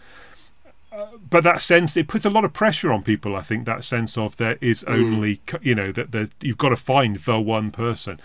Uh, 0.90 1.07
but 1.29 1.44
that 1.44 1.61
sense 1.61 1.94
it 1.94 2.09
puts 2.09 2.25
a 2.25 2.31
lot 2.31 2.44
of 2.44 2.55
pressure 2.55 2.90
on 2.90 3.03
people. 3.03 3.37
I 3.37 3.42
think 3.42 3.66
that 3.66 3.85
sense 3.85 4.16
of 4.16 4.38
there 4.38 4.57
is 4.62 4.83
only 4.85 5.40
c 5.48 5.59
you 5.61 5.75
know 5.75 5.92
that 5.92 6.12
there's, 6.12 6.31
you've 6.40 6.59
got 6.59 6.70
to 6.70 6.77
find 6.77 7.16
the 7.16 7.38
one 7.38 7.70
person. 7.70 8.18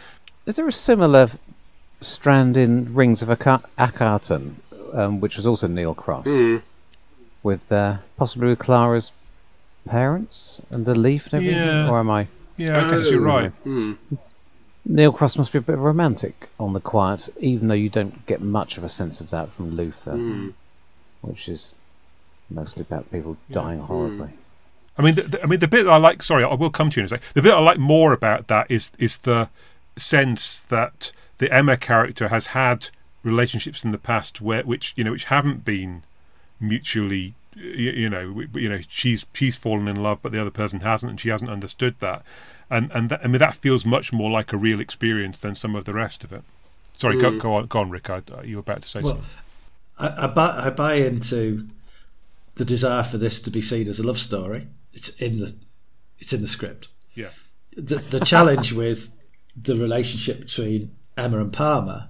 Is 0.46 0.56
there 0.56 0.70
a 0.70 0.72
similar 0.72 1.30
strand 2.00 2.56
in 2.56 2.94
Rings 2.94 3.22
of 3.22 3.30
Aka- 3.30 3.64
Akhaten, 3.78 4.54
um, 4.94 5.20
which 5.20 5.36
was 5.36 5.46
also 5.46 5.68
Neil 5.68 5.94
Cross, 5.94 6.28
with 7.44 7.70
uh, 7.74 7.98
possibly 8.16 8.48
with 8.48 8.60
Clara's 8.60 9.12
parents 9.88 10.62
and 10.70 10.86
the 10.86 10.96
leaf 10.96 11.26
and 11.26 11.36
everything? 11.36 11.58
Yeah. 11.58 11.90
Or 11.90 12.00
am 12.00 12.10
I? 12.10 12.28
Yeah, 12.58 12.86
I 12.86 12.90
guess 12.90 13.10
you're 13.10 13.22
right. 13.22 13.52
Hmm. 13.64 13.94
Neil 14.86 15.12
Cross 15.12 15.38
must 15.38 15.52
be 15.52 15.58
a 15.58 15.62
bit 15.62 15.78
romantic 15.78 16.48
on 16.60 16.74
the 16.74 16.80
quiet, 16.80 17.28
even 17.40 17.68
though 17.68 17.74
you 17.76 17.90
don't 17.90 18.26
get 18.26 18.42
much 18.42 18.78
of 18.78 18.84
a 18.84 18.90
sense 18.90 19.20
of 19.20 19.30
that 19.32 19.50
from 19.52 19.76
Luther, 19.76 20.12
Hmm. 20.12 20.50
which 21.22 21.50
is 21.50 21.74
mostly 22.50 22.82
about 22.82 23.12
people 23.12 23.36
dying 23.52 23.80
horribly. 23.82 24.30
I 24.98 25.02
mean, 25.02 25.16
the, 25.16 25.24
the- 25.24 25.44
I 25.44 25.46
mean, 25.46 25.60
the 25.60 25.68
bit 25.68 25.86
I 25.88 25.98
like. 25.98 26.24
Sorry, 26.24 26.44
I 26.44 26.54
will 26.54 26.70
come 26.72 26.90
to 26.90 26.96
you 27.00 27.02
in 27.02 27.06
a 27.06 27.10
sec. 27.10 27.22
The 27.34 27.42
bit 27.42 27.54
I 27.54 27.60
like 27.60 27.78
more 27.78 28.14
about 28.14 28.48
that 28.48 28.66
is 28.72 28.92
is 28.98 29.18
the 29.18 29.50
sense 29.98 30.62
that 30.62 31.12
the 31.40 31.52
Emma 31.54 31.76
character 31.78 32.30
has 32.30 32.48
had 32.48 32.88
relationships 33.24 33.84
in 33.84 33.92
the 33.92 33.98
past 33.98 34.42
where 34.42 34.64
which 34.64 34.94
you 34.96 35.04
know 35.04 35.12
which 35.12 35.26
haven't 35.26 35.66
been 35.66 36.04
mutually 36.60 37.36
you, 37.58 37.92
you 37.92 38.10
know 38.10 38.28
w- 38.28 38.50
you 38.54 38.70
know 38.70 38.80
she's 38.88 39.26
she's 39.34 39.58
fallen 39.58 39.88
in 39.88 39.96
love 39.96 40.22
but 40.22 40.32
the 40.32 40.40
other 40.40 40.52
person 40.52 40.80
hasn't 40.82 41.10
and 41.10 41.20
she 41.20 41.30
hasn't 41.30 41.50
understood 41.50 41.96
that 42.00 42.24
and 42.70 42.92
and 42.94 43.10
that, 43.10 43.22
I 43.24 43.28
mean 43.28 43.40
that 43.40 43.54
feels 43.54 43.86
much 43.86 44.12
more 44.12 44.30
like 44.30 44.52
a 44.52 44.58
real 44.58 44.80
experience 44.80 45.40
than 45.40 45.56
some 45.56 45.76
of 45.76 45.86
the 45.86 45.94
rest 45.94 46.24
of 46.24 46.34
it. 46.34 46.44
Sorry, 46.94 47.18
go, 47.18 47.32
mm. 47.32 47.40
go 47.40 47.54
on, 47.54 47.68
go 47.68 47.80
on, 47.80 47.90
Rick. 47.90 48.10
I, 48.10 48.22
you 48.44 48.58
were 48.58 48.62
about 48.62 48.82
to 48.82 48.88
say 48.88 49.02
Well, 49.02 49.14
something. 49.14 49.30
I, 50.00 50.26
I, 50.26 50.28
buy, 50.28 50.64
I 50.66 50.70
buy 50.72 50.96
into 50.96 51.68
the 52.56 52.66
desire 52.66 53.04
for 53.04 53.18
this 53.18 53.40
to 53.42 53.52
be 53.52 53.62
seen 53.62 53.88
as 53.88 54.00
a 54.00 54.04
love 54.04 54.18
story. 54.18 54.68
It's 54.94 55.10
in 55.10 55.38
the 55.38 55.56
it's 56.20 56.34
in 56.34 56.42
the 56.42 56.48
script. 56.48 56.88
Yeah, 57.14 57.30
The, 57.76 57.98
the 57.98 58.20
challenge 58.20 58.74
with 58.84 59.10
the 59.56 59.76
relationship 59.76 60.42
between 60.42 60.92
Emma 61.16 61.40
and 61.40 61.54
Palmer 61.54 62.10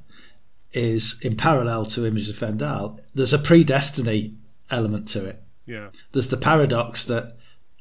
is 0.74 1.18
in 1.22 1.38
parallel 1.38 1.86
to 1.88 2.06
Images 2.06 2.30
of 2.30 2.38
Fendahl. 2.38 3.00
There's 3.14 3.34
a 3.34 3.38
predestiny 3.38 4.36
element 4.72 5.08
to 5.10 5.26
it. 5.26 5.42
yeah, 5.66 5.90
There's 6.12 6.30
the 6.30 6.38
paradox 6.38 7.06
that 7.06 7.36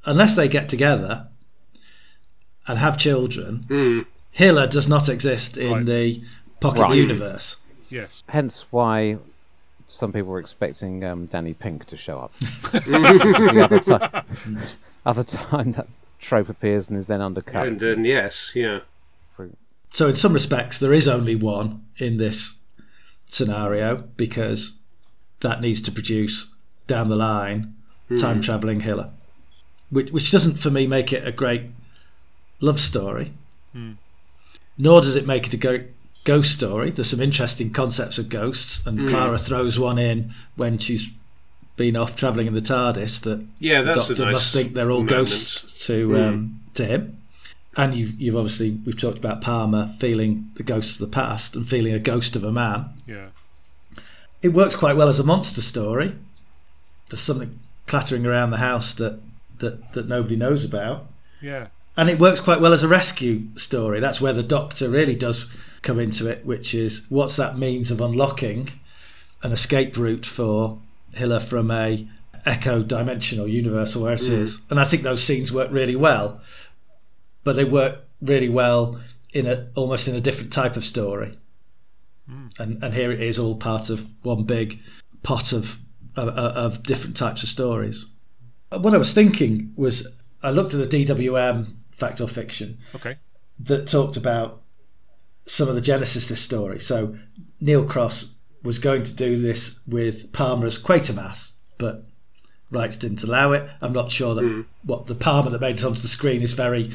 unless 0.05 0.35
they 0.37 0.49
get 0.49 0.69
together 0.69 1.29
and 2.67 2.79
have 2.79 2.99
children, 2.99 4.07
Hila 4.39 4.69
does 4.71 4.89
not 4.89 5.09
exist 5.09 5.57
in 5.57 5.73
Right. 5.73 5.87
the 5.87 6.23
pocket 6.61 6.81
Right. 6.83 6.97
universe. 6.97 7.57
yes. 7.91 8.23
Hence 8.29 8.65
why 8.71 9.19
some 9.87 10.13
people 10.13 10.31
were 10.31 10.41
expecting 10.41 11.05
um, 11.05 11.27
Danny 11.27 11.55
Pink 11.55 11.85
to 11.87 11.97
show 11.97 12.19
up. 12.19 12.33
the 12.41 13.61
other 13.63 13.79
time, 13.79 14.61
other 15.05 15.23
time 15.23 15.73
that 15.73 15.87
trope 16.19 16.49
appears 16.49 16.89
and 16.89 16.97
is 16.99 17.07
then 17.07 17.21
undercut. 17.21 17.67
and 17.67 17.79
then 17.79 18.05
yes, 18.05 18.53
yeah. 18.55 18.81
So 19.95 20.09
in 20.09 20.17
some 20.17 20.33
respects, 20.35 20.79
there 20.79 20.93
is 20.93 21.07
only 21.09 21.37
one 21.37 21.87
in 21.97 22.19
this 22.19 22.59
scenario 23.31 23.97
because 24.17 24.75
that 25.41 25.61
needs 25.63 25.81
to 25.83 25.93
produce 25.93 26.49
down 26.87 27.09
the 27.09 27.17
line 27.17 27.75
hmm. 28.09 28.17
time 28.17 28.41
traveling 28.41 28.81
Hila, 28.81 29.11
which 29.91 30.11
which 30.11 30.31
doesn't 30.31 30.57
for 30.57 30.71
me 30.71 30.87
make 30.87 31.13
it 31.13 31.27
a 31.27 31.33
great 31.33 31.63
love 32.61 32.81
story. 32.81 33.33
Hmm. 33.73 33.93
Nor 34.79 35.01
does 35.01 35.17
it 35.17 35.27
make 35.27 35.47
it 35.47 35.55
a 35.55 35.57
go- 35.57 35.85
ghost 36.25 36.53
story. 36.53 36.91
There's 36.91 37.11
some 37.11 37.21
interesting 37.21 37.73
concepts 37.73 38.19
of 38.19 38.29
ghosts, 38.29 38.87
and 38.87 39.01
hmm. 39.01 39.09
Clara 39.09 39.39
throws 39.39 39.79
one 39.79 39.99
in 39.99 40.35
when 40.55 40.79
she's 40.79 41.11
been 41.77 41.97
off 41.97 42.17
travelling 42.17 42.47
in 42.47 42.55
the 42.55 42.63
TARDIS 42.63 43.23
that 43.23 43.47
Yeah, 43.59 43.83
the 43.83 43.95
that's 43.95 44.11
a 44.11 44.15
doctor 44.15 44.25
nice 44.27 44.33
must 44.35 44.53
think 44.53 44.75
they're 44.75 44.91
all 44.91 45.05
moment. 45.05 45.11
ghosts 45.11 45.87
to 45.87 46.19
um, 46.19 46.61
to 46.75 46.85
him. 46.85 47.23
And 47.79 47.95
you've, 47.95 48.19
you've 48.19 48.37
obviously 48.37 48.71
we've 48.87 48.99
talked 48.99 49.19
about 49.19 49.43
Palmer 49.43 49.95
feeling 49.99 50.51
the 50.55 50.63
ghost 50.63 50.95
of 50.95 51.01
the 51.01 51.15
past 51.15 51.55
and 51.55 51.69
feeling 51.69 51.93
a 51.93 51.99
ghost 51.99 52.35
of 52.35 52.43
a 52.43 52.51
man. 52.51 52.87
Yeah, 53.07 53.29
It 54.41 54.49
works 54.51 54.75
quite 54.75 54.97
well 54.97 55.11
as 55.11 55.19
a 55.19 55.25
monster 55.25 55.61
story. 55.61 56.15
There's 57.09 57.21
something 57.21 57.59
clattering 57.87 58.27
around 58.27 58.51
the 58.51 58.57
house 58.59 58.95
that 58.95 59.21
that, 59.59 59.93
that 59.95 60.09
nobody 60.09 60.37
knows 60.37 60.65
about, 60.65 61.07
yeah, 61.41 61.69
and 61.97 62.11
it 62.11 62.19
works 62.19 62.41
quite 62.41 62.61
well 62.61 62.73
as 62.73 62.83
a 62.83 62.89
rescue 62.89 63.49
story. 63.57 64.01
That's 64.01 64.21
where 64.21 64.33
the 64.33 64.43
Doctor 64.43 64.89
really 64.89 65.15
does 65.15 65.51
come 65.83 65.99
into 65.99 66.29
it, 66.29 66.45
which 66.45 66.75
is 66.75 67.03
what's 67.09 67.37
that 67.37 67.59
means 67.59 67.91
of 67.91 68.01
unlocking 68.01 68.69
an 69.43 69.53
escape 69.53 69.97
route 69.97 70.27
for 70.27 70.81
Hila 71.15 71.43
from 71.43 71.71
a 71.71 72.07
echo 72.45 72.83
dimensional 72.83 73.49
universe 73.49 73.97
or 73.97 74.05
where 74.05 74.15
it 74.15 74.21
mm. 74.21 74.31
is. 74.31 74.61
And 74.71 74.79
I 74.79 74.85
think 74.85 75.03
those 75.03 75.23
scenes 75.23 75.53
work 75.53 75.71
really 75.71 75.97
well, 75.97 76.41
but 77.45 77.57
they 77.57 77.65
work 77.65 78.05
really 78.21 78.49
well 78.49 79.01
in 79.33 79.47
a 79.47 79.69
almost 79.75 80.09
in 80.09 80.15
a 80.15 80.21
different 80.21 80.53
type 80.53 80.77
of 80.77 80.85
story. 80.85 81.39
Mm. 82.31 82.59
And 82.59 82.85
and 82.85 82.95
here 82.95 83.11
it 83.11 83.21
is 83.21 83.39
all 83.39 83.57
part 83.57 83.91
of 83.91 84.07
one 84.23 84.45
big 84.45 84.81
pot 85.23 85.53
of 85.53 85.79
of, 86.17 86.29
of 86.29 86.83
different 86.83 87.17
types 87.17 87.43
of 87.43 87.49
stories. 87.49 88.07
Uh, 88.71 88.79
what 88.79 88.95
I 88.95 88.99
was 88.99 89.13
thinking 89.13 89.73
was 89.77 90.07
I 90.43 90.51
looked 90.51 90.75
at 90.75 90.91
the 90.91 91.05
DWM 91.05 91.75
fact 91.91 92.21
or 92.21 92.29
fiction 92.29 92.79
okay, 92.95 93.17
that 93.61 93.89
talked 93.89 94.17
about 94.17 94.63
some 95.47 95.69
of 95.69 95.75
the 95.75 95.81
genesis 95.81 96.25
of 96.25 96.31
this 96.31 96.41
story. 96.41 96.79
So 96.79 97.17
Neil 97.61 97.85
Cross 97.85 98.27
was 98.63 98.79
going 98.79 99.05
to 99.05 99.15
do 99.15 99.37
this 99.37 99.79
with 99.87 100.33
Palmer's 100.33 100.79
Quatermass, 100.79 101.51
but 101.79 102.05
rights 102.71 102.97
didn't 102.97 103.23
allow 103.23 103.53
it. 103.53 103.69
I'm 103.81 103.93
not 103.93 104.11
sure 104.11 104.35
that 104.35 104.43
hmm. 104.43 104.63
what 104.83 105.07
the 105.07 105.15
Palmer 105.15 105.51
that 105.51 105.61
made 105.61 105.79
it 105.79 105.85
onto 105.85 106.01
the 106.01 106.09
screen 106.09 106.43
is 106.43 106.53
very 106.53 106.91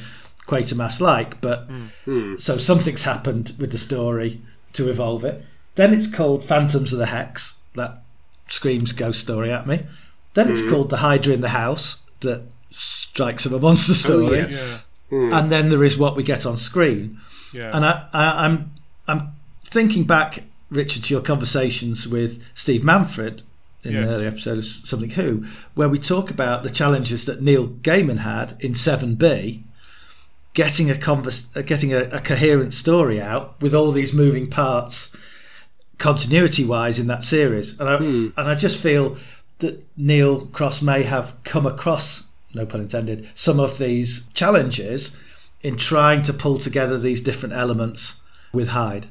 Quatermass 0.48 1.00
like, 1.00 1.40
but 1.40 1.68
hmm. 1.68 1.86
Hmm. 2.06 2.38
so 2.38 2.58
something's 2.58 3.04
happened 3.04 3.54
with 3.58 3.72
the 3.72 3.78
story 3.78 4.42
to 4.74 4.90
evolve 4.90 5.24
it. 5.24 5.44
Then 5.76 5.94
it's 5.94 6.08
called 6.08 6.44
Phantoms 6.44 6.92
of 6.92 7.00
the 7.00 7.06
Hex. 7.08 7.56
That 7.76 8.04
screams 8.52 8.94
ghost 8.94 9.20
story 9.20 9.52
at 9.52 9.66
me. 9.66 9.84
Then 10.36 10.50
it's 10.52 10.62
called 10.70 10.90
The 10.92 10.98
Hydra 10.98 11.34
in 11.34 11.42
the 11.42 11.50
House 11.50 11.98
that 12.20 12.44
strikes 12.70 13.46
of 13.46 13.52
a 13.54 13.60
monster 13.60 13.94
story. 13.94 14.38
yes. 14.38 14.80
yeah, 15.12 15.38
and 15.40 15.52
then 15.52 15.70
there 15.70 15.84
is 15.84 15.98
what 15.98 16.16
we 16.16 16.24
get 16.24 16.46
on 16.46 16.58
screen. 16.58 17.20
Yeah. 17.54 17.72
And 17.76 17.84
I, 17.86 18.08
I, 18.14 18.46
I'm 18.46 18.72
I'm 19.08 19.30
thinking 19.66 20.04
back, 20.06 20.44
Richard, 20.70 21.04
to 21.06 21.14
your 21.14 21.22
conversations 21.24 22.08
with 22.08 22.42
Steve 22.56 22.84
Manfred 22.84 23.42
in 23.84 23.94
Yes. 23.94 24.04
an 24.04 24.10
early 24.10 24.28
episode 24.28 24.58
of 24.60 24.66
Something 24.66 25.10
Who, 25.12 25.46
where 25.74 25.90
we 25.90 25.98
talk 26.00 26.30
about 26.30 26.62
the 26.64 26.70
challenges 26.70 27.26
that 27.26 27.42
Neil 27.42 27.68
Gaiman 27.68 28.20
had 28.20 28.56
in 28.60 28.74
Seven 28.76 29.16
B, 29.16 29.64
getting 30.54 30.90
a 30.90 30.98
convers- 30.98 31.48
uh, 31.56 31.62
getting 31.62 31.94
a, 31.94 32.02
a 32.12 32.22
coherent 32.22 32.74
story 32.74 33.20
out 33.20 33.60
with 33.62 33.74
all 33.74 33.92
these 33.92 34.14
moving 34.14 34.50
parts, 34.50 35.10
continuity 36.02 36.66
wise 36.66 36.98
in 37.00 37.08
that 37.08 37.24
series, 37.24 37.80
and 37.80 37.88
I 37.88 37.98
hmm. 37.98 38.28
and 38.36 38.50
I 38.50 38.56
just 38.56 38.80
feel 38.80 39.18
that 39.60 39.86
Neil 39.96 40.48
Cross 40.48 40.82
may 40.82 41.04
have 41.04 41.36
come 41.44 41.66
across, 41.68 42.24
no 42.54 42.66
pun 42.66 42.82
intended, 42.82 43.30
some 43.36 43.60
of 43.60 43.78
these 43.78 44.28
challenges 44.34 45.16
in 45.62 45.78
trying 45.78 46.24
to 46.24 46.34
pull 46.34 46.58
together 46.58 46.98
these 46.98 47.22
different 47.22 47.54
elements 47.54 48.16
with 48.52 48.70
Hide. 48.70 49.08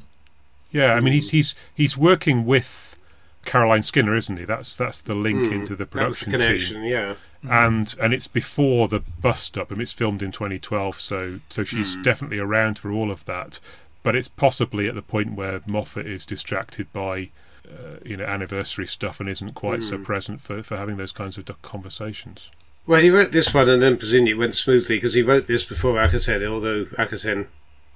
Yeah, 0.72 0.93
I 0.95 1.01
mean 1.01 1.12
he's 1.14 1.30
he's 1.30 1.55
he's 1.74 1.97
working 1.97 2.45
with 2.45 2.97
Caroline 3.45 3.84
Skinner, 3.84 4.16
isn't 4.16 4.38
he? 4.38 4.45
That's 4.45 4.76
that's 4.76 5.01
the 5.01 5.14
link 5.16 5.47
hmm. 5.47 5.53
into 5.53 5.76
the 5.76 5.84
That 5.86 6.09
was 6.09 6.20
the 6.20 6.26
production 6.26 6.30
team. 6.32 6.41
connection, 6.41 6.82
yeah. 6.84 7.14
Mm-hmm. 7.45 7.53
and 7.53 7.97
and 8.03 8.12
it's 8.12 8.28
before 8.28 8.88
the 8.88 9.01
bust 9.01 9.57
up. 9.57 9.70
I 9.70 9.74
mean, 9.74 9.82
it's 9.82 9.93
filmed 9.93 10.22
in 10.22 10.32
2012, 10.32 11.01
so 11.01 11.38
so 11.49 11.62
she's 11.64 11.95
Hmm. 11.95 12.03
definitely 12.03 12.38
around 12.41 12.78
for 12.80 12.91
all 12.91 13.11
of 13.11 13.24
that. 13.26 13.61
But 14.03 14.16
it's 14.16 14.28
possibly 14.28 14.88
at 14.88 14.94
the 14.94 15.03
point 15.03 15.34
where 15.34 15.61
Moffat 15.66 16.07
is 16.07 16.24
distracted 16.24 16.90
by, 16.92 17.30
uh, 17.68 17.96
you 18.05 18.16
know, 18.16 18.24
anniversary 18.24 18.86
stuff 18.86 19.20
and 19.20 19.28
isn't 19.28 19.55
quite 19.55 19.80
Hmm. 19.80 19.84
so 19.88 19.98
present 19.98 20.40
for, 20.40 20.62
for 20.62 20.76
having 20.76 20.96
those 20.96 21.12
kinds 21.12 21.36
of 21.36 21.44
conversations. 21.62 22.51
Well, 22.86 23.01
he 23.03 23.11
wrote 23.11 23.32
this 23.32 23.53
one, 23.53 23.68
and 23.68 23.82
then 23.82 23.96
presumably 23.98 24.32
it 24.32 24.38
went 24.38 24.55
smoothly 24.55 24.96
because 24.96 25.14
he 25.14 25.22
wrote 25.22 25.46
this 25.46 25.64
before 25.64 25.96
Akhaten, 25.96 26.46
although 26.46 26.86
Akhaten 26.98 27.46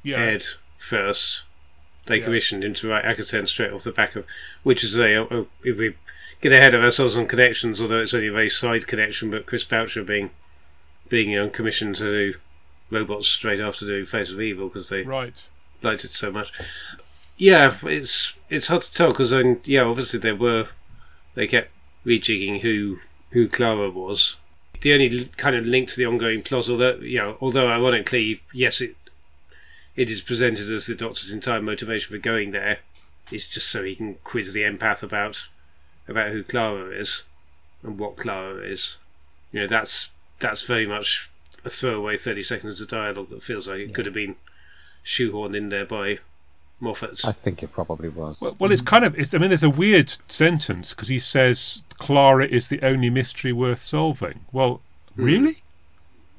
Yeah, 0.02 0.18
aired 0.18 0.44
first. 0.76 1.44
They 2.06 2.18
Yeah. 2.18 2.24
commissioned 2.24 2.62
him 2.64 2.74
to 2.74 2.88
write 2.88 3.04
Akhaten 3.06 3.48
straight 3.48 3.72
off 3.72 3.84
the 3.84 3.90
back 3.92 4.14
of, 4.14 4.26
which 4.62 4.84
is 4.84 4.98
a, 4.98 5.16
oh, 5.16 5.48
if 5.64 5.78
we 5.78 5.94
get 6.42 6.52
ahead 6.52 6.74
of 6.74 6.82
ourselves 6.84 7.16
on 7.16 7.26
connections, 7.26 7.80
although 7.80 8.02
it's 8.02 8.12
only 8.12 8.26
a 8.28 8.32
very 8.32 8.50
side 8.50 8.86
connection, 8.86 9.30
but 9.30 9.46
Chris 9.46 9.64
Boucher 9.64 10.04
being 10.04 10.30
being 11.08 11.36
um, 11.38 11.48
commissioned 11.50 11.96
to 11.96 12.04
do 12.32 12.38
robots 12.90 13.28
straight 13.28 13.60
after 13.60 13.86
doing 13.86 14.04
Face 14.04 14.30
of 14.30 14.40
Evil 14.40 14.68
because 14.68 14.90
they 14.90 15.02
right. 15.02 15.42
Liked 15.84 16.04
it 16.04 16.12
so 16.12 16.30
much. 16.30 16.60
Yeah, 17.36 17.76
it's 17.82 18.34
it's 18.48 18.68
hard 18.68 18.82
to 18.82 18.92
tell 18.92 19.10
because 19.10 19.32
yeah, 19.64 19.82
obviously 19.82 20.20
there 20.20 20.36
were 20.36 20.68
they 21.34 21.46
kept 21.46 21.70
rejigging 22.06 22.60
who 22.60 22.98
who 23.30 23.48
Clara 23.48 23.90
was. 23.90 24.36
The 24.80 24.92
only 24.92 25.24
kind 25.36 25.56
of 25.56 25.66
link 25.66 25.88
to 25.90 25.96
the 25.96 26.06
ongoing 26.06 26.42
plot, 26.42 26.68
although 26.68 26.96
you 26.96 27.18
know, 27.18 27.36
although 27.40 27.68
ironically, 27.68 28.42
yes, 28.52 28.80
it 28.80 28.96
it 29.96 30.10
is 30.10 30.20
presented 30.20 30.70
as 30.70 30.86
the 30.86 30.94
Doctor's 30.94 31.30
entire 31.30 31.62
motivation 31.62 32.14
for 32.14 32.18
going 32.18 32.50
there 32.50 32.78
is 33.30 33.48
just 33.48 33.68
so 33.68 33.82
he 33.82 33.94
can 33.94 34.16
quiz 34.24 34.52
the 34.52 34.62
empath 34.62 35.02
about 35.02 35.48
about 36.06 36.30
who 36.30 36.42
Clara 36.42 36.90
is 36.90 37.24
and 37.82 37.98
what 37.98 38.16
Clara 38.16 38.62
is. 38.62 38.98
You 39.52 39.60
know, 39.60 39.66
that's 39.66 40.10
that's 40.40 40.62
very 40.62 40.86
much 40.86 41.30
a 41.64 41.70
throwaway 41.70 42.16
thirty 42.16 42.42
seconds 42.42 42.80
of 42.80 42.88
dialogue 42.88 43.28
that 43.28 43.42
feels 43.42 43.68
like 43.68 43.80
it 43.80 43.94
could 43.94 44.06
have 44.06 44.14
been 44.14 44.36
shoehorned 45.04 45.56
in 45.56 45.68
there 45.68 45.84
by 45.84 46.18
Moffat. 46.80 47.24
I 47.24 47.32
think 47.32 47.62
it 47.62 47.72
probably 47.72 48.08
was. 48.08 48.40
Well, 48.40 48.56
well, 48.58 48.72
it's 48.72 48.82
kind 48.82 49.04
of. 49.04 49.18
It's, 49.18 49.32
I 49.34 49.38
mean, 49.38 49.50
there's 49.50 49.62
a 49.62 49.70
weird 49.70 50.10
sentence 50.26 50.92
because 50.94 51.08
he 51.08 51.18
says 51.18 51.82
Clara 51.98 52.46
is 52.46 52.68
the 52.68 52.82
only 52.82 53.10
mystery 53.10 53.52
worth 53.52 53.80
solving. 53.80 54.40
Well, 54.52 54.80
really? 55.16 55.58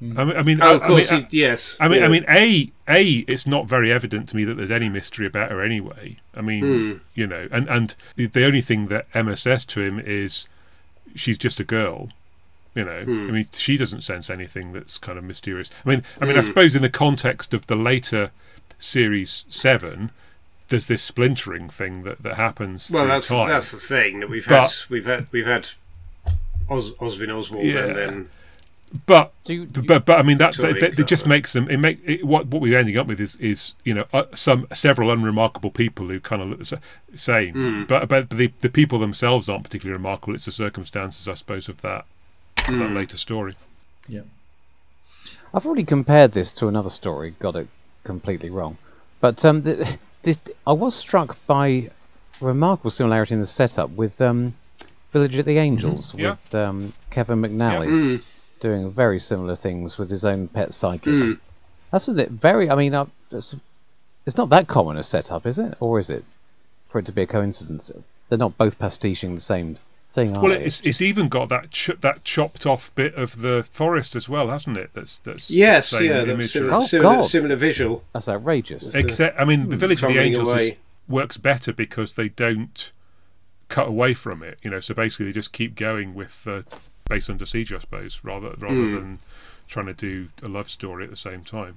I 0.02 0.24
mean, 0.24 0.36
I 0.36 0.42
mean, 0.42 0.60
oh, 0.60 0.72
I- 0.72 0.74
of 0.74 0.82
I 0.82 0.86
course, 0.88 1.10
mean, 1.10 1.26
he, 1.30 1.38
yes. 1.40 1.74
I 1.80 1.88
mean, 1.88 2.02
I 2.02 2.08
mean, 2.08 2.24
a 2.28 2.70
a 2.86 3.04
it's 3.26 3.46
not 3.46 3.66
very 3.66 3.90
evident 3.90 4.28
to 4.28 4.36
me 4.36 4.44
that 4.44 4.54
there's 4.56 4.70
any 4.70 4.90
mystery 4.90 5.24
about 5.26 5.50
her 5.50 5.62
anyway. 5.62 6.18
I 6.36 6.42
mean, 6.42 6.64
Hmm. 6.64 6.98
you 7.14 7.26
know, 7.26 7.48
and 7.50 7.66
and 7.68 7.96
the, 8.14 8.26
the 8.26 8.44
only 8.44 8.60
thing 8.60 8.88
that 8.88 9.06
Emma 9.14 9.36
says 9.36 9.64
to 9.66 9.80
him 9.80 9.98
is 9.98 10.46
she's 11.14 11.38
just 11.38 11.60
a 11.60 11.64
girl. 11.64 12.10
You 12.74 12.84
know, 12.84 13.04
Hmm. 13.04 13.28
I 13.28 13.32
mean, 13.32 13.48
she 13.52 13.78
doesn't 13.78 14.02
sense 14.02 14.28
anything 14.28 14.74
that's 14.74 14.98
kind 14.98 15.16
of 15.16 15.24
mysterious. 15.24 15.70
I 15.86 15.88
mean, 15.88 16.02
I 16.20 16.26
mean, 16.26 16.36
I 16.36 16.42
suppose 16.42 16.76
in 16.76 16.82
the 16.82 16.90
context 16.90 17.54
of 17.54 17.66
the 17.66 17.76
later 17.76 18.32
series 18.78 19.44
seven, 19.48 20.10
there's 20.68 20.88
this 20.88 21.02
splintering 21.02 21.68
thing 21.68 22.02
that 22.04 22.22
that 22.22 22.34
happens. 22.36 22.90
well, 22.92 23.06
that's 23.06 23.28
time. 23.28 23.48
that's 23.48 23.70
the 23.72 23.78
thing 23.78 24.20
that 24.20 24.28
we've 24.30 24.46
But- 24.46 24.62
had. 24.70 24.72
We've 24.90 25.06
had 25.06 25.26
we've 25.32 25.46
had 25.46 25.68
Os, 26.68 26.90
Oswin 27.00 27.30
Oswald, 27.36 27.64
Yeah. 27.64 27.84
and 27.84 27.96
then 27.96 28.30
but 29.06 29.32
Do 29.44 29.54
you- 29.54 29.66
but 29.66 30.04
but 30.06 30.18
I 30.18 30.22
mean 30.22 30.38
that 30.38 30.54
Sorry, 30.54 30.78
that, 30.80 30.96
that 30.96 31.06
just 31.06 31.26
makes 31.26 31.52
them 31.52 31.68
it 31.68 31.76
make 31.78 32.00
it, 32.04 32.24
what 32.24 32.46
what 32.46 32.62
we're 32.62 32.78
ending 32.78 32.96
up 32.96 33.06
with 33.06 33.20
is 33.20 33.36
is 33.36 33.74
you 33.84 33.94
know 33.94 34.06
uh, 34.12 34.24
some 34.34 34.66
several 34.72 35.10
unremarkable 35.10 35.70
people 35.70 36.06
who 36.08 36.20
kind 36.20 36.40
of 36.42 36.48
look 36.48 36.58
the 36.64 36.80
same, 37.16 37.52
Hmm. 37.54 37.84
but 37.84 38.08
but 38.08 38.30
the 38.30 38.52
the 38.60 38.68
people 38.68 38.98
themselves 38.98 39.48
aren't 39.48 39.64
particularly 39.64 39.96
remarkable. 39.96 40.34
It's 40.34 40.44
the 40.46 40.52
circumstances, 40.52 41.28
I 41.28 41.34
suppose, 41.34 41.68
of 41.68 41.82
that 41.82 42.04
of 42.58 42.64
Hmm. 42.66 42.78
that 42.78 42.90
later 42.92 43.16
story. 43.16 43.54
Yeah. 44.08 44.22
I've 45.54 45.66
already 45.66 45.84
compared 45.84 46.32
this 46.32 46.52
to 46.54 46.68
another 46.68 46.90
story, 46.90 47.34
got 47.38 47.56
it 47.56 47.68
completely 48.06 48.50
wrong. 48.50 48.78
But 49.20 49.44
um, 49.44 49.62
th- 49.62 49.86
this, 50.22 50.38
I 50.66 50.72
was 50.72 50.94
struck 50.94 51.36
by 51.46 51.90
remarkable 52.40 52.90
similarity 52.90 53.34
in 53.34 53.40
the 53.40 53.46
setup 53.46 53.90
with 53.90 54.20
um, 54.20 54.54
Village 55.12 55.36
of 55.36 55.44
the 55.46 55.58
Angels, 55.58 56.14
Yeah. 56.14 56.30
with 56.30 56.54
um, 56.54 56.92
Kevin 57.10 57.40
McNally 57.42 57.88
Mm, 57.88 58.22
doing 58.60 58.90
very 58.90 59.18
similar 59.18 59.56
things 59.56 59.98
with 59.98 60.10
his 60.10 60.24
own 60.24 60.48
pet 60.48 60.72
psychic. 60.72 61.12
mm. 61.12 61.38
That's 61.92 62.08
a 62.08 62.26
very. 62.26 62.68
I 62.70 62.74
mean, 62.74 62.94
uh, 62.94 63.06
it's, 63.30 63.54
it's 64.26 64.36
not 64.36 64.50
that 64.50 64.66
common 64.68 64.96
a 64.96 65.02
setup, 65.02 65.46
is 65.46 65.58
it? 65.58 65.74
Or 65.80 65.98
is 65.98 66.10
it? 66.10 66.24
For 66.88 66.98
it 66.98 67.06
to 67.06 67.12
be 67.12 67.22
a 67.22 67.26
coincidence, 67.26 67.90
they're 68.28 68.38
not 68.38 68.56
both 68.58 68.78
pastiching 68.78 69.34
the 69.34 69.40
same 69.40 69.76
thing, 70.16 70.32
Well, 70.32 70.50
they? 70.50 70.64
it's 70.64 70.80
it's 70.80 71.00
even 71.00 71.28
got 71.28 71.48
that 71.50 71.70
ch- 71.70 72.00
that 72.00 72.24
chopped 72.24 72.66
off 72.66 72.92
bit 72.96 73.14
of 73.14 73.40
the 73.42 73.62
forest 73.70 74.16
as 74.16 74.28
well, 74.28 74.48
hasn't 74.48 74.76
it? 74.76 74.90
That's 74.94 75.20
that's 75.20 75.46
the 75.48 75.54
yes, 75.54 75.88
same 75.88 76.04
yeah, 76.10 76.12
that 76.24 76.28
image 76.30 76.50
similar, 76.50 76.74
Oh, 76.74 76.80
similar, 76.80 77.14
God. 77.16 77.20
similar 77.22 77.54
visual. 77.56 78.02
That's 78.12 78.28
outrageous. 78.28 78.94
Except, 78.94 79.38
I 79.40 79.44
mean, 79.44 79.68
the 79.68 79.76
Village 79.76 80.02
of 80.02 80.08
the 80.12 80.18
Angels 80.18 80.52
is, 80.60 80.72
works 81.08 81.36
better 81.36 81.72
because 81.72 82.16
they 82.16 82.28
don't 82.30 82.90
cut 83.68 83.86
away 83.88 84.14
from 84.14 84.42
it. 84.42 84.58
You 84.62 84.70
know, 84.70 84.80
so 84.80 84.94
basically 84.94 85.26
they 85.26 85.32
just 85.32 85.52
keep 85.52 85.76
going 85.76 86.14
with 86.14 86.42
uh, 86.46 86.62
Base 87.08 87.30
Under 87.30 87.46
Siege, 87.46 87.72
I 87.72 87.78
suppose, 87.78 88.20
rather 88.24 88.48
rather 88.58 88.74
Hmm. 88.74 88.94
than 88.94 89.18
trying 89.68 89.86
to 89.86 89.94
do 89.94 90.28
a 90.42 90.48
love 90.48 90.68
story 90.68 91.04
at 91.04 91.10
the 91.10 91.16
same 91.16 91.42
time. 91.44 91.76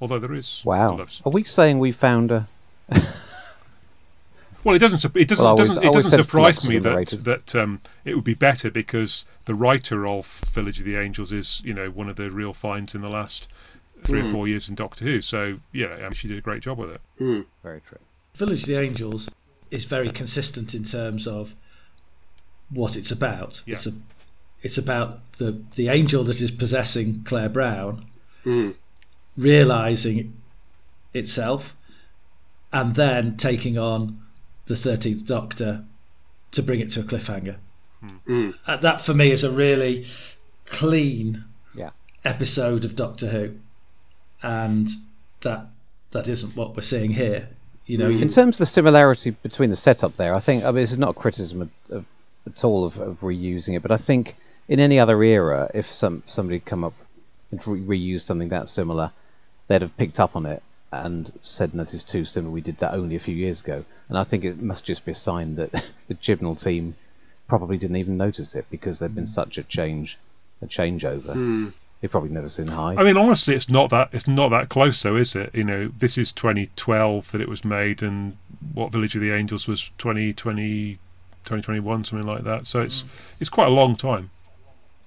Although 0.00 0.18
there 0.18 0.34
is 0.34 0.62
a 0.64 0.68
Wow. 0.68 0.96
love 0.96 1.08
s- 1.08 1.22
Are 1.24 1.30
we 1.32 1.44
saying 1.44 1.78
we 1.78 1.92
found 1.92 2.30
a? 2.32 2.48
Well, 4.64 4.74
it 4.76 4.78
doesn't. 4.78 5.04
It 5.16 5.28
doesn't. 5.28 5.42
Well, 5.44 5.52
always- 5.52 5.68
doesn't 5.68 5.84
it 5.84 5.92
doesn't 5.92 6.10
surprise 6.12 6.66
me 6.66 6.78
that 6.78 6.88
underrated. 6.88 7.24
that 7.24 7.54
um, 7.56 7.80
it 8.04 8.14
would 8.14 8.24
be 8.24 8.34
better 8.34 8.70
because 8.70 9.24
the 9.46 9.54
writer 9.54 10.06
of 10.06 10.26
Village 10.52 10.78
of 10.80 10.84
the 10.84 10.96
Angels 10.96 11.32
is, 11.32 11.62
you 11.64 11.72
know, 11.74 11.88
one 11.90 12.08
of 12.08 12.16
the 12.16 12.30
real 12.30 12.52
finds 12.52 12.94
in 12.94 13.00
the 13.00 13.08
last 13.10 13.48
three 14.04 14.20
Hmm. 14.20 14.28
or 14.28 14.30
four 14.30 14.48
years 14.48 14.68
in 14.68 14.74
Doctor 14.74 15.04
Who. 15.04 15.20
So 15.20 15.60
yeah, 15.72 15.88
I 15.88 16.00
mean, 16.02 16.12
she 16.12 16.28
did 16.28 16.38
a 16.38 16.42
great 16.42 16.62
job 16.62 16.78
with 16.78 16.90
it. 16.90 17.00
Mm. 17.20 17.46
Very 17.62 17.80
true. 17.80 17.98
Village 18.34 18.60
of 18.62 18.66
the 18.66 18.76
Angels 18.80 19.28
is 19.70 19.84
very 19.86 20.08
consistent 20.10 20.74
in 20.74 20.84
terms 20.84 21.26
of 21.26 21.54
what 22.70 22.96
it's 22.96 23.10
about. 23.10 23.62
Yeah. 23.66 23.76
It's 23.76 23.86
a 23.86 23.92
it's 24.62 24.76
about 24.78 25.32
the 25.38 25.62
the 25.74 25.88
angel 25.88 26.22
that 26.24 26.40
is 26.40 26.50
possessing 26.50 27.22
Claire 27.24 27.48
Brown 27.48 28.04
Mm. 28.44 28.74
realizing 29.36 30.34
itself 31.14 31.74
and 32.72 32.94
then 32.94 33.36
taking 33.36 33.78
on 33.78 34.20
the 34.70 34.76
13th 34.76 35.26
Doctor 35.26 35.84
to 36.52 36.62
bring 36.62 36.80
it 36.80 36.90
to 36.92 37.00
a 37.00 37.02
cliffhanger. 37.02 37.56
Mm. 38.26 38.54
That 38.80 39.00
for 39.00 39.12
me 39.12 39.30
is 39.30 39.44
a 39.44 39.50
really 39.50 40.06
clean 40.66 41.44
Yeah. 41.74 41.90
episode 42.24 42.84
of 42.84 42.96
Doctor 42.96 43.28
Who, 43.28 43.56
and 44.42 44.88
that 45.42 45.66
that 46.12 46.26
isn't 46.28 46.56
what 46.56 46.74
we're 46.74 46.82
seeing 46.82 47.12
here. 47.12 47.48
You 47.86 47.98
know, 47.98 48.08
In 48.08 48.18
you, 48.18 48.28
terms 48.28 48.56
of 48.56 48.58
the 48.60 48.66
similarity 48.66 49.30
between 49.30 49.70
the 49.70 49.76
setup 49.76 50.16
there, 50.16 50.34
I 50.34 50.40
think 50.40 50.64
I 50.64 50.68
mean 50.68 50.76
this 50.76 50.92
is 50.92 50.98
not 50.98 51.10
a 51.10 51.14
criticism 51.14 51.62
of, 51.62 51.70
of, 51.90 52.04
at 52.46 52.64
all 52.64 52.84
of, 52.84 52.98
of 52.98 53.20
reusing 53.20 53.76
it, 53.76 53.82
but 53.82 53.90
I 53.90 53.96
think 53.96 54.36
in 54.68 54.78
any 54.80 54.98
other 54.98 55.22
era, 55.22 55.70
if 55.74 55.90
some 55.90 56.22
somebody 56.26 56.58
had 56.58 56.64
come 56.64 56.84
up 56.84 56.94
and 57.50 57.60
re- 57.66 57.98
reused 57.98 58.22
something 58.22 58.48
that 58.50 58.68
similar, 58.68 59.10
they'd 59.68 59.82
have 59.82 59.96
picked 59.96 60.20
up 60.20 60.36
on 60.36 60.46
it 60.46 60.62
and 60.92 61.32
said, 61.42 61.74
"No, 61.74 61.84
this 61.84 61.94
is 61.94 62.04
too 62.04 62.24
similar. 62.24 62.52
We 62.52 62.60
did 62.60 62.78
that 62.78 62.94
only 62.94 63.16
a 63.16 63.20
few 63.20 63.34
years 63.34 63.60
ago." 63.60 63.84
And 64.08 64.18
I 64.18 64.24
think 64.24 64.44
it 64.44 64.60
must 64.60 64.84
just 64.84 65.04
be 65.04 65.12
a 65.12 65.14
sign 65.14 65.54
that 65.56 65.72
the 66.08 66.14
Chibnall 66.14 66.60
team 66.62 66.96
probably 67.48 67.76
didn't 67.76 67.96
even 67.96 68.16
notice 68.16 68.54
it 68.54 68.66
because 68.70 68.98
there'd 68.98 69.14
been 69.14 69.24
hmm. 69.24 69.30
such 69.30 69.58
a 69.58 69.62
change, 69.62 70.18
a 70.62 70.66
changeover. 70.66 71.32
Hmm. 71.32 71.68
They've 72.00 72.10
probably 72.10 72.30
never 72.30 72.48
seen 72.48 72.68
high. 72.68 72.94
I 72.96 73.04
mean, 73.04 73.18
honestly, 73.18 73.54
it's 73.54 73.68
not 73.68 73.90
that 73.90 74.08
it's 74.12 74.26
not 74.26 74.48
that 74.50 74.70
close, 74.70 75.02
though, 75.02 75.16
is 75.16 75.36
it? 75.36 75.54
You 75.54 75.64
know, 75.64 75.88
this 75.98 76.16
is 76.16 76.32
2012 76.32 77.30
that 77.32 77.40
it 77.40 77.48
was 77.48 77.64
made, 77.64 78.02
and 78.02 78.38
what 78.72 78.90
Village 78.90 79.14
of 79.14 79.20
the 79.20 79.32
Angels 79.32 79.68
was 79.68 79.90
2020, 79.98 80.94
2021, 81.44 82.04
something 82.04 82.26
like 82.26 82.44
that. 82.44 82.66
So 82.66 82.80
it's 82.80 83.02
hmm. 83.02 83.08
it's 83.38 83.50
quite 83.50 83.68
a 83.68 83.72
long 83.72 83.96
time. 83.96 84.30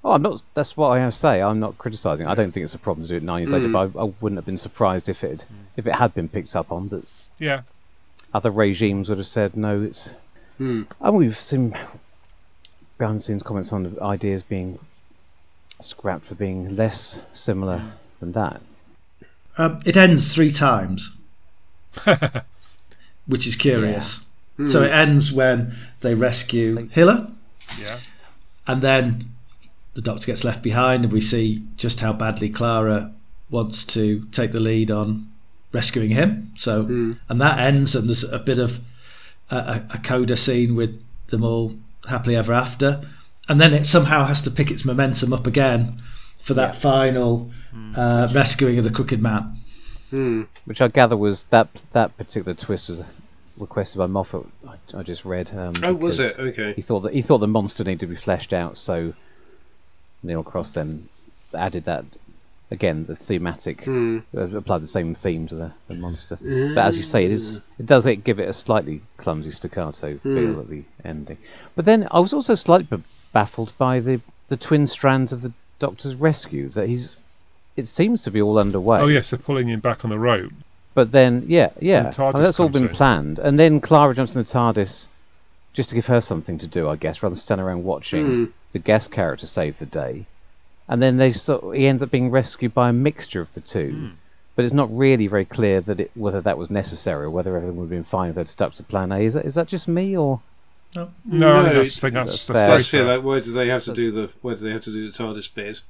Oh, 0.05 0.11
I'm 0.11 0.21
not. 0.21 0.41
That's 0.53 0.75
what 0.75 0.89
I 0.89 0.99
have 0.99 1.13
to 1.13 1.17
say. 1.17 1.41
I'm 1.41 1.59
not 1.59 1.77
criticising. 1.77 2.27
I 2.27 2.35
don't 2.35 2.51
think 2.51 2.65
it's 2.65 2.73
a 2.73 2.79
problem 2.79 3.05
to 3.07 3.09
do 3.13 3.17
it 3.17 3.23
nine 3.23 3.39
years 3.41 3.51
later. 3.51 3.69
But 3.69 3.91
I, 3.95 4.01
I 4.01 4.13
wouldn't 4.19 4.37
have 4.37 4.45
been 4.45 4.57
surprised 4.57 5.07
if 5.07 5.23
it 5.23 5.45
if 5.77 5.87
it 5.87 5.95
had 5.95 6.13
been 6.13 6.27
picked 6.27 6.55
up 6.55 6.71
on. 6.71 6.89
That 6.89 7.05
Yeah. 7.39 7.61
other 8.33 8.51
regimes 8.51 9.07
would 9.09 9.17
have 9.17 9.27
said 9.27 9.55
no. 9.55 9.81
It's. 9.81 10.11
Hmm. 10.57 10.83
And 10.99 11.15
we've 11.15 11.39
seen 11.39 11.77
behind 12.97 13.19
the 13.19 13.23
scenes 13.23 13.43
comments 13.43 13.71
on 13.71 13.83
the 13.83 14.01
ideas 14.03 14.43
being 14.43 14.77
scrapped 15.81 16.25
for 16.25 16.35
being 16.35 16.75
less 16.75 17.19
similar 17.33 17.81
than 18.19 18.33
that. 18.33 18.61
Um, 19.57 19.81
it 19.85 19.95
ends 19.97 20.33
three 20.33 20.51
times, 20.51 21.11
which 23.27 23.47
is 23.47 23.55
curious. 23.55 24.19
So 24.69 24.83
it 24.83 24.91
ends 24.91 25.31
when 25.33 25.75
they 26.01 26.13
rescue 26.13 26.87
Hila, 26.89 27.33
Yeah. 27.79 27.99
and 28.67 28.81
then 28.83 29.31
the 29.93 30.01
Doctor 30.01 30.25
gets 30.27 30.43
left 30.43 30.61
behind, 30.63 31.03
and 31.03 31.13
we 31.13 31.21
see 31.21 31.63
just 31.77 31.99
how 31.99 32.13
badly 32.13 32.49
Clara 32.49 33.13
wants 33.49 33.83
to 33.85 34.25
take 34.31 34.51
the 34.51 34.59
lead 34.59 34.89
on 34.89 35.29
rescuing 35.71 36.11
him. 36.11 36.51
So, 36.55 36.85
and 37.29 37.41
that 37.41 37.59
ends, 37.59 37.95
and 37.95 38.07
there's 38.07 38.23
a 38.23 38.39
bit 38.39 38.59
of 38.59 38.81
a, 39.51 39.55
a, 39.55 39.85
a 39.95 39.97
coda 39.99 40.35
scene 40.37 40.75
with 40.75 41.03
them 41.27 41.43
all 41.43 41.75
happily 42.07 42.35
ever 42.35 42.53
after, 42.53 43.07
and 43.47 43.59
then 43.61 43.73
it 43.73 43.85
somehow 43.85 44.25
has 44.25 44.41
to 44.43 44.51
pick 44.51 44.71
its 44.71 44.85
momentum 44.85 45.33
up 45.33 45.45
again 45.47 46.01
for 46.41 46.53
that 46.55 46.75
final 46.75 47.51
uh, 47.95 48.27
rescuing 48.33 48.77
of 48.77 48.83
the 48.83 48.89
crooked 48.91 49.21
man. 49.21 49.57
Hmm. 50.09 50.43
which 50.65 50.79
I 50.79 50.89
gather 50.89 51.17
was 51.17 51.45
that 51.45 51.69
that 51.93 52.15
particular 52.17 52.53
twist 52.53 52.87
was 52.89 53.01
requested 53.57 53.97
by 53.97 54.05
Moffat. 54.05 54.45
I, 54.67 54.75
I 54.99 55.01
just 55.01 55.25
read. 55.25 55.51
Um, 55.57 55.73
Oh, 55.81 55.93
was 55.95 56.19
it? 56.19 56.37
Okay. 56.37 56.73
He 56.73 56.83
thought 56.83 56.99
that 56.99 57.13
he 57.13 57.23
thought 57.23 57.39
the 57.39 57.47
monster 57.47 57.83
needed 57.83 58.01
to 58.01 58.05
be 58.07 58.15
fleshed 58.15 58.53
out, 58.53 58.77
so 58.77 59.13
Neil 60.23 60.43
Cross 60.43 60.71
then 60.71 61.07
added 61.53 61.85
that 61.85 62.05
again. 62.71 63.05
The 63.05 63.15
thematic 63.15 63.83
Hmm. 63.83 64.19
uh, 64.35 64.41
applied 64.57 64.81
the 64.81 64.87
same 64.87 65.13
theme 65.15 65.47
to 65.47 65.55
the, 65.55 65.71
the 65.87 65.93
monster. 65.95 66.37
But 66.41 66.85
as 66.85 66.97
you 66.97 67.03
say, 67.03 67.25
it 67.25 67.31
is 67.31 67.61
it 67.77 67.85
does 67.85 68.05
it 68.05 68.23
give 68.23 68.39
it 68.39 68.49
a 68.49 68.53
slightly 68.53 69.01
clumsy 69.17 69.51
staccato 69.51 70.13
Hmm. 70.15 70.35
feel 70.35 70.59
at 70.61 70.69
the 70.69 70.83
ending. 71.03 71.37
But 71.75 71.85
then 71.85 72.07
I 72.11 72.19
was 72.19 72.33
also 72.33 72.55
slightly 72.55 72.87
baffled 73.33 73.73
by 73.77 73.99
the 73.99 74.21
the 74.47 74.57
twin 74.57 74.87
strands 74.87 75.31
of 75.31 75.41
the 75.41 75.53
Doctor's 75.79 76.15
rescue. 76.15 76.69
That 76.69 76.87
he's 76.87 77.15
it 77.75 77.87
seems 77.87 78.21
to 78.23 78.31
be 78.31 78.41
all 78.41 78.59
underway. 78.59 78.99
Oh 79.01 79.07
yes, 79.07 79.31
they're 79.31 79.39
pulling 79.39 79.67
him 79.67 79.79
back 79.79 80.03
on 80.05 80.11
the 80.11 80.19
rope. 80.19 80.51
But 80.95 81.11
then, 81.11 81.45
yeah, 81.47 81.71
yeah, 81.79 82.05
And 82.05 82.15
TARDIS 82.15 82.35
I 82.35 82.37
mean, 82.37 82.43
that's 82.43 82.59
all 82.59 82.69
been 82.69 82.83
in. 82.83 82.89
planned. 82.89 83.39
And 83.39 83.57
then 83.57 83.81
Clara 83.81 84.13
jumps 84.13 84.35
in 84.35 84.43
the 84.43 84.47
TARDIS 84.47 85.07
just 85.73 85.89
to 85.89 85.95
give 85.95 86.05
her 86.05 86.21
something 86.21 86.59
to 86.59 86.67
do, 86.67 86.87
I 86.87 86.97
guess, 86.97 87.23
rather 87.23 87.33
than 87.33 87.39
stand 87.39 87.59
around 87.59 87.83
watching 87.83 88.25
Hmm. 88.25 88.45
The 88.73 88.79
guest 88.79 89.11
character 89.11 89.47
save 89.47 89.79
the 89.79 89.85
day. 89.85 90.25
And 90.89 91.01
then 91.01 91.17
they 91.17 91.31
sort 91.31 91.75
he 91.77 91.87
ends 91.87 92.03
up 92.03 92.11
being 92.11 92.29
rescued 92.29 92.73
by 92.73 92.89
a 92.89 92.93
mixture 92.93 93.41
of 93.41 93.53
the 93.53 93.61
two. 93.61 93.91
Hmm. 93.91 94.07
But 94.55 94.65
it's 94.65 94.73
not 94.73 94.95
really 94.95 95.25
very 95.27 95.45
clear 95.45 95.81
that 95.81 95.99
it, 95.99 96.11
whether 96.13 96.39
that 96.41 96.57
was 96.59 96.69
necessary 96.69 97.25
or 97.25 97.29
whether 97.31 97.55
everything 97.55 97.75
would 97.77 97.85
have 97.85 97.89
been 97.89 98.03
fine 98.03 98.29
if 98.29 98.35
they'd 98.35 98.47
stuck 98.47 98.73
to 98.73 98.83
Plan 98.83 99.11
A. 99.11 99.19
Is 99.19 99.33
that 99.33 99.45
is 99.45 99.55
that 99.55 99.67
just 99.67 99.87
me 99.87 100.15
or? 100.17 100.41
No, 100.95 101.03
I 101.03 101.07
No, 101.25 101.63
think 101.63 101.73
that's, 101.75 101.97
I 101.97 102.01
think 102.01 102.13
that's, 102.13 102.47
That's 102.47 102.47
that's 102.47 102.47
fair. 102.47 102.63
It 102.63 102.67
very 102.67 102.77
does 102.77 102.87
feel 102.87 103.05
fair. 103.05 103.15
like 103.17 103.25
why 103.25 103.39
do 103.39 103.51
they 103.51 103.67
have 103.69 103.83
to 103.85 103.93
do 103.93 104.11
the 104.11 104.31
why 104.43 104.51
do 104.53 104.59
they 104.59 104.71
have 104.71 104.81
to 104.81 104.91
do 104.93 105.09
the 105.09 105.17
TARDIS 105.17 105.49
bit? 105.55 105.81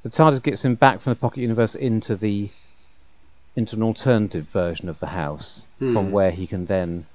So 0.00 0.08
TARDIS 0.08 0.42
gets 0.42 0.64
him 0.64 0.74
back 0.74 1.00
from 1.00 1.12
the 1.12 1.16
Pocket 1.16 1.40
Universe 1.40 1.74
into 1.76 2.16
the 2.16 2.48
into 3.54 3.76
an 3.76 3.82
alternative 3.82 4.46
version 4.48 4.88
of 4.88 4.98
the 5.00 5.08
house, 5.08 5.64
Hmm. 5.78 5.92
from 5.92 6.10
where 6.12 6.30
he 6.32 6.46
can 6.48 6.66
then 6.66 7.06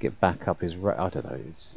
get 0.00 0.18
back 0.20 0.46
up 0.48 0.60
his. 0.60 0.76
Ra- 0.76 0.94
I 1.06 1.08
don't 1.10 1.24
know. 1.30 1.38
It's, 1.50 1.76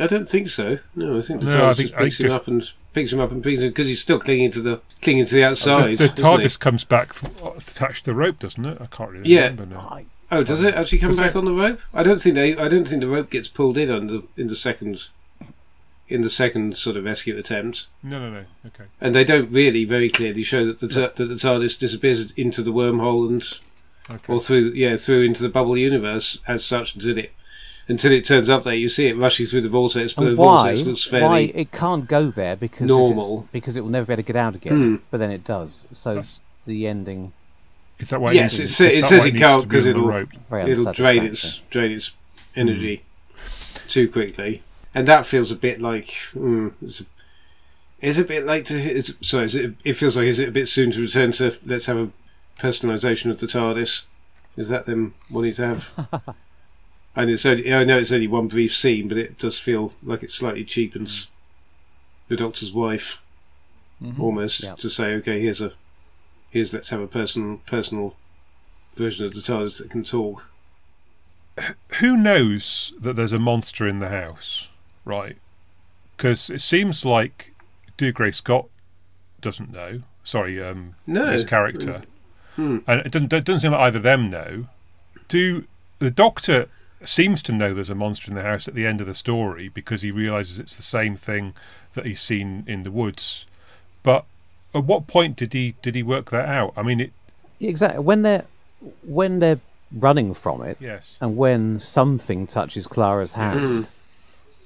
I 0.00 0.06
don't 0.06 0.28
think 0.28 0.48
so. 0.48 0.78
No, 0.96 1.16
I 1.16 1.20
think 1.20 1.40
the 1.42 1.46
No, 1.46 1.52
TARDIS 1.52 1.76
think- 1.76 1.88
just 1.90 1.98
picks 1.98 2.16
think 2.16 2.24
him 2.24 2.30
just- 2.30 2.40
up 2.40 2.48
and 2.48 2.72
picks 2.94 3.12
him 3.12 3.20
up 3.20 3.30
and 3.30 3.42
picks 3.44 3.60
him 3.60 3.68
because 3.68 3.86
he's 3.88 4.00
still 4.00 4.18
clinging 4.18 4.50
to 4.52 4.60
the 4.60 4.80
clinging 5.02 5.26
to 5.26 5.34
the 5.34 5.44
outside. 5.44 5.84
the, 5.84 5.96
the 5.96 6.04
isn't 6.04 6.16
he? 6.18 6.22
TARDIS 6.22 6.58
comes 6.58 6.84
back 6.84 7.14
uh, 7.44 7.50
attached 7.56 8.04
to 8.04 8.10
the 8.10 8.14
rope, 8.14 8.38
doesn't 8.40 8.64
it? 8.64 8.78
I 8.80 8.86
can't 8.86 9.10
really 9.10 9.28
Yeah. 9.30 9.42
remember 9.48 9.66
now. 9.66 10.00
Oh, 10.32 10.42
does 10.44 10.62
it 10.62 10.74
actually 10.74 10.98
come 10.98 11.10
Does 11.10 11.18
back 11.18 11.30
it? 11.30 11.36
on 11.36 11.44
the 11.44 11.52
rope? 11.52 11.80
I 11.92 12.02
don't 12.04 12.20
think 12.22 12.34
they. 12.36 12.56
I 12.56 12.68
don't 12.68 12.86
think 12.88 13.00
the 13.00 13.08
rope 13.08 13.30
gets 13.30 13.48
pulled 13.48 13.76
in 13.76 13.90
under 13.90 14.20
in 14.36 14.46
the 14.46 14.56
second 14.56 15.08
in 16.08 16.22
the 16.22 16.30
second 16.30 16.76
sort 16.76 16.96
of 16.96 17.04
rescue 17.04 17.36
attempt, 17.38 17.86
No, 18.02 18.18
no, 18.18 18.30
no. 18.30 18.44
Okay. 18.66 18.84
and 19.00 19.14
they 19.14 19.22
don't 19.22 19.48
really 19.52 19.84
very 19.84 20.10
clearly 20.10 20.42
show 20.42 20.66
that 20.66 20.78
the 20.78 20.88
ta- 20.88 21.12
that 21.14 21.24
the 21.26 21.34
TARDIS 21.34 21.78
disappears 21.78 22.32
into 22.32 22.62
the 22.62 22.72
wormhole 22.72 23.28
and 23.28 23.42
Okay. 24.10 24.32
or 24.32 24.40
through 24.40 24.72
yeah 24.74 24.96
through 24.96 25.22
into 25.22 25.42
the 25.42 25.48
bubble 25.48 25.76
universe 25.78 26.38
as 26.48 26.64
such 26.64 26.96
until 26.96 27.16
it 27.18 27.32
until 27.90 28.12
it 28.12 28.24
turns 28.24 28.48
up 28.48 28.62
there. 28.62 28.72
You 28.74 28.88
see 28.88 29.08
it 29.08 29.16
rushing 29.18 29.44
through 29.46 29.60
the 29.62 29.68
vortex, 29.68 30.14
but 30.14 30.26
and 30.26 30.36
the 30.36 30.40
why? 30.40 30.62
vortex 30.62 30.86
looks 30.86 31.12
Why 31.12 31.40
it 31.54 31.72
can't 31.72 32.06
go 32.08 32.30
there 32.30 32.56
because 32.56 32.88
normal. 32.88 33.48
because 33.52 33.76
it 33.76 33.82
will 33.82 33.90
never 33.90 34.06
be 34.06 34.12
able 34.14 34.22
to 34.22 34.26
get 34.26 34.36
out 34.36 34.54
again. 34.54 34.72
Hmm. 34.72 34.96
But 35.10 35.18
then 35.18 35.30
it 35.30 35.44
does. 35.44 35.86
So 35.92 36.14
That's- 36.14 36.40
the 36.64 36.86
ending. 36.86 37.32
Is 37.98 38.08
that 38.10 38.20
why? 38.20 38.32
Yes, 38.32 38.54
it, 38.54 38.56
it 38.56 38.62
needs- 38.62 38.76
sa- 38.76 38.84
is 38.84 38.98
it 38.98 39.06
says 39.06 39.26
it 39.26 39.36
can't 39.36 39.62
to 39.62 39.68
be 39.68 39.76
'cause 39.76 39.86
on 39.86 39.92
the 39.92 39.98
it'll- 39.98 40.08
rope? 40.08 40.68
It'll 40.68 40.92
drain 40.92 41.24
its 41.24 41.58
drain 41.70 41.90
its 41.92 42.14
energy 42.56 43.02
too 43.88 44.08
quickly, 44.08 44.62
and 44.94 45.06
that 45.08 45.26
feels 45.26 45.50
a 45.52 45.56
bit 45.56 45.80
like 45.82 46.06
mm, 46.34 46.72
it's, 46.80 47.00
a, 47.02 47.04
is 48.00 48.18
it 48.18 48.24
a 48.24 48.28
bit 48.28 48.46
late 48.46 48.64
to. 48.66 48.76
It's, 48.78 49.12
sorry, 49.20 49.44
is 49.46 49.54
it, 49.54 49.74
it 49.84 49.92
feels 49.94 50.16
like 50.16 50.26
is 50.26 50.38
it 50.38 50.48
a 50.48 50.52
bit 50.52 50.68
soon 50.68 50.90
to 50.92 51.00
return 51.02 51.32
to 51.32 51.58
let's 51.66 51.86
have 51.86 51.98
a 51.98 52.08
personalisation 52.58 53.30
of 53.30 53.38
the 53.38 53.46
TARDIS? 53.46 54.04
Is 54.56 54.68
that 54.70 54.86
them 54.86 55.14
wanting 55.30 55.52
to 55.54 55.66
have? 55.66 56.34
and 57.20 57.30
it's 57.30 57.44
only, 57.46 57.72
I 57.72 57.84
know 57.84 57.98
it's 57.98 58.12
only 58.12 58.26
one 58.26 58.48
brief 58.48 58.74
scene, 58.74 59.08
but 59.08 59.18
it 59.18 59.38
does 59.38 59.58
feel 59.58 59.94
like 60.02 60.22
it 60.22 60.30
slightly 60.30 60.64
cheapens 60.64 61.28
the 62.28 62.36
Doctor's 62.36 62.72
wife 62.72 63.20
almost 64.18 64.62
Yeah. 64.64 64.74
to 64.76 64.88
say, 64.88 65.14
okay, 65.16 65.40
here's 65.40 65.60
a 65.60 65.72
here's 66.50 66.72
let's 66.72 66.90
have 66.90 67.00
a 67.00 67.06
personal 67.06 67.60
personal 67.66 68.16
version 68.94 69.24
of 69.26 69.32
the 69.34 69.40
TARDIS 69.40 69.78
that 69.82 69.90
can 69.90 70.02
talk. 70.04 70.50
Who 71.98 72.16
knows 72.16 72.92
that 73.00 73.16
there's 73.16 73.32
a 73.32 73.38
monster 73.38 73.86
in 73.86 73.98
the 73.98 74.08
house, 74.08 74.68
right? 75.04 75.36
Because 76.16 76.48
it 76.48 76.60
seems 76.60 77.04
like 77.04 77.54
Dougray 77.98 78.34
Scott 78.34 78.66
doesn't 79.40 79.70
know. 79.72 80.02
Sorry, 80.24 80.62
um, 80.62 80.94
No. 81.06 81.26
his 81.26 81.44
character, 81.44 82.02
Hmm. 82.56 82.78
and 82.86 83.00
it 83.04 83.12
doesn't, 83.12 83.32
it 83.32 83.44
doesn't 83.44 83.60
seem 83.60 83.72
like 83.72 83.80
either 83.80 83.98
of 83.98 84.02
them 84.04 84.30
know. 84.30 84.68
Do 85.28 85.66
the 85.98 86.10
Doctor 86.10 86.68
seems 87.08 87.42
to 87.44 87.52
know 87.52 87.72
there's 87.74 87.90
a 87.90 87.94
monster 87.94 88.30
in 88.30 88.34
the 88.36 88.42
house 88.42 88.68
at 88.68 88.74
the 88.74 88.86
end 88.86 89.00
of 89.00 89.06
the 89.06 89.14
story 89.14 89.68
because 89.68 90.02
he 90.02 90.10
realizes 90.10 90.58
it's 90.58 90.76
the 90.76 90.82
same 90.82 91.16
thing 91.16 91.54
that 91.94 92.06
he's 92.06 92.20
seen 92.20 92.64
in 92.66 92.82
the 92.82 92.90
woods, 92.90 93.46
but 94.02 94.24
at 94.74 94.84
what 94.84 95.06
point 95.06 95.36
did 95.36 95.52
he 95.52 95.74
did 95.82 95.94
he 95.94 96.02
work 96.02 96.30
that 96.30 96.48
out? 96.48 96.72
I 96.76 96.82
mean, 96.82 97.00
it 97.00 97.12
exactly. 97.60 98.00
When 98.00 98.22
they're 98.22 98.44
when 99.02 99.38
they're 99.40 99.60
running 99.92 100.34
from 100.34 100.62
it, 100.62 100.76
yes. 100.80 101.16
and 101.20 101.36
when 101.36 101.80
something 101.80 102.46
touches 102.46 102.86
Clara's 102.86 103.32
Hmm. 103.32 103.40
hand, 103.40 103.88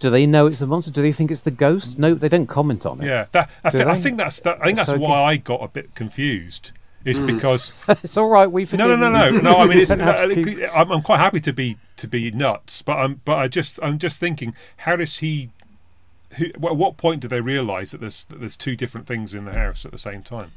do 0.01 0.11
they 0.11 0.27
know 0.27 0.47
it's 0.47 0.61
a 0.61 0.67
monster? 0.67 0.91
Do 0.91 1.03
they 1.03 1.13
think 1.13 1.31
it's 1.31 1.41
the 1.41 1.51
ghost? 1.51 1.99
No, 1.99 2.15
they 2.15 2.29
don't 2.29 2.47
comment 2.47 2.85
on 2.85 3.01
it. 3.01 3.07
Yeah, 3.07 3.27
that 3.33 3.51
I, 3.65 3.71
th- 3.71 3.87
I 3.87 3.97
think 3.97 4.19
that's 4.19 4.41
that, 4.41 4.59
I 4.61 4.67
think 4.67 4.77
That's 4.77 4.91
that's 4.91 4.99
so 5.01 5.03
why 5.03 5.23
I 5.23 5.37
got 5.37 5.63
a 5.63 5.69
bit 5.69 5.95
confused. 5.95 6.73
Is 7.05 7.21
because 7.21 7.73
it's 7.89 8.17
all 8.17 8.29
right. 8.31 8.47
We 8.51 8.65
no, 8.73 8.89
no, 8.89 8.97
no, 8.97 9.11
no, 9.11 9.31
no. 9.41 9.57
I 9.59 9.67
mean, 9.67 9.79
it's, 9.79 9.89
Don't 9.91 10.01
have 10.01 10.29
to 10.29 10.35
keep- 10.45 10.77
I'm, 10.77 10.91
I'm 10.91 11.03
quite 11.03 11.19
happy 11.21 11.41
to 11.41 11.53
be 11.53 11.77
to 11.99 12.09
be 12.09 12.31
nuts, 12.31 12.81
but 12.83 12.97
I'm 12.99 13.21
but 13.25 13.39
I 13.39 13.47
just 13.49 13.79
I'm 13.83 13.99
just 13.99 14.19
thinking, 14.19 14.55
how 14.79 14.97
does 14.97 15.19
he? 15.19 15.51
Who, 16.39 16.47
at 16.47 16.59
what 16.77 16.97
point 16.97 17.21
do 17.21 17.29
they 17.29 17.41
realise 17.43 17.91
that 17.93 18.01
there's 18.01 18.25
that 18.27 18.41
there's 18.41 18.57
two 18.57 18.75
different 18.75 19.07
things 19.07 19.35
in 19.35 19.45
the 19.45 19.53
house 19.53 19.85
at 19.85 19.93
the 19.93 19.99
same 19.99 20.23
time? 20.23 20.53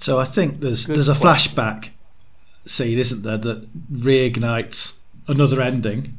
So 0.00 0.18
I 0.18 0.24
think 0.24 0.60
there's 0.60 0.86
Good 0.86 0.96
there's 0.96 1.08
a 1.08 1.14
point. 1.14 1.38
flashback 1.38 1.88
scene, 2.66 2.98
isn't 2.98 3.22
there, 3.22 3.38
that 3.38 3.68
reignites 3.92 4.94
another 5.28 5.62
ending 5.62 6.14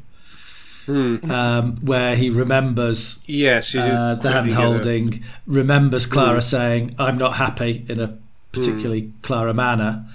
Hmm. 0.85 1.31
um, 1.31 1.77
where 1.77 2.13
he 2.15 2.29
remembers 2.29 3.19
Yes, 3.25 3.73
you 3.73 3.79
do. 3.81 3.85
uh, 3.87 4.15
the 4.15 4.31
hand 4.31 4.49
clearly 4.49 4.49
get 4.49 4.57
a- 4.59 4.61
holding, 4.73 5.23
remembers 5.47 6.05
Clara 6.05 6.39
Mm. 6.39 6.43
saying, 6.43 6.95
"I'm 6.99 7.17
not 7.17 7.35
happy" 7.37 7.85
in 7.87 7.99
a 8.01 8.17
particularly 8.53 9.11
Clara 9.21 9.53
manner. 9.53 10.05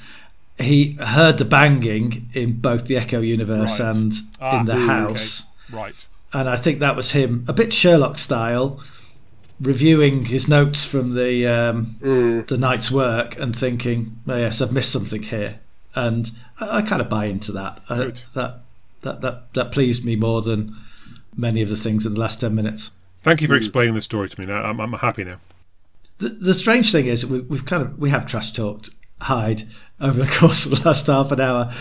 He 0.59 0.93
heard 0.93 1.39
the 1.39 1.45
banging 1.45 2.29
in 2.33 2.61
both 2.61 2.87
the 2.87 2.97
Echo 2.97 3.21
universe 3.21 3.79
Right. 3.79 3.95
and 3.97 4.15
Ah, 4.41 4.61
in 4.61 4.67
the 4.67 4.73
mm, 4.75 4.87
house, 4.87 5.43
Right. 5.71 6.07
and 6.33 6.49
I 6.49 6.57
think 6.57 6.81
that 6.81 6.97
was 6.97 7.11
him, 7.13 7.45
a 7.47 7.53
bit 7.53 7.73
Sherlock 7.73 8.19
style, 8.19 8.81
reviewing 9.61 10.25
his 10.27 10.49
notes 10.49 10.85
from 10.85 11.15
the 11.15 11.47
um, 11.47 11.97
Mm. 12.03 12.47
the 12.47 12.59
night's 12.59 12.91
work 12.91 13.39
and 13.39 13.55
thinking, 13.55 14.17
oh, 14.27 14.37
yes, 14.37 14.61
I've 14.61 14.73
missed 14.73 14.91
something 14.91 15.23
here, 15.23 15.59
and 15.95 16.31
I, 16.61 16.79
I 16.79 16.83
kind 16.83 17.01
of 17.03 17.09
buy 17.09 17.27
into 17.27 17.53
that. 17.53 17.81
I, 17.89 18.13
that 18.35 18.61
that 19.03 19.21
that 19.21 19.53
that 19.55 19.73
pleased 19.73 20.05
me 20.05 20.17
more 20.17 20.43
than 20.43 20.75
many 21.37 21.63
of 21.63 21.69
the 21.69 21.77
things 21.77 22.05
in 22.07 22.15
the 22.15 22.21
last 22.21 22.41
ten 22.41 22.55
minutes. 22.55 22.91
Thank 23.23 23.43
you 23.43 23.49
for 23.49 23.55
Mm. 23.55 23.59
explaining 23.59 23.95
the 23.95 24.01
story 24.01 24.29
to 24.29 24.41
me. 24.41 24.47
Now 24.47 24.63
I'm, 24.63 24.81
I'm 24.81 24.93
happy 24.95 25.23
now. 25.25 25.37
The, 26.19 26.31
the 26.31 26.55
strange 26.55 26.93
thing 26.93 27.07
is, 27.07 27.25
we, 27.25 27.41
we've 27.41 27.65
kind 27.65 27.83
of 27.83 27.99
we 27.99 28.11
have 28.11 28.27
trash 28.27 28.53
talked 28.53 28.91
Hide 29.21 29.69
over 30.01 30.19
the 30.25 30.31
course 30.39 30.65
of 30.67 30.73
the 30.73 30.83
last 30.85 31.07
half 31.07 31.33
an 31.33 31.41
hour, 31.41 31.73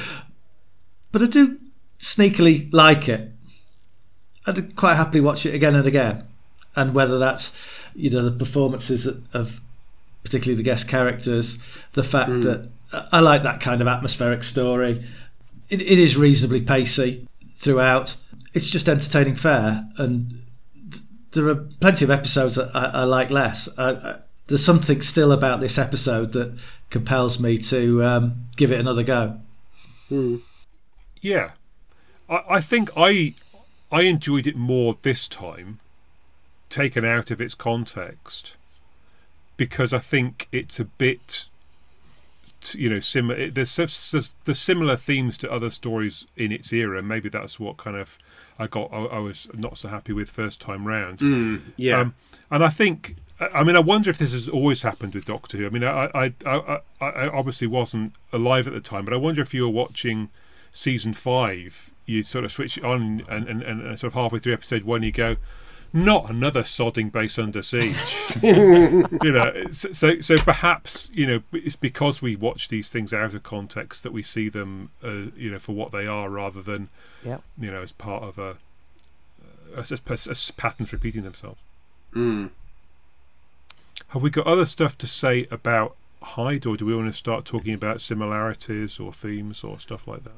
but 1.12 1.22
I 1.22 1.26
do 1.26 1.60
sneakily 2.00 2.72
like 2.74 3.08
it. 3.10 3.32
I'd 4.46 4.76
quite 4.76 4.96
happily 4.96 5.22
watch 5.22 5.46
it 5.46 5.54
again 5.54 5.76
and 5.76 5.88
again. 5.88 6.24
and 6.76 6.94
whether 6.94 7.18
that's 7.20 7.52
you 7.96 8.10
know 8.10 8.24
the 8.24 8.32
performances 8.32 9.08
of 9.34 9.60
particularly 10.24 10.56
the 10.56 10.64
guest 10.64 10.88
characters, 10.88 11.58
the 11.94 12.04
fact 12.04 12.30
mm. 12.30 12.44
that 12.44 12.70
I 13.12 13.20
like 13.20 13.44
that 13.44 13.60
kind 13.60 13.82
of 13.82 13.88
atmospheric 13.88 14.44
story. 14.44 15.04
It, 15.70 15.82
it 15.82 16.00
is 16.00 16.16
reasonably 16.16 16.62
pacey 16.62 17.28
throughout. 17.56 18.16
It's 18.54 18.70
just 18.70 18.88
entertaining 18.88 19.36
fare, 19.36 19.86
and 19.98 20.42
th- 20.92 21.04
there 21.32 21.48
are 21.48 21.56
plenty 21.56 22.06
of 22.06 22.12
episodes 22.12 22.56
that 22.56 22.70
I, 22.74 23.02
I 23.02 23.04
like 23.04 23.30
less. 23.30 23.68
I, 23.78 23.92
I, 23.92 24.18
there's 24.48 24.64
something 24.64 25.02
still 25.02 25.32
about 25.32 25.60
this 25.60 25.78
episode 25.78 26.34
that 26.34 26.58
compels 26.90 27.40
me 27.40 27.58
to 27.58 28.04
um, 28.04 28.48
give 28.56 28.72
it 28.72 28.80
another 28.80 29.04
go. 29.04 29.40
Mm. 30.10 30.42
Yeah, 31.22 31.52
I, 32.30 32.44
I 32.50 32.62
think 32.62 32.90
I 32.96 33.36
I 33.92 34.02
enjoyed 34.02 34.48
it 34.48 34.56
more 34.56 34.98
this 35.02 35.28
time, 35.28 35.80
taken 36.70 37.06
out 37.06 37.32
of 37.32 37.42
its 37.42 37.54
context, 37.54 38.58
because 39.58 39.94
I 39.94 40.00
think 40.00 40.48
it's 40.52 40.80
a 40.80 40.86
bit 40.86 41.48
you 42.74 42.90
know 42.90 43.00
similar 43.00 43.50
there's, 43.52 43.76
there's, 43.76 44.36
there's 44.44 44.60
similar 44.60 44.96
themes 44.96 45.38
to 45.38 45.52
other 45.52 45.70
stories 45.70 46.26
in 46.36 46.52
its 46.52 46.74
era 46.74 47.04
maybe 47.04 47.30
that's 47.30 47.60
what 47.60 47.78
kind 47.78 47.96
of 47.96 48.18
i 48.58 48.66
got 48.66 48.92
i, 48.92 48.98
I 48.98 49.20
was 49.20 49.48
not 49.54 49.78
so 49.78 49.90
happy 49.90 50.12
with 50.12 50.28
first 50.28 50.60
time 50.60 50.88
round 50.88 51.20
mm, 51.20 51.62
yeah 51.76 52.00
um, 52.00 52.16
and 52.50 52.64
i 52.64 52.70
think 52.70 53.16
I 53.40 53.64
mean, 53.64 53.76
I 53.76 53.80
wonder 53.80 54.10
if 54.10 54.18
this 54.18 54.34
has 54.34 54.50
always 54.50 54.82
happened 54.82 55.14
with 55.14 55.26
Doctor 55.26 55.58
Who. 55.58 55.68
I 55.68 55.70
mean, 55.70 55.84
I, 55.84 56.10
I, 56.16 56.34
I, 56.46 56.80
I 57.00 57.28
obviously 57.28 57.68
wasn't 57.68 58.14
alive 58.34 58.68
at 58.68 58.74
the 58.74 58.80
time, 58.80 59.06
but 59.06 59.14
I 59.14 59.18
wonder 59.18 59.42
if 59.42 59.54
you 59.54 59.64
were 59.64 59.70
watching 59.70 60.30
season 60.72 61.14
five, 61.14 61.92
you 62.06 62.24
sort 62.24 62.46
of 62.46 62.52
switch 62.52 62.78
it 62.78 62.84
on, 62.84 63.24
and, 63.30 63.48
and, 63.48 63.62
and 63.62 64.00
sort 64.00 64.12
of 64.12 64.16
halfway 64.16 64.40
through 64.40 64.54
episode 64.54 64.84
one, 64.84 65.04
you 65.04 65.12
go, 65.12 65.38
not 65.94 66.30
another 66.30 66.64
sodding 66.64 67.12
base 67.12 67.38
under 67.38 67.62
siege. 67.62 67.96
you 68.44 69.32
know, 69.32 69.66
so 69.72 70.20
so 70.20 70.38
perhaps 70.40 71.10
you 71.14 71.26
know 71.26 71.42
it's 71.54 71.76
because 71.76 72.22
we 72.22 72.36
watch 72.36 72.68
these 72.68 72.92
things 72.92 73.14
out 73.14 73.34
of 73.34 73.44
context 73.44 74.04
that 74.04 74.12
we 74.12 74.22
see 74.22 74.50
them, 74.50 74.92
uh, 75.04 75.32
you 75.36 75.52
know, 75.52 75.60
for 75.60 75.74
what 75.74 75.92
they 75.92 76.06
are 76.06 76.30
rather 76.30 76.62
than, 76.62 76.90
yep. 77.24 77.42
you 77.60 77.72
know, 77.72 77.82
as 77.82 77.92
part 77.92 78.24
of 78.24 78.38
a, 78.38 78.58
as, 79.76 79.92
as, 79.92 80.28
as 80.28 80.52
patterns 80.52 80.92
repeating 80.92 81.24
themselves. 81.24 81.60
Mm. 82.14 82.50
Have 84.10 84.22
we 84.22 84.30
got 84.30 84.48
other 84.48 84.66
stuff 84.66 84.98
to 85.00 85.08
say 85.08 85.48
about 85.52 85.96
Hide, 86.22 86.66
or 86.66 86.76
do 86.76 86.86
we 86.86 86.96
want 86.96 87.08
to 87.08 87.14
start 87.14 87.46
talking 87.46 87.74
about 87.74 88.02
similarities 88.02 89.00
or 89.00 89.14
themes 89.14 89.64
or 89.64 89.80
stuff 89.80 90.08
like 90.08 90.24
that? 90.24 90.32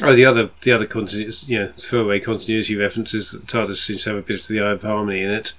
Oh, 0.00 0.14
the 0.14 0.24
other 0.24 0.50
the 0.62 0.72
other 0.72 0.86
continuity, 0.86 1.46
you 1.46 1.58
know, 1.58 1.72
throwaway 1.76 2.20
continuity 2.20 2.76
references 2.76 3.32
that 3.32 3.40
the 3.40 3.46
TARDIS 3.46 3.76
seems 3.76 4.04
to 4.04 4.10
have 4.10 4.18
a 4.18 4.22
bit 4.22 4.40
of 4.40 4.48
the 4.48 4.60
Eye 4.60 4.70
of 4.70 4.82
Harmony 4.82 5.22
in 5.22 5.30
it. 5.30 5.54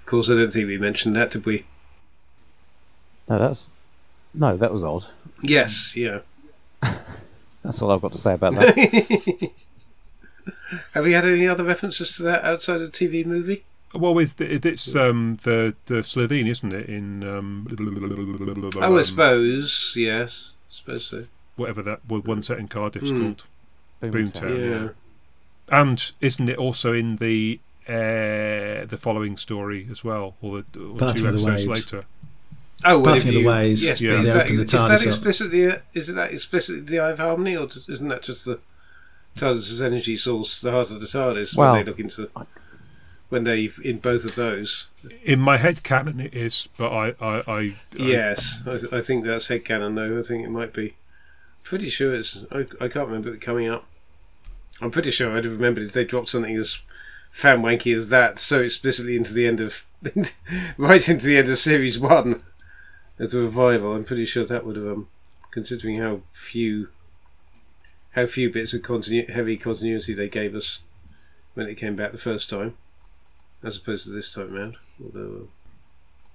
Of 0.00 0.06
course, 0.06 0.30
I 0.30 0.34
don't 0.34 0.52
think 0.52 0.66
we 0.66 0.78
mentioned 0.78 1.16
that, 1.16 1.30
did 1.30 1.44
we? 1.44 1.66
No, 3.28 3.38
that's 3.38 3.68
no, 4.32 4.56
that 4.56 4.72
was 4.72 4.84
odd. 4.84 5.06
Yes, 5.42 5.96
yeah. 5.96 6.20
that's 7.62 7.82
all 7.82 7.90
I've 7.90 8.00
got 8.00 8.12
to 8.12 8.18
say 8.18 8.34
about 8.34 8.54
that. 8.54 9.50
have 10.94 11.04
we 11.04 11.12
had 11.12 11.24
any 11.24 11.46
other 11.46 11.64
references 11.64 12.16
to 12.16 12.22
that 12.24 12.44
outside 12.44 12.80
of 12.80 12.92
the 12.92 12.98
TV 13.08 13.26
movie? 13.26 13.64
Well, 13.92 14.14
with 14.14 14.40
it's 14.40 14.94
um, 14.94 15.38
the 15.42 15.74
the 15.86 15.96
Slitheen, 15.96 16.48
isn't 16.48 16.72
it? 16.72 16.88
In 16.88 17.24
um, 17.24 17.66
oh, 18.76 18.96
I 18.96 19.02
suppose 19.02 19.94
yes, 19.96 20.52
I 20.54 20.66
suppose 20.68 21.06
so. 21.06 21.24
Whatever 21.56 21.82
that 21.82 22.00
one 22.08 22.42
set 22.42 22.58
in 22.58 22.68
Cardiff's 22.68 23.10
Mm. 23.10 23.20
called, 23.20 23.46
Boomtown. 24.12 24.58
Yeah. 24.58 24.80
yeah. 24.82 24.88
And 25.72 26.12
isn't 26.20 26.48
it 26.48 26.56
also 26.58 26.92
in 26.92 27.16
the 27.16 27.60
uh, 27.88 28.84
the 28.86 28.98
following 28.98 29.36
story 29.36 29.88
as 29.90 30.04
well, 30.04 30.34
or, 30.40 30.62
the, 30.72 30.80
or 30.80 30.98
two 30.98 31.04
of 31.04 31.14
the 31.18 31.28
episodes 31.28 31.44
Waves. 31.46 31.66
later? 31.66 32.04
Oh, 32.84 32.98
well, 33.00 33.04
Parting 33.12 33.22
if 33.22 33.28
of 33.28 33.34
the 33.34 33.40
you, 33.40 33.46
Ways, 33.48 33.82
Yes, 33.84 34.00
Yeah. 34.00 34.20
is 34.20 34.28
they 34.28 34.32
that, 34.38 34.44
open 34.46 34.56
the 34.56 34.62
is 34.62 34.70
that 34.70 34.76
TARDIS 34.78 35.70
up. 35.70 35.76
uh, 35.76 35.78
is 35.92 36.14
that 36.14 36.32
explicitly 36.32 36.80
the 36.82 36.98
Eye 37.00 37.10
of 37.10 37.18
Harmony, 37.18 37.56
or 37.56 37.68
isn't 37.88 38.08
that 38.08 38.22
just 38.22 38.46
the 38.46 38.58
TARDIS's 39.36 39.82
energy 39.82 40.16
source, 40.16 40.60
the 40.60 40.70
heart 40.70 40.90
of 40.90 41.00
the 41.00 41.06
TARDIS, 41.06 41.56
Well, 41.56 41.72
when 41.72 41.84
they 41.84 41.90
look 41.90 42.00
into 42.00 42.30
when 43.30 43.44
they 43.44 43.70
in 43.82 43.98
both 43.98 44.24
of 44.24 44.34
those? 44.34 44.88
In 45.24 45.40
my 45.40 45.56
head 45.56 45.82
canon, 45.82 46.20
it 46.20 46.34
is, 46.34 46.68
but 46.76 46.92
I, 46.92 47.14
I, 47.20 47.42
I, 47.46 47.58
I 47.58 47.76
Yes, 47.96 48.62
I, 48.66 48.76
th- 48.76 48.92
I 48.92 49.00
think 49.00 49.24
that's 49.24 49.48
headcanon 49.48 49.94
though. 49.94 50.18
I 50.18 50.22
think 50.22 50.44
it 50.44 50.50
might 50.50 50.74
be. 50.74 50.96
Pretty 51.62 51.88
sure 51.88 52.14
it's. 52.14 52.44
I, 52.52 52.66
I 52.80 52.88
can't 52.88 53.06
remember 53.06 53.32
it 53.32 53.40
coming 53.40 53.68
up. 53.68 53.86
I'm 54.82 54.90
pretty 54.90 55.10
sure 55.10 55.34
I'd 55.36 55.44
have 55.44 55.54
remembered 55.54 55.84
if 55.84 55.92
they 55.92 56.04
dropped 56.04 56.28
something 56.28 56.56
as 56.56 56.80
fan 57.30 57.62
wanky 57.62 57.94
as 57.94 58.08
that 58.10 58.38
so 58.38 58.60
explicitly 58.60 59.16
into 59.16 59.32
the 59.32 59.46
end 59.46 59.60
of. 59.60 59.86
right 60.78 61.08
into 61.08 61.26
the 61.26 61.36
end 61.36 61.48
of 61.48 61.58
series 61.58 61.98
one 61.98 62.42
as 63.18 63.32
a 63.34 63.38
revival. 63.40 63.94
I'm 63.94 64.04
pretty 64.04 64.24
sure 64.24 64.44
that 64.44 64.66
would 64.66 64.76
have. 64.76 64.86
Um, 64.86 65.08
considering 65.50 65.96
how 65.96 66.20
few. 66.32 66.88
How 68.14 68.26
few 68.26 68.50
bits 68.50 68.74
of 68.74 68.82
continu- 68.82 69.30
heavy 69.30 69.56
continuity 69.56 70.14
they 70.14 70.28
gave 70.28 70.56
us 70.56 70.82
when 71.54 71.68
it 71.68 71.76
came 71.76 71.94
back 71.94 72.10
the 72.12 72.18
first 72.18 72.50
time, 72.50 72.74
as 73.62 73.76
opposed 73.76 74.04
to 74.06 74.10
this 74.12 74.34
time 74.34 74.56
around. 74.56 74.76
Although, 75.02 75.42
uh, 75.44 75.46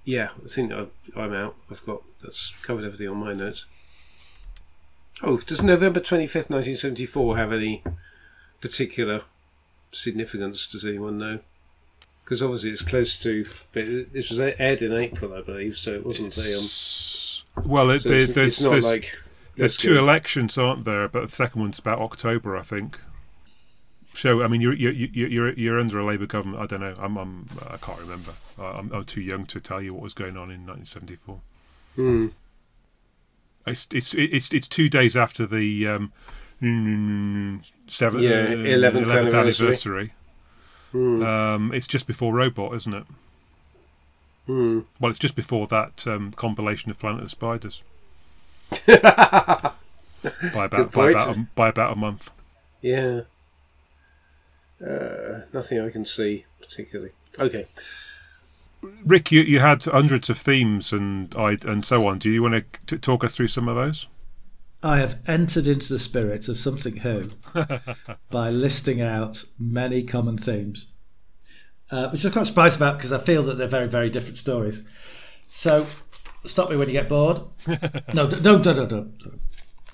yeah, 0.04 0.30
I 0.44 0.48
think 0.48 0.72
I, 0.72 0.86
I'm 1.16 1.32
out. 1.32 1.56
I've 1.70 1.84
got 1.84 2.02
that's 2.22 2.54
covered 2.62 2.84
everything 2.84 3.08
on 3.08 3.16
my 3.18 3.32
notes. 3.34 3.66
Oh, 5.22 5.38
does 5.38 5.62
November 5.62 6.00
twenty 6.00 6.26
fifth, 6.26 6.50
nineteen 6.50 6.76
seventy 6.76 7.06
four, 7.06 7.36
have 7.36 7.52
any 7.52 7.82
particular 8.60 9.22
significance? 9.92 10.66
Does 10.66 10.84
anyone 10.86 11.18
know? 11.18 11.40
Because 12.24 12.42
obviously 12.42 12.70
it's 12.70 12.82
close 12.82 13.18
to. 13.22 13.44
But 13.72 13.86
this 14.12 14.30
was 14.30 14.40
aired 14.40 14.82
in 14.82 14.92
April, 14.92 15.32
I 15.34 15.42
believe, 15.42 15.76
so 15.78 15.92
it 15.94 16.04
wasn't 16.04 16.32
the. 16.34 17.44
Um, 17.56 17.68
well, 17.68 17.90
it, 17.90 18.00
so 18.00 18.08
there- 18.10 18.18
it's, 18.18 18.28
there's 18.32 18.52
it's 18.54 18.62
not 18.62 18.70
there's, 18.72 18.84
like. 18.86 19.22
there's 19.54 19.76
two 19.76 19.94
go- 19.94 20.00
elections, 20.00 20.58
aren't 20.58 20.84
there? 20.84 21.08
But 21.08 21.22
the 21.30 21.32
second 21.36 21.60
one's 21.62 21.78
about 21.78 21.98
October, 22.00 22.56
I 22.56 22.62
think. 22.62 22.98
So, 24.16 24.42
I 24.42 24.48
mean, 24.48 24.60
you're 24.62 24.72
you're 24.72 24.92
you're 24.92 25.28
you're, 25.28 25.52
you're 25.52 25.78
under 25.80 25.98
a 25.98 26.04
Labour 26.04 26.24
government. 26.26 26.62
I 26.62 26.66
don't 26.66 26.80
know. 26.80 26.94
I'm, 26.98 27.16
I'm 27.18 27.48
I 27.70 27.76
can't 27.76 28.00
remember. 28.00 28.32
I- 28.58 28.62
I'm, 28.78 28.90
I'm 28.92 29.04
too 29.04 29.20
young 29.20 29.44
to 29.46 29.60
tell 29.60 29.82
you 29.82 29.92
what 29.92 30.02
was 30.02 30.14
going 30.14 30.36
on 30.38 30.50
in 30.50 30.66
1974. 30.66 31.38
Hmm. 31.96 32.26
It's 33.66 33.86
it's 33.92 34.14
it's 34.14 34.52
it's 34.54 34.68
two 34.68 34.88
days 34.88 35.16
after 35.16 35.44
the 35.44 35.86
um, 35.86 36.12
mm, 36.62 37.70
seventh, 37.88 38.22
Yeah, 38.22 38.30
uh, 38.30 38.56
11th 38.56 39.12
anniversary. 39.12 39.38
anniversary. 39.66 40.12
Hmm. 40.92 41.22
Um, 41.22 41.72
it's 41.74 41.86
just 41.86 42.06
before 42.06 42.32
Robot, 42.32 42.74
isn't 42.74 42.94
it? 42.94 43.04
Hmm. 44.46 44.80
Well, 45.00 45.10
it's 45.10 45.18
just 45.18 45.34
before 45.36 45.66
that 45.66 46.06
um, 46.06 46.32
compilation 46.32 46.90
of 46.90 46.98
Planet 46.98 47.18
of 47.22 47.26
the 47.26 47.30
Spiders 47.30 47.82
by 48.86 50.64
about 50.64 50.92
by 50.92 51.10
about, 51.10 51.36
a, 51.36 51.46
by 51.54 51.68
about 51.68 51.92
a 51.92 51.96
month. 51.96 52.30
Yeah. 52.80 53.22
Uh, 54.84 55.40
nothing 55.52 55.80
I 55.80 55.90
can 55.90 56.04
see 56.04 56.44
particularly. 56.60 57.12
Okay. 57.38 57.66
Rick, 59.04 59.32
you, 59.32 59.42
you 59.42 59.58
had 59.60 59.82
hundreds 59.84 60.28
of 60.30 60.38
themes 60.38 60.92
and 60.92 61.34
I 61.36 61.58
and 61.64 61.84
so 61.84 62.06
on. 62.06 62.18
Do 62.18 62.30
you 62.30 62.42
want 62.42 62.64
to 62.86 62.98
talk 62.98 63.24
us 63.24 63.34
through 63.34 63.48
some 63.48 63.68
of 63.68 63.76
those? 63.76 64.08
I 64.82 64.98
have 64.98 65.18
entered 65.26 65.66
into 65.66 65.92
the 65.92 65.98
spirit 65.98 66.48
of 66.48 66.58
something 66.58 66.98
Who 66.98 67.30
by 68.30 68.50
listing 68.50 69.00
out 69.00 69.44
many 69.58 70.02
common 70.02 70.36
themes, 70.36 70.86
uh, 71.90 72.10
which 72.10 72.24
I'm 72.24 72.32
quite 72.32 72.46
surprised 72.46 72.76
about 72.76 72.98
because 72.98 73.12
I 73.12 73.18
feel 73.18 73.42
that 73.44 73.58
they're 73.58 73.68
very, 73.68 73.88
very 73.88 74.10
different 74.10 74.38
stories. 74.38 74.82
So, 75.48 75.86
stop 76.44 76.70
me 76.70 76.76
when 76.76 76.88
you 76.88 76.92
get 76.92 77.08
bored. 77.08 77.40
no, 78.14 78.30
d- 78.30 78.40
no, 78.40 78.58
no, 78.58 78.72
no, 78.72 78.86
no. 78.86 79.10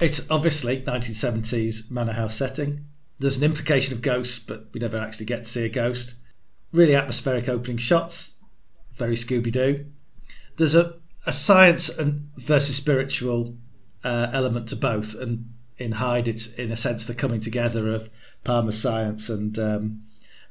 It's 0.00 0.20
obviously 0.28 0.82
1970s 0.82 1.90
manor 1.90 2.12
house 2.12 2.34
setting. 2.34 2.86
There's 3.18 3.36
an 3.36 3.44
implication 3.44 3.94
of 3.94 4.02
ghosts, 4.02 4.38
but 4.38 4.66
we 4.72 4.80
never 4.80 4.98
actually 4.98 5.26
get 5.26 5.44
to 5.44 5.50
see 5.50 5.64
a 5.64 5.68
ghost. 5.68 6.14
Really 6.72 6.94
atmospheric 6.94 7.48
opening 7.48 7.78
shots, 7.78 8.34
very 8.94 9.14
Scooby 9.14 9.52
Doo. 9.52 9.86
There's 10.56 10.74
a, 10.74 10.94
a 11.26 11.32
science 11.32 11.88
and 11.88 12.30
versus 12.36 12.76
spiritual 12.76 13.56
uh, 14.02 14.30
element 14.32 14.68
to 14.70 14.76
both, 14.76 15.14
and 15.14 15.52
in 15.78 15.92
Hide, 15.92 16.28
it's 16.28 16.52
in 16.54 16.72
a 16.72 16.76
sense 16.76 17.06
the 17.06 17.14
coming 17.14 17.40
together 17.40 17.88
of 17.88 18.08
Palmer's 18.44 18.80
science 18.80 19.28
and 19.28 19.58
um, 19.58 20.04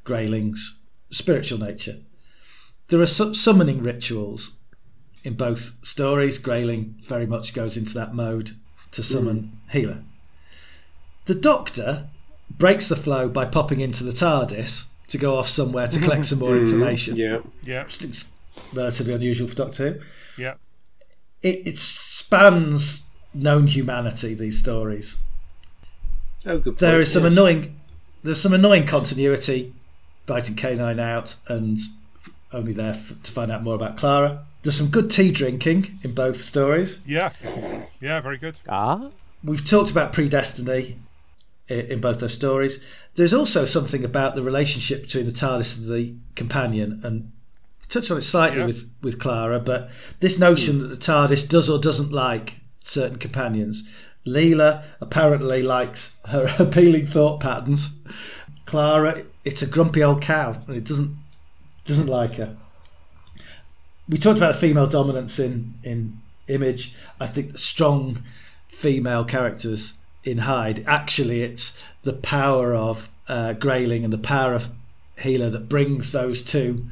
Grayling's 0.05 0.80
spiritual 1.09 1.59
nature. 1.59 1.99
There 2.89 2.99
are 2.99 3.07
su- 3.07 3.34
summoning 3.34 3.82
rituals 3.82 4.51
in 5.24 5.36
both 5.36 5.76
stories. 5.82 6.38
Grayling 6.38 6.95
very 7.03 7.26
much 7.26 7.53
goes 7.53 7.78
into 7.78 7.93
that 7.93 8.14
mode 8.14 8.51
to 8.91 9.03
summon 9.03 9.59
Hila. 9.74 10.03
The 11.26 11.36
Doctor 11.36 12.09
breaks 12.62 12.88
the 12.88 12.95
flow 12.95 13.28
by 13.28 13.43
popping 13.45 13.80
into 13.82 14.03
the 14.03 14.12
TARDIS 14.12 14.86
to 15.09 15.18
go 15.18 15.36
off 15.38 15.49
somewhere 15.49 15.88
to 15.88 15.99
collect 15.99 16.26
some 16.26 16.39
more 16.39 16.55
information. 16.64 17.16
Yeah. 17.18 17.39
Yeah, 17.64 17.84
Which 17.84 18.03
is 18.03 18.26
relatively 18.74 19.14
unusual 19.14 19.47
for 19.49 19.55
Doctor 19.55 19.93
Who 20.38 20.41
yeah. 20.43 20.53
it, 21.41 21.68
it 21.68 21.78
spans 21.78 23.01
known 23.34 23.68
humanity. 23.68 24.34
These 24.36 24.59
stories. 24.59 25.18
Oh, 26.45 26.59
good. 26.59 26.78
There 26.78 26.91
point, 26.93 27.01
is 27.01 27.12
some 27.12 27.24
yes. 27.24 27.32
annoying. 27.34 27.80
There's 28.24 28.39
some 28.41 28.53
annoying 28.53 28.86
continuity 28.86 29.74
writing 30.28 30.55
K9 30.55 30.99
out 30.99 31.36
and 31.47 31.80
only 32.53 32.72
there 32.74 32.93
f- 32.93 33.14
to 33.24 33.32
find 33.32 33.51
out 33.51 33.64
more 33.64 33.76
about 33.76 33.97
Clara. 33.97 34.45
There's 34.62 34.76
some 34.78 34.89
good 34.89 35.09
tea 35.09 35.32
drinking 35.32 35.97
in 36.03 36.14
both 36.14 36.38
stories. 36.38 36.99
Yeah, 37.05 37.32
yeah, 37.99 38.20
very 38.22 38.38
good. 38.38 38.59
Ah, 38.70 39.09
We've 39.43 39.66
talked 39.66 39.89
about 39.89 40.14
predestiny 40.14 40.70
i- 40.91 40.95
in 41.72 42.02
both 42.02 42.20
those 42.20 42.34
stories. 42.34 42.80
There's 43.16 43.34
also 43.34 43.66
something 43.66 44.04
about 44.04 44.36
the 44.36 44.44
relationship 44.44 45.04
between 45.04 45.26
the 45.26 45.32
TARDIS 45.32 45.78
and 45.78 45.96
the 45.96 46.16
companion, 46.36 47.02
and 47.04 47.32
touched 47.90 48.12
on 48.12 48.18
it 48.18 48.24
slightly 48.24 48.60
Yeah. 48.60 48.66
with, 48.66 48.90
with 49.02 49.20
Clara, 49.20 49.60
but 49.60 49.90
this 50.20 50.40
notion 50.40 50.76
hmm. 50.76 50.82
that 50.82 50.88
the 50.88 50.98
TARDIS 50.98 51.48
does 51.48 51.70
or 51.70 51.80
doesn't 51.80 52.12
like 52.12 52.56
certain 52.84 53.18
companions. 53.18 53.84
Leela 54.26 54.84
apparently 55.00 55.62
likes 55.64 56.14
her 56.28 56.56
appealing 56.60 57.08
thought 57.08 57.40
patterns. 57.40 57.90
Clara, 58.66 59.24
it's 59.44 59.62
a 59.62 59.68
grumpy 59.68 60.04
old 60.04 60.22
cow, 60.22 60.62
and 60.68 60.76
it 60.78 60.84
doesn't 60.84 61.18
doesn't 61.86 62.08
like 62.08 62.36
her. 62.36 62.56
We 64.08 64.18
talked 64.18 64.38
about 64.38 64.54
the 64.54 64.60
female 64.60 64.88
dominance 64.88 65.40
in 65.40 65.74
in 65.84 66.20
Image. 66.48 66.94
I 67.20 67.28
think 67.28 67.58
strong 67.58 68.24
female 68.68 69.24
characters 69.24 69.94
in 70.24 70.40
Hide. 70.40 70.84
Actually, 70.88 71.42
it's 71.42 71.74
the 72.04 72.14
power 72.14 72.74
of 72.74 73.10
uh, 73.28 73.54
Grayling 73.54 74.04
and 74.04 74.14
the 74.14 74.18
power 74.18 74.54
of 74.54 74.70
Hila 75.18 75.52
that 75.52 75.70
brings 75.70 76.12
those 76.12 76.42
two 76.42 76.86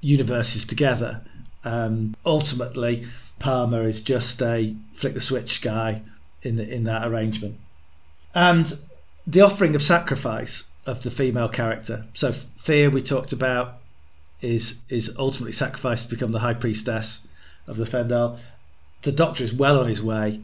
universes 0.00 0.64
together. 0.64 1.22
Um, 1.64 2.16
ultimately, 2.24 3.06
Palmer 3.38 3.84
is 3.84 4.00
just 4.00 4.40
a 4.42 4.74
flick 4.94 5.14
the 5.14 5.20
switch 5.20 5.62
guy 5.62 6.02
in 6.42 6.56
the, 6.56 6.68
in 6.68 6.84
that 6.84 7.06
arrangement, 7.06 7.58
and 8.34 8.78
the 9.26 9.40
offering 9.40 9.74
of 9.74 9.82
sacrifice 9.82 10.64
of 10.86 11.02
the 11.02 11.10
female 11.10 11.48
character. 11.48 12.06
So 12.14 12.32
Thea, 12.32 12.90
we 12.90 13.02
talked 13.02 13.32
about, 13.32 13.78
is 14.40 14.76
is 14.88 15.14
ultimately 15.18 15.52
sacrificed 15.52 16.04
to 16.04 16.14
become 16.14 16.32
the 16.32 16.38
high 16.40 16.54
priestess 16.54 17.20
of 17.66 17.76
the 17.76 17.84
Fendahl. 17.84 18.38
The 19.02 19.12
Doctor 19.12 19.44
is 19.44 19.52
well 19.52 19.78
on 19.78 19.86
his 19.86 20.02
way 20.02 20.40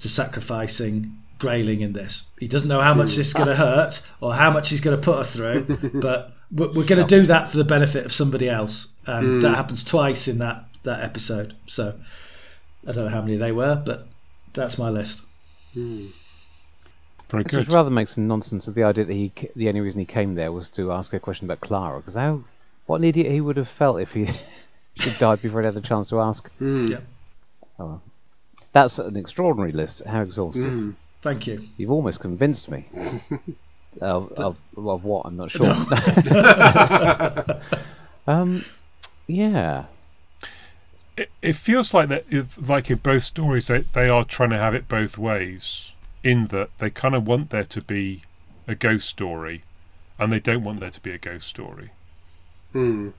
to 0.00 0.08
sacrificing 0.08 1.16
Grayling 1.38 1.80
in 1.80 1.92
this. 1.92 2.24
He 2.38 2.48
doesn't 2.48 2.68
know 2.68 2.80
how 2.80 2.94
much 2.94 3.16
this 3.16 3.28
is 3.28 3.32
going 3.32 3.48
to 3.48 3.56
hurt 3.56 4.02
or 4.20 4.34
how 4.34 4.50
much 4.50 4.70
he's 4.70 4.80
going 4.80 4.96
to 4.96 5.02
put 5.02 5.18
her 5.18 5.24
through, 5.24 5.90
but 5.94 6.32
we're, 6.50 6.72
we're 6.72 6.86
going 6.86 7.04
to 7.06 7.20
do 7.20 7.26
that 7.26 7.50
for 7.50 7.56
the 7.56 7.64
benefit 7.64 8.04
of 8.04 8.12
somebody 8.12 8.48
else. 8.48 8.88
And 9.06 9.40
that 9.42 9.54
happens 9.54 9.82
twice 9.84 10.28
in 10.28 10.38
that, 10.38 10.64
that 10.82 11.02
episode. 11.02 11.54
So 11.66 11.98
I 12.86 12.92
don't 12.92 13.04
know 13.04 13.10
how 13.10 13.22
many 13.22 13.36
they 13.36 13.52
were, 13.52 13.80
but 13.84 14.06
that's 14.52 14.76
my 14.78 14.90
list. 14.90 15.22
Very 15.74 16.12
This 17.44 17.50
good. 17.50 17.64
just 17.64 17.70
rather 17.70 17.90
makes 17.90 18.12
some 18.14 18.26
nonsense 18.26 18.68
of 18.68 18.74
the 18.74 18.82
idea 18.84 19.04
that 19.04 19.12
he 19.12 19.32
the 19.54 19.68
only 19.68 19.80
reason 19.80 20.00
he 20.00 20.06
came 20.06 20.34
there 20.34 20.50
was 20.50 20.68
to 20.70 20.92
ask 20.92 21.12
a 21.12 21.20
question 21.20 21.46
about 21.46 21.60
Clara. 21.60 21.98
Because 22.00 22.14
how 22.14 22.42
what 22.86 22.96
an 22.96 23.04
idiot 23.04 23.30
he 23.30 23.40
would 23.40 23.56
have 23.58 23.68
felt 23.68 24.00
if 24.00 24.12
he 24.12 24.28
she 24.94 25.10
died 25.18 25.42
before 25.42 25.60
he 25.60 25.66
had 25.66 25.76
a 25.76 25.80
chance 25.80 26.08
to 26.08 26.20
ask. 26.20 26.50
Mm. 26.60 26.88
Yeah. 26.88 27.00
Oh, 27.78 27.84
well. 27.86 28.02
that's 28.72 28.98
an 28.98 29.16
extraordinary 29.16 29.72
list. 29.72 30.02
How 30.04 30.22
exhaustive! 30.22 30.64
Mm. 30.64 30.94
Thank 31.22 31.46
you. 31.46 31.68
You've 31.76 31.90
almost 31.90 32.20
convinced 32.20 32.70
me. 32.70 32.86
of, 34.00 34.32
of, 34.32 34.56
of 34.76 35.04
what 35.04 35.26
I'm 35.26 35.36
not 35.36 35.50
sure. 35.56 35.66
um, 38.26 38.64
yeah. 39.26 39.84
it, 41.16 41.30
it 41.42 41.56
feels 41.56 41.92
like 41.94 42.08
that 42.08 42.24
if- 42.30 42.68
like 42.68 42.90
in 42.90 42.98
both 42.98 43.24
stories 43.24 43.66
they, 43.68 43.80
they 43.80 44.08
are 44.08 44.24
trying 44.24 44.50
to 44.50 44.58
have 44.58 44.74
it 44.74 44.88
both 44.88 45.18
ways 45.18 45.94
in 46.22 46.46
that 46.48 46.70
they 46.78 46.90
kind 46.90 47.14
of 47.14 47.26
want 47.26 47.50
there 47.50 47.64
to 47.64 47.80
be 47.82 48.22
a 48.66 48.74
ghost 48.74 49.08
story 49.08 49.62
and 50.18 50.32
they 50.32 50.40
don't 50.40 50.64
want 50.64 50.80
there 50.80 50.90
to 50.90 51.00
be 51.00 51.10
a 51.12 51.18
ghost 51.18 51.46
story 51.48 51.90
Mm. 52.74 53.14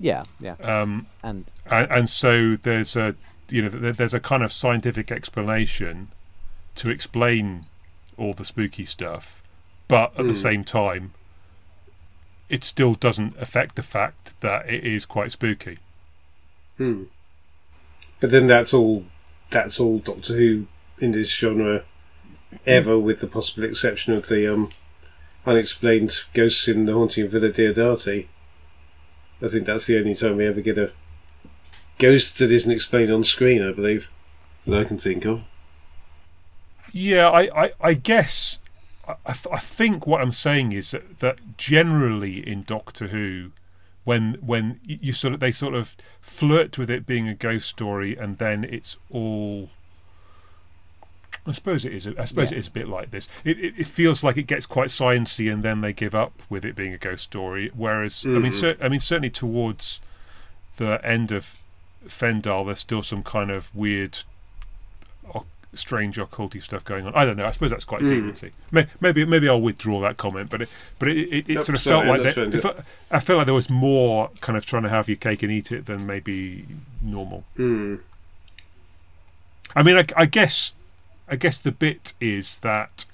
Yeah, 0.00 0.24
yeah, 0.40 0.56
um, 0.62 1.06
and 1.22 1.44
and, 1.70 1.90
and 1.92 2.08
so 2.08 2.56
there's 2.56 2.96
a 2.96 3.14
you 3.48 3.62
know 3.62 3.68
th- 3.68 3.96
there's 3.96 4.14
a 4.14 4.20
kind 4.20 4.42
of 4.42 4.50
scientific 4.52 5.12
explanation 5.12 6.08
to 6.78 6.90
explain 6.90 7.66
all 8.16 8.32
the 8.32 8.44
spooky 8.44 8.84
stuff 8.84 9.42
but 9.86 10.18
at 10.18 10.26
the 10.26 10.34
same 10.34 10.64
time 10.64 11.12
it 12.48 12.64
still 12.64 12.94
doesn't 12.94 13.36
affect 13.38 13.76
the 13.76 13.82
fact 13.82 14.40
that 14.40 14.68
it 14.68 14.84
is 14.84 15.04
quite 15.04 15.30
spooky 15.30 15.78
Hmm. 16.78 17.04
But 18.20 18.30
then 18.30 18.46
that's 18.46 18.72
all. 18.72 19.04
That's 19.50 19.78
all 19.78 19.98
Doctor 19.98 20.36
Who 20.36 20.66
in 20.98 21.10
this 21.10 21.30
genre 21.30 21.84
ever, 22.66 22.98
with 22.98 23.20
the 23.20 23.26
possible 23.26 23.64
exception 23.64 24.14
of 24.14 24.28
the 24.28 24.52
um, 24.52 24.70
unexplained 25.44 26.22
ghosts 26.32 26.66
in 26.68 26.86
the 26.86 26.94
haunting 26.94 27.24
of 27.24 27.32
Villa 27.32 27.50
Diodati. 27.50 28.26
I 29.42 29.48
think 29.48 29.66
that's 29.66 29.86
the 29.86 29.98
only 29.98 30.14
time 30.14 30.36
we 30.36 30.46
ever 30.46 30.60
get 30.60 30.78
a 30.78 30.92
ghost 31.98 32.38
that 32.38 32.50
isn't 32.50 32.72
explained 32.72 33.12
on 33.12 33.24
screen. 33.24 33.66
I 33.66 33.72
believe 33.72 34.10
that 34.66 34.78
I 34.78 34.84
can 34.84 34.98
think 34.98 35.24
of. 35.24 35.42
Yeah, 36.92 37.28
I, 37.28 37.64
I, 37.66 37.72
I 37.80 37.94
guess 37.94 38.58
I, 39.06 39.14
I 39.26 39.32
th- 39.32 39.52
I 39.54 39.58
think 39.58 40.06
what 40.06 40.20
I'm 40.20 40.32
saying 40.32 40.72
is 40.72 40.90
that, 40.92 41.18
that 41.20 41.38
generally 41.56 42.46
in 42.46 42.62
Doctor 42.64 43.08
Who, 43.08 43.50
when 44.04 44.34
when 44.40 44.80
you 44.84 45.12
sort 45.12 45.34
of 45.34 45.40
they 45.40 45.52
sort 45.52 45.74
of 45.74 45.96
flirt 46.20 46.78
with 46.78 46.90
it 46.90 47.06
being 47.06 47.28
a 47.28 47.34
ghost 47.34 47.68
story, 47.68 48.16
and 48.16 48.38
then 48.38 48.64
it's 48.64 48.98
all. 49.10 49.70
I 51.46 51.52
suppose 51.52 51.84
it 51.86 51.92
is. 51.94 52.06
a- 52.06 52.20
I 52.20 52.24
suppose 52.26 52.52
it 52.52 52.58
is 52.58 52.66
a 52.68 52.70
bit 52.70 52.88
like 52.88 53.10
this. 53.10 53.26
It, 53.44 53.58
it, 53.58 53.74
it 53.78 53.86
feels 53.86 54.22
like 54.24 54.36
it 54.36 54.42
gets 54.46 54.66
quite 54.66 54.88
sciencey, 54.88 55.50
and 55.52 55.62
then 55.62 55.80
they 55.80 55.92
give 55.94 56.14
up 56.14 56.32
with 56.50 56.64
it 56.64 56.74
being 56.76 56.92
a 56.92 56.98
ghost 56.98 57.24
story. 57.24 57.70
Whereas, 57.74 58.24
I 58.26 58.30
mean, 58.30 58.52
Mhm. 58.52 58.60
cer- 58.60 58.76
I 58.82 58.88
mean, 58.88 59.00
certainly 59.00 59.30
towards 59.30 60.00
the 60.76 61.00
end 61.04 61.32
of 61.32 61.56
Fendahl, 62.06 62.66
there's 62.66 62.78
still 62.80 63.02
some 63.02 63.22
kind 63.22 63.50
of 63.50 63.74
weird 63.74 64.18
strange 65.74 66.16
occulty 66.16 66.62
stuff 66.62 66.84
going 66.84 67.06
on. 67.06 67.14
I 67.14 67.24
don't 67.24 67.36
know. 67.36 67.46
I 67.46 67.50
suppose 67.50 67.70
that's 67.70 67.84
quite 67.84 68.00
Mm. 68.02 68.08
demonsy. 68.32 68.52
May- 68.70 68.86
Maybe 69.00 69.24
maybe 69.24 69.48
I'll 69.48 69.60
withdraw 69.60 70.00
that 70.00 70.16
comment, 70.16 70.48
but 70.50 70.62
it 70.62 70.68
but 70.98 71.08
it, 71.08 71.16
it, 71.18 71.48
it 71.50 71.54
Nope, 71.56 71.64
sort 71.64 71.76
of 71.76 71.82
sorry, 71.82 72.06
felt 72.06 72.08
like 72.08 72.22
that's 72.22 72.34
that, 72.36 72.52
fine, 72.52 72.60
felt- 72.60 72.86
I 73.10 73.20
felt 73.20 73.36
like 73.36 73.46
there 73.46 73.54
was 73.54 73.68
more 73.70 74.30
kind 74.40 74.56
of 74.56 74.64
trying 74.64 74.84
to 74.84 74.88
have 74.88 75.08
your 75.08 75.16
cake 75.16 75.42
and 75.42 75.52
eat 75.52 75.70
it 75.70 75.86
than 75.86 76.06
maybe 76.06 76.66
normal. 77.02 77.44
Hmm. 77.56 77.96
I 79.76 79.82
mean, 79.82 79.96
I, 79.96 80.04
I 80.16 80.26
guess 80.26 80.72
I 81.28 81.36
guess 81.36 81.60
the 81.60 81.72
bit 81.72 82.14
is 82.20 82.58
that 82.58 83.04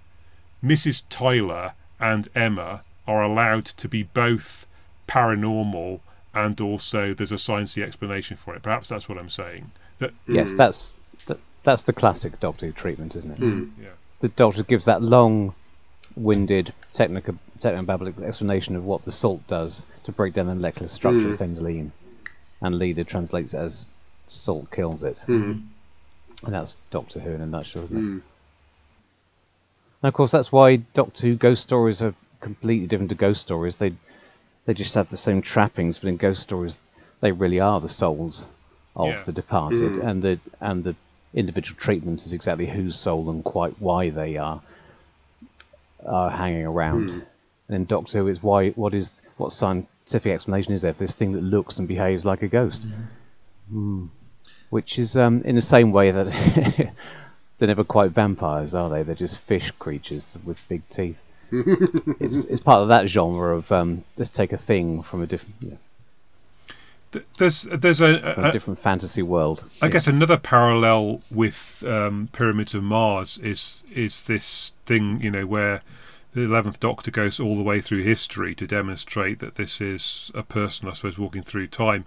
Mrs. 0.64 1.02
Tyler 1.08 1.72
and 2.00 2.28
Emma 2.34 2.82
are 3.06 3.22
allowed 3.22 3.64
to 3.66 3.88
be 3.88 4.04
both 4.04 4.66
paranormal 5.08 6.00
and 6.32 6.60
also 6.60 7.12
there's 7.14 7.32
a 7.32 7.36
sciencey 7.36 7.82
explanation 7.82 8.36
for 8.36 8.54
it. 8.54 8.62
Perhaps 8.62 8.88
that's 8.88 9.08
what 9.08 9.18
I'm 9.18 9.28
saying. 9.30 9.72
That 9.98 10.12
yes, 10.28 10.50
Mm. 10.50 10.56
that's 10.56 10.90
that, 10.90 10.96
that's 11.64 11.82
the 11.82 11.92
classic 11.92 12.38
Doctor 12.40 12.66
Who 12.66 12.72
treatment, 12.72 13.16
isn't 13.16 13.32
it? 13.32 13.38
Hmm. 13.38 13.64
yeah. 13.80 13.90
The 14.20 14.28
Doctor 14.28 14.62
gives 14.62 14.84
that 14.84 15.02
long-winded 15.02 16.72
technical 16.92 17.36
technobabble 17.58 18.22
explanation 18.24 18.76
of 18.76 18.84
what 18.84 19.04
the 19.04 19.12
salt 19.12 19.46
does 19.48 19.84
to 20.04 20.12
break 20.12 20.34
down 20.34 20.46
the 20.46 20.54
molecular 20.54 20.88
structure 20.88 21.32
of 21.32 21.38
Fendahleen, 21.40 21.90
and 22.62 22.74
Leela 22.76 23.06
translates 23.06 23.54
it 23.54 23.58
as 23.58 23.86
salt 24.26 24.70
kills 24.70 25.02
it, 25.02 25.16
Hmm. 25.26 25.52
and 26.44 26.54
that's 26.54 26.76
Doctor 26.90 27.20
Who 27.20 27.30
in 27.30 27.40
a 27.40 27.46
nutshell, 27.46 27.84
isn't 27.84 27.96
it? 27.96 28.00
Hmm. 28.00 28.18
And 30.02 30.08
of 30.08 30.14
course, 30.14 30.30
that's 30.30 30.52
why 30.52 30.76
Doctor 30.76 31.26
Who 31.26 31.34
ghost 31.36 31.62
stories 31.62 32.02
are 32.02 32.14
completely 32.40 32.86
different 32.86 33.08
to 33.10 33.14
ghost 33.16 33.40
stories. 33.40 33.76
They 33.76 33.94
they 34.66 34.72
just 34.74 34.94
have 34.94 35.10
the 35.10 35.16
same 35.18 35.42
trappings, 35.42 35.98
but 35.98 36.08
in 36.08 36.16
ghost 36.16 36.42
stories, 36.42 36.78
they 37.20 37.32
really 37.32 37.60
are 37.60 37.80
the 37.80 37.88
souls 37.88 38.46
of 38.96 39.08
Yeah. 39.08 39.22
the 39.24 39.32
departed, 39.32 39.92
Mm. 39.92 40.06
and 40.08 40.22
the 40.22 40.40
and 40.60 40.84
the 40.84 40.94
individual 41.34 41.78
treatment 41.78 42.24
is 42.24 42.32
exactly 42.32 42.66
whose 42.66 42.96
soul 42.96 43.28
and 43.30 43.44
quite 43.44 43.80
why 43.80 44.10
they 44.10 44.36
are 44.36 44.62
are 46.06 46.30
hanging 46.30 46.66
around. 46.66 47.10
Mm. 47.10 47.26
And 47.68 47.76
in 47.76 47.84
Doctor 47.86 48.18
Who, 48.18 48.28
it's 48.28 48.42
why 48.42 48.70
what 48.70 48.94
is 48.94 49.10
what 49.36 49.52
scientific 49.52 50.32
explanation 50.32 50.74
is 50.74 50.82
there 50.82 50.92
for 50.92 51.00
this 51.00 51.14
thing 51.14 51.32
that 51.32 51.42
looks 51.42 51.78
and 51.78 51.88
behaves 51.88 52.24
like 52.24 52.42
a 52.42 52.48
ghost? 52.48 52.88
Mm. 53.72 54.08
Which 54.70 54.98
is 54.98 55.16
um, 55.16 55.42
in 55.42 55.54
the 55.54 55.62
same 55.62 55.92
way 55.92 56.10
that 56.10 56.26
they're 57.58 57.68
never 57.68 57.84
quite 57.84 58.10
vampires, 58.10 58.74
are 58.74 58.90
they? 58.90 59.02
They're 59.02 59.14
just 59.14 59.38
fish 59.38 59.70
creatures 59.72 60.36
with 60.44 60.58
big 60.68 60.88
teeth. 60.88 61.22
it's 62.20 62.44
it's 62.44 62.60
part 62.60 62.82
of 62.82 62.88
that 62.88 63.08
genre 63.08 63.56
of 63.56 63.70
um, 63.70 64.04
let's 64.16 64.30
take 64.30 64.52
a 64.52 64.58
thing 64.58 65.02
from 65.02 65.22
a 65.22 65.26
different 65.26 65.54
you 65.60 65.70
know, 65.70 65.78
Th- 65.78 65.78
There's 67.38 67.62
there's 67.62 68.00
a, 68.00 68.36
a 68.38 68.48
a, 68.48 68.52
different 68.52 68.78
fantasy 68.78 69.22
world. 69.22 69.64
I 69.80 69.88
guess 69.88 70.06
another 70.06 70.36
parallel 70.36 71.22
with 71.30 71.82
um, 71.86 72.28
Pyramids 72.32 72.74
of 72.74 72.82
Mars 72.82 73.38
is 73.38 73.84
is 73.92 74.24
this 74.24 74.72
thing 74.86 75.20
you 75.20 75.30
know 75.30 75.46
where 75.46 75.82
the 76.32 76.42
eleventh 76.42 76.80
Doctor 76.80 77.10
goes 77.10 77.38
all 77.38 77.56
the 77.56 77.62
way 77.62 77.80
through 77.80 78.02
history 78.02 78.54
to 78.56 78.66
demonstrate 78.66 79.38
that 79.38 79.54
this 79.54 79.80
is 79.80 80.30
a 80.34 80.42
person, 80.42 80.88
I 80.88 80.92
suppose, 80.92 81.18
walking 81.18 81.42
through 81.42 81.68
time. 81.68 82.04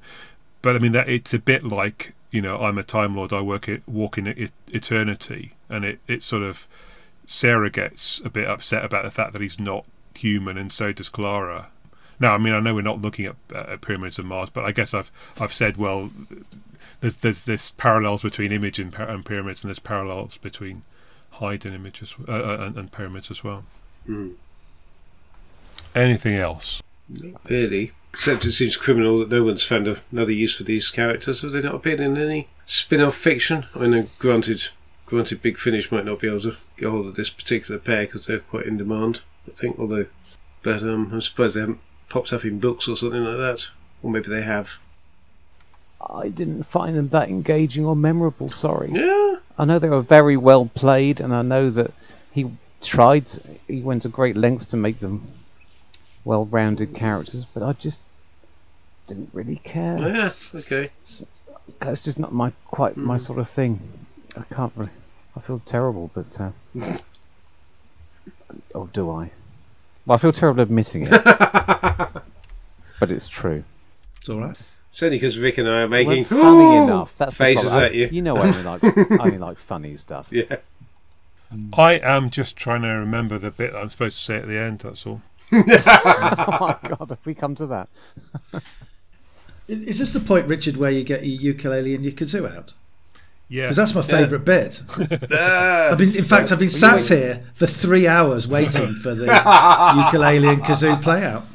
But 0.61 0.75
I 0.75 0.79
mean 0.79 0.91
that 0.91 1.09
it's 1.09 1.33
a 1.33 1.39
bit 1.39 1.63
like 1.63 2.13
you 2.31 2.41
know 2.41 2.57
I'm 2.57 2.77
a 2.77 2.83
Time 2.83 3.15
Lord, 3.15 3.33
I 3.33 3.41
work 3.41 3.69
it, 3.69 3.83
walk 3.87 4.17
in 4.17 4.49
eternity, 4.67 5.53
and 5.69 5.85
it 5.85 5.99
it 6.07 6.23
sort 6.23 6.43
of 6.43 6.67
Sarah 7.25 7.69
gets 7.69 8.21
a 8.23 8.29
bit 8.29 8.47
upset 8.47 8.85
about 8.85 9.03
the 9.03 9.11
fact 9.11 9.33
that 9.33 9.41
he's 9.41 9.59
not 9.59 9.85
human, 10.15 10.57
and 10.57 10.71
so 10.71 10.91
does 10.91 11.09
Clara. 11.09 11.69
Now, 12.19 12.33
I 12.33 12.37
mean, 12.37 12.53
I 12.53 12.59
know 12.59 12.73
we're 12.73 12.81
not 12.81 13.01
looking 13.01 13.25
at, 13.25 13.35
uh, 13.53 13.77
pyramids 13.77 14.17
of 14.17 14.25
Mars, 14.25 14.49
but 14.49 14.65
I 14.65 14.71
guess 14.71 14.93
I've 14.93 15.11
I've 15.39 15.53
said 15.53 15.77
well, 15.77 16.09
there's 17.01 17.17
there's 17.17 17.43
this 17.43 17.71
parallels 17.71 18.23
between 18.23 18.51
image 18.51 18.79
and, 18.79 18.93
and 18.95 19.25
pyramids, 19.25 19.63
and 19.63 19.69
there's 19.69 19.79
parallels 19.79 20.37
between 20.37 20.83
Hide 21.31 21.65
and 21.65 21.75
images 21.75 22.15
uh, 22.27 22.31
uh, 22.31 22.57
and, 22.61 22.77
and, 22.77 22.91
pyramids 22.91 23.29
as 23.29 23.43
well. 23.43 23.63
Mm. 24.09 24.33
Anything 25.93 26.35
else? 26.35 26.81
Not 27.07 27.41
really. 27.47 27.91
Except 28.11 28.43
it 28.45 28.53
seems 28.53 28.75
criminal 28.75 29.19
that 29.19 29.29
no 29.29 29.43
one's 29.43 29.63
found 29.63 30.01
another 30.11 30.31
use 30.31 30.55
for 30.55 30.63
these 30.63 30.89
characters. 30.89 31.43
Have 31.43 31.51
they 31.51 31.61
not 31.61 31.75
appeared 31.75 31.99
in 31.99 32.17
any 32.17 32.47
spin-off 32.65 33.13
fiction? 33.13 33.67
I 33.75 33.85
know, 33.85 34.07
granted, 34.17 34.69
granted, 35.05 35.43
Big 35.43 35.59
Finish 35.59 35.91
might 35.91 36.05
not 36.05 36.19
be 36.19 36.27
able 36.27 36.39
to 36.39 36.55
get 36.75 36.89
hold 36.89 37.05
of 37.05 37.15
this 37.15 37.29
particular 37.29 37.79
pair 37.79 38.05
because 38.05 38.25
they're 38.25 38.39
quite 38.39 38.65
in 38.65 38.77
demand. 38.77 39.21
I 39.47 39.51
think, 39.51 39.77
although, 39.77 40.07
but 40.63 40.81
um, 40.81 41.11
I'm 41.13 41.21
surprised 41.21 41.55
they 41.55 41.61
haven't 41.61 41.81
popped 42.09 42.33
up 42.33 42.45
in 42.45 42.59
books 42.59 42.87
or 42.87 42.95
something 42.95 43.23
like 43.23 43.37
that, 43.37 43.67
or 44.01 44.11
maybe 44.11 44.29
they 44.29 44.41
have. 44.43 44.77
I 45.99 46.29
didn't 46.29 46.63
find 46.63 46.95
them 46.95 47.09
that 47.09 47.29
engaging 47.29 47.85
or 47.85 47.95
memorable. 47.95 48.49
Sorry. 48.49 48.91
Yeah. 48.91 49.37
I 49.57 49.65
know 49.65 49.79
they 49.79 49.89
were 49.89 50.01
very 50.01 50.37
well 50.37 50.65
played, 50.73 51.19
and 51.19 51.33
I 51.33 51.41
know 51.41 51.69
that 51.71 51.91
he 52.31 52.51
tried. 52.81 53.29
He 53.67 53.81
went 53.81 54.03
to 54.03 54.09
great 54.09 54.37
lengths 54.37 54.67
to 54.67 54.77
make 54.77 54.99
them 54.99 55.27
well-rounded 56.23 56.93
characters, 56.93 57.45
but 57.45 57.63
I 57.63 57.73
just 57.73 57.99
didn't 59.07 59.29
really 59.33 59.57
care. 59.57 59.97
Yeah. 59.97 60.31
Okay. 60.53 60.91
It's, 60.99 61.23
it's 61.81 62.03
just 62.03 62.19
not 62.19 62.33
my 62.33 62.51
quite 62.67 62.95
mm. 62.95 63.03
my 63.03 63.15
Hmm. 63.15 63.23
sort 63.23 63.39
of 63.39 63.49
thing. 63.49 63.79
I 64.35 64.43
can't 64.53 64.73
really. 64.75 64.91
I 65.35 65.39
feel 65.39 65.61
terrible, 65.65 66.11
but. 66.13 66.39
Uh, 66.39 66.51
oh, 68.75 68.87
do 68.93 69.09
I? 69.11 69.31
Well, 70.07 70.15
I 70.15 70.17
feel 70.17 70.31
terrible 70.31 70.61
admitting 70.61 71.03
it, 71.05 71.09
but 71.23 72.23
it's 73.01 73.27
true. 73.27 73.63
It's 74.19 74.29
all 74.29 74.39
right. 74.39 74.55
It's 74.89 75.03
only 75.03 75.17
because 75.17 75.37
Rick 75.37 75.57
and 75.57 75.69
I 75.69 75.81
are 75.81 75.87
making 75.89 76.25
Well, 76.31 76.41
funny 76.41 76.83
enough. 76.85 77.17
That's 77.17 77.33
the 77.33 77.37
faces 77.43 77.65
problem. 77.71 77.83
at 77.83 77.93
you. 77.93 78.09
You 78.11 78.21
know, 78.21 78.37
I 78.37 78.47
only 78.47 78.63
like 78.63 78.83
I 79.11 79.23
only 79.25 79.37
like 79.37 79.57
funny 79.57 79.97
stuff. 79.97 80.27
Yeah. 80.31 80.55
I 81.73 81.93
am 81.99 82.29
just 82.29 82.55
trying 82.57 82.81
to 82.83 82.87
remember 82.87 83.37
the 83.37 83.51
bit 83.51 83.73
that 83.73 83.79
I'm 83.81 83.89
supposed 83.89 84.17
to 84.17 84.23
say 84.23 84.37
at 84.37 84.47
the 84.47 84.57
end. 84.57 84.79
That's 84.79 85.05
all. 85.05 85.21
oh 85.51 85.63
my 85.67 86.77
god, 86.83 87.09
have 87.09 87.25
we 87.25 87.35
come 87.35 87.55
to 87.55 87.67
that? 87.67 87.89
Is 89.67 89.99
this 89.99 90.13
the 90.13 90.19
point, 90.21 90.47
Richard, 90.47 90.77
where 90.77 90.91
you 90.91 91.03
get 91.03 91.25
your 91.25 91.41
ukulele 91.53 91.93
and 91.95 92.03
your 92.05 92.13
kazoo 92.13 92.49
out? 92.49 92.73
Yeah. 93.49 93.63
Because 93.63 93.77
that's 93.77 93.95
my 93.95 94.01
favourite 94.01 94.43
bit. 94.43 94.81
I've 94.97 95.97
been, 95.97 96.07
in 96.07 96.11
so- 96.13 96.23
fact, 96.35 96.51
I've 96.51 96.59
been 96.59 96.69
sat 96.69 97.05
here 97.07 97.43
for 97.53 97.65
three 97.65 98.05
hours 98.07 98.47
waiting 98.47 98.87
for 98.95 99.15
the 99.15 99.25
ukulele 100.05 100.47
and 100.49 100.61
kazoo 100.63 101.01
play 101.01 101.23
out. 101.23 101.45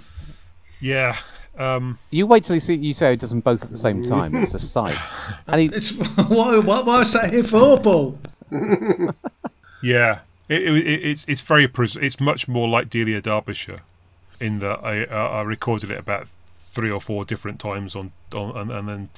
Yeah. 0.80 1.16
Um, 1.58 1.98
You 2.10 2.26
wait 2.26 2.44
till 2.44 2.54
you 2.56 2.60
see 2.60 2.74
you 2.76 2.94
say 2.94 3.12
it 3.12 3.20
doesn't 3.20 3.40
both 3.44 3.62
at 3.62 3.70
the 3.70 3.76
same 3.76 4.02
time. 4.04 4.34
It's 4.34 4.54
a 4.54 4.58
sight. 4.58 4.96
And 5.46 5.60
he, 5.60 5.66
It's 5.68 5.90
what, 5.92 6.64
what, 6.64 6.86
what 6.86 7.00
I 7.00 7.04
sat 7.04 7.30
here 7.32 7.44
for, 7.44 7.78
Paul. 7.78 8.18
yeah. 9.82 10.20
It, 10.48 10.62
it, 10.62 11.04
it's 11.04 11.24
it's 11.28 11.40
very 11.40 11.68
pres- 11.68 11.96
it's 11.96 12.20
much 12.20 12.48
more 12.48 12.68
like 12.68 12.90
Delia 12.90 13.20
Derbyshire, 13.22 13.80
in 14.40 14.58
that 14.58 14.80
I 14.84 15.04
uh, 15.04 15.28
I 15.28 15.42
recorded 15.42 15.90
it 15.90 15.98
about 15.98 16.26
three 16.72 16.90
or 16.90 17.00
four 17.00 17.24
different 17.24 17.60
times 17.60 17.94
on 17.94 18.12
on 18.34 18.56
and, 18.56 18.70
and 18.70 18.88
then 18.88 19.08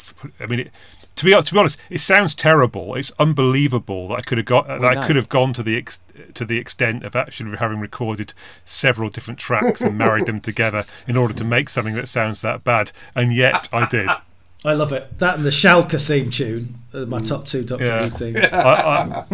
I 0.40 0.46
mean 0.46 0.60
it, 0.60 0.72
to 1.14 1.24
be 1.24 1.30
to 1.30 1.52
be 1.52 1.58
honest 1.58 1.78
it 1.88 1.98
sounds 2.00 2.34
terrible. 2.34 2.94
It's 2.96 3.12
unbelievable 3.18 4.08
that 4.08 4.14
I 4.14 4.20
could 4.22 4.38
have 4.38 4.46
got 4.46 4.66
that 4.66 4.84
I 4.84 5.06
could 5.06 5.16
have 5.16 5.28
gone 5.28 5.52
to 5.54 5.62
the 5.62 5.76
ex, 5.76 6.00
to 6.34 6.44
the 6.44 6.58
extent 6.58 7.04
of 7.04 7.14
actually 7.14 7.56
having 7.56 7.80
recorded 7.80 8.34
several 8.64 9.08
different 9.08 9.38
tracks 9.38 9.80
and 9.80 9.96
married 9.96 10.26
them 10.26 10.40
together 10.50 10.84
in 11.06 11.16
order 11.16 11.34
to 11.34 11.44
make 11.44 11.68
something 11.68 11.94
that 11.94 12.08
sounds 12.08 12.42
that 12.42 12.64
bad. 12.64 12.90
And 13.14 13.32
yet 13.32 13.68
I 13.72 13.86
did 13.86 14.10
I 14.64 14.72
love 14.72 14.92
it. 14.92 15.18
That 15.18 15.36
and 15.36 15.44
the 15.44 15.50
Schalke 15.50 16.00
theme 16.00 16.30
tune, 16.30 16.78
are 16.94 17.04
my 17.04 17.18
top 17.18 17.46
two 17.46 17.64
Doctor 17.64 17.84
Yeah. 17.84 18.04
Who 18.04 18.08
themes. 18.08 18.38
I, 18.52 19.24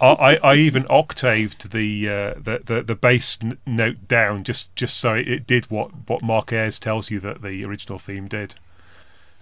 I, 0.00 0.06
I, 0.06 0.36
I 0.42 0.54
even 0.56 0.84
octaved 0.90 1.70
the, 1.70 2.08
uh, 2.08 2.34
the 2.36 2.60
the 2.64 2.82
the 2.82 2.94
bass 2.96 3.38
note 3.66 4.08
down 4.08 4.42
just 4.42 4.74
just 4.74 4.98
so 4.98 5.14
it, 5.14 5.28
it 5.28 5.46
did 5.46 5.66
what 5.66 5.90
what 6.08 6.22
Mark 6.22 6.52
Ayres 6.52 6.80
tells 6.80 7.10
you 7.10 7.20
that 7.20 7.42
the 7.42 7.64
original 7.64 7.98
theme 7.98 8.26
did 8.26 8.56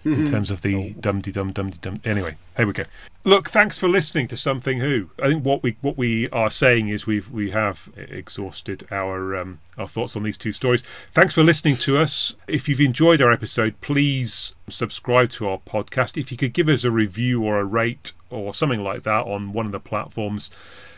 in 0.05 0.25
terms 0.25 0.49
of 0.49 0.61
the 0.61 0.91
dum 0.93 1.21
de 1.21 1.31
dum 1.31 1.51
dum 1.51 1.69
de 1.69 1.77
dum. 1.77 1.99
Anyway, 2.05 2.35
here 2.55 2.65
we 2.65 2.73
go. 2.73 2.83
Look, 3.25 3.49
thanks 3.49 3.77
for 3.77 3.89
listening 3.89 4.27
to 4.29 4.37
Something 4.37 4.79
Who. 4.79 5.09
I 5.21 5.27
think 5.27 5.43
what 5.43 5.61
we 5.61 5.75
what 5.81 5.97
we 5.97 6.29
are 6.29 6.49
saying 6.49 6.87
is 6.87 7.05
we've 7.05 7.29
we 7.29 7.51
have 7.51 7.89
exhausted 7.97 8.87
our 8.91 9.35
um, 9.35 9.59
our 9.77 9.87
thoughts 9.87 10.15
on 10.15 10.23
these 10.23 10.37
two 10.37 10.51
stories. 10.51 10.83
Thanks 11.11 11.35
for 11.35 11.43
listening 11.43 11.75
to 11.77 11.97
us. 11.97 12.33
If 12.47 12.69
you've 12.69 12.79
enjoyed 12.79 13.21
our 13.21 13.31
episode, 13.31 13.79
please 13.81 14.53
subscribe 14.69 15.29
to 15.31 15.49
our 15.49 15.57
podcast. 15.59 16.17
If 16.17 16.31
you 16.31 16.37
could 16.37 16.53
give 16.53 16.69
us 16.69 16.83
a 16.83 16.91
review 16.91 17.43
or 17.43 17.59
a 17.59 17.65
rate 17.65 18.13
or 18.29 18.53
something 18.53 18.83
like 18.83 19.03
that 19.03 19.25
on 19.25 19.53
one 19.53 19.65
of 19.65 19.71
the 19.71 19.79
platforms, 19.79 20.49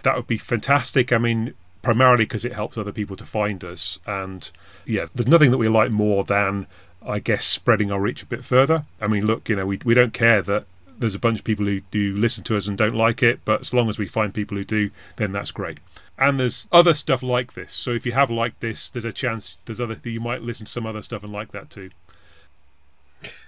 that 0.04 0.16
would 0.16 0.28
be 0.28 0.38
fantastic. 0.38 1.12
I 1.12 1.18
mean, 1.18 1.56
primarily 1.82 2.26
because 2.26 2.46
it 2.46 2.54
helps 2.54 2.78
other 2.78 2.92
people 2.92 3.16
to 3.16 3.26
find 3.26 3.64
us. 3.64 4.00
And 4.06 4.50
yeah, 4.86 5.08
there's 5.16 5.28
nothing 5.28 5.52
that 5.52 5.58
we 5.58 5.70
like 5.70 5.92
more 5.92 6.24
than, 6.24 6.68
I 7.06 7.20
guess, 7.20 7.46
spreading 7.46 7.92
our 7.92 8.00
reach 8.00 8.24
a 8.24 8.28
bit 8.28 8.46
further. 8.46 8.86
I 9.00 9.08
mean, 9.08 9.26
look, 9.26 9.50
you 9.50 9.56
know, 9.56 9.66
we 9.66 9.80
we 9.84 9.94
don't 9.94 10.14
care 10.14 10.42
that 10.42 10.66
there's 11.00 11.16
a 11.16 11.20
bunch 11.20 11.40
of 11.40 11.46
people 11.46 11.66
who 11.66 11.82
do 11.92 12.16
listen 12.16 12.44
to 12.46 12.56
us 12.56 12.68
and 12.68 12.78
don't 12.78 12.96
like 12.96 13.24
it, 13.24 13.40
but 13.44 13.62
as 13.62 13.74
long 13.74 13.90
as 13.90 13.98
we 13.98 14.08
find 14.08 14.34
people 14.34 14.56
who 14.56 14.64
do, 14.64 14.92
then 15.18 15.32
that's 15.32 15.52
great. 15.52 15.80
And 16.18 16.40
there's 16.40 16.68
other 16.72 16.94
stuff 16.94 17.24
like 17.24 17.54
this. 17.54 17.74
So 17.74 17.92
if 17.92 18.06
you 18.06 18.12
have 18.12 18.30
liked 18.30 18.60
this, 18.60 18.90
there's 18.90 19.06
a 19.06 19.12
chance 19.12 19.58
there's 19.66 19.82
other 19.82 19.96
that 19.96 20.10
you 20.10 20.20
might 20.20 20.44
listen 20.44 20.68
to 20.68 20.72
some 20.72 20.86
other 20.86 21.02
stuff 21.02 21.24
and 21.24 21.34
like 21.34 21.52
that 21.52 21.70
too. 21.70 21.90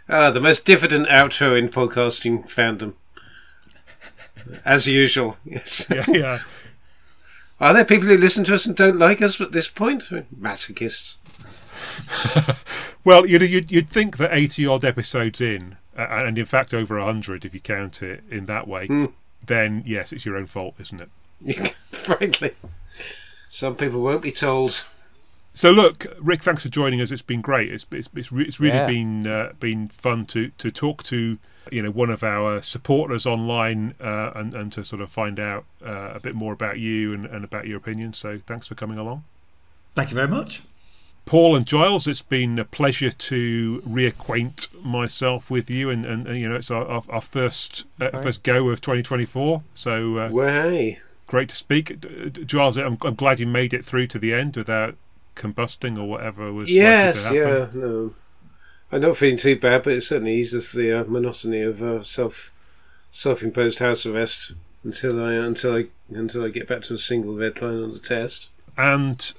Ah, 0.09 0.31
the 0.31 0.41
most 0.41 0.65
diffident 0.65 1.07
outro 1.07 1.57
in 1.57 1.69
podcasting 1.69 2.49
fandom. 2.49 2.93
As 4.65 4.87
usual, 4.87 5.37
yes. 5.45 5.87
Yeah, 5.89 6.05
yeah. 6.07 6.39
Are 7.61 7.73
there 7.73 7.85
people 7.85 8.07
who 8.07 8.17
listen 8.17 8.43
to 8.45 8.55
us 8.55 8.65
and 8.65 8.75
don't 8.75 8.99
like 8.99 9.21
us 9.21 9.39
at 9.39 9.53
this 9.53 9.69
point? 9.69 10.09
Masochists. 10.37 11.17
Well, 13.05 13.25
you'd, 13.25 13.41
you'd 13.41 13.69
you'd 13.69 13.89
think 13.89 14.15
that 14.17 14.33
eighty 14.33 14.65
odd 14.65 14.85
episodes 14.85 15.41
in, 15.41 15.75
uh, 15.97 16.07
and 16.09 16.37
in 16.37 16.45
fact 16.45 16.73
over 16.73 16.97
hundred 17.01 17.43
if 17.43 17.53
you 17.53 17.59
count 17.59 18.01
it 18.01 18.23
in 18.31 18.45
that 18.45 18.65
way, 18.65 19.09
then 19.45 19.83
yes, 19.85 20.13
it's 20.13 20.25
your 20.25 20.37
own 20.37 20.45
fault, 20.47 20.75
isn't 20.79 21.01
it? 21.01 21.75
Frankly, 21.91 22.55
some 23.49 23.75
people 23.75 23.99
won't 24.01 24.21
be 24.21 24.31
told. 24.31 24.85
So 25.53 25.69
look, 25.71 26.05
Rick, 26.21 26.43
thanks 26.43 26.63
for 26.63 26.69
joining 26.69 27.01
us. 27.01 27.11
It's 27.11 27.21
been 27.21 27.41
great. 27.41 27.73
It's 27.73 27.85
it's 27.91 28.07
it's, 28.15 28.31
re- 28.31 28.45
it's 28.45 28.61
really 28.61 28.77
Yeah. 28.77 28.87
been 28.87 29.27
uh, 29.27 29.51
been 29.59 29.89
fun 29.89 30.23
to 30.27 30.47
to 30.57 30.71
talk 30.71 31.03
to 31.03 31.37
you 31.71 31.81
know 31.83 31.91
one 31.91 32.09
of 32.09 32.23
our 32.23 32.61
supporters 32.61 33.25
online 33.25 33.95
uh, 33.99 34.31
and 34.33 34.53
and 34.55 34.71
to 34.71 34.83
sort 34.85 35.01
of 35.01 35.11
find 35.11 35.41
out 35.41 35.65
uh, 35.85 36.13
a 36.15 36.21
bit 36.21 36.35
more 36.35 36.53
about 36.53 36.79
you 36.79 37.11
and, 37.13 37.25
and 37.25 37.43
about 37.43 37.67
your 37.67 37.75
opinions. 37.77 38.17
So 38.17 38.39
thanks 38.39 38.65
for 38.67 38.75
coming 38.75 38.97
along. 38.97 39.25
Thank 39.93 40.09
you 40.09 40.15
very 40.15 40.29
much. 40.29 40.61
Paul 41.25 41.55
and 41.55 41.65
Giles, 41.65 42.07
it's 42.07 42.21
been 42.21 42.59
a 42.59 42.65
pleasure 42.65 43.11
to 43.11 43.81
reacquaint 43.87 44.67
myself 44.83 45.49
with 45.49 45.69
you, 45.69 45.89
and, 45.89 46.05
and, 46.05 46.27
and 46.27 46.37
you 46.37 46.49
know 46.49 46.55
it's 46.55 46.69
our, 46.69 46.85
our, 46.85 47.03
our 47.09 47.21
first 47.21 47.85
uh, 48.01 48.09
first 48.21 48.43
go 48.43 48.69
of 48.69 48.81
2024. 48.81 49.63
So 49.73 50.17
uh, 50.17 50.29
Way. 50.29 50.99
great 51.27 51.49
to 51.49 51.55
speak, 51.55 52.01
D- 52.01 52.29
D- 52.29 52.45
Giles. 52.45 52.77
I'm, 52.77 52.97
I'm 53.01 53.15
glad 53.15 53.39
you 53.39 53.47
made 53.47 53.73
it 53.73 53.85
through 53.85 54.07
to 54.07 54.19
the 54.19 54.33
end 54.33 54.57
without 54.57 54.95
combusting 55.35 55.97
or 55.97 56.05
whatever 56.05 56.51
was 56.51 56.69
Yes, 56.69 57.27
to 57.29 57.35
yeah, 57.35 57.67
no. 57.73 58.13
I'm 58.91 59.01
not 59.01 59.17
feeling 59.17 59.37
too 59.37 59.57
bad, 59.57 59.83
but 59.83 59.93
it 59.93 60.03
certainly 60.03 60.35
eases 60.35 60.73
the 60.73 60.99
uh, 60.99 61.03
monotony 61.05 61.61
of 61.61 61.81
uh, 61.81 62.03
self 62.03 62.51
self-imposed 63.09 63.79
house 63.79 64.05
arrest 64.05 64.53
until 64.83 65.23
I 65.23 65.33
until 65.33 65.75
I 65.75 65.85
until 66.09 66.43
I 66.43 66.49
get 66.49 66.67
back 66.67 66.81
to 66.83 66.93
a 66.93 66.97
single 66.97 67.35
red 67.35 67.61
line 67.61 67.81
on 67.81 67.91
the 67.91 67.99
test. 67.99 68.51
And 68.77 69.33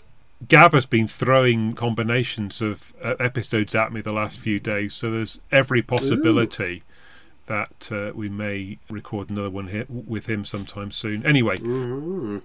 Gav 0.49 0.72
has 0.72 0.87
been 0.87 1.09
throwing 1.09 1.72
combinations 1.72 2.61
of 2.61 2.93
uh, 3.03 3.14
episodes 3.20 3.74
at 3.74 3.93
me 3.93 4.01
the 4.01 4.12
last 4.12 4.39
few 4.41 4.61
days, 4.61 4.93
so 4.93 5.11
there's 5.11 5.39
every 5.51 5.80
possibility 5.80 6.82
that 7.47 7.91
uh, 7.93 8.12
we 8.14 8.28
may 8.28 8.78
record 8.91 9.30
another 9.30 9.51
one 9.51 9.68
here 9.68 9.87
with 9.89 10.26
him 10.26 10.45
sometime 10.45 10.91
soon. 10.91 11.24
Anyway, 11.26 11.57
Mm-hmm. 11.59 12.39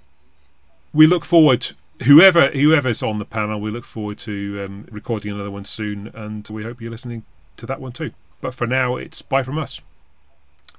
we 0.93 1.07
look 1.07 1.25
forward. 1.25 1.67
Whoever 2.05 2.47
whoever's 2.51 3.03
on 3.03 3.17
the 3.19 3.25
panel, 3.25 3.59
we 3.59 3.71
look 3.71 3.83
forward 3.85 4.17
to 4.19 4.63
um, 4.65 4.87
recording 4.89 5.33
another 5.33 5.51
one 5.51 5.65
soon, 5.65 6.07
and 6.13 6.47
we 6.49 6.63
hope 6.63 6.79
you're 6.81 6.91
listening 6.91 7.23
to 7.57 7.65
that 7.65 7.81
one 7.81 7.91
too. 7.91 8.11
But 8.39 8.55
for 8.55 8.65
now, 8.67 8.95
it's 8.95 9.21
bye 9.21 9.43
from 9.43 9.57
us. 9.57 9.81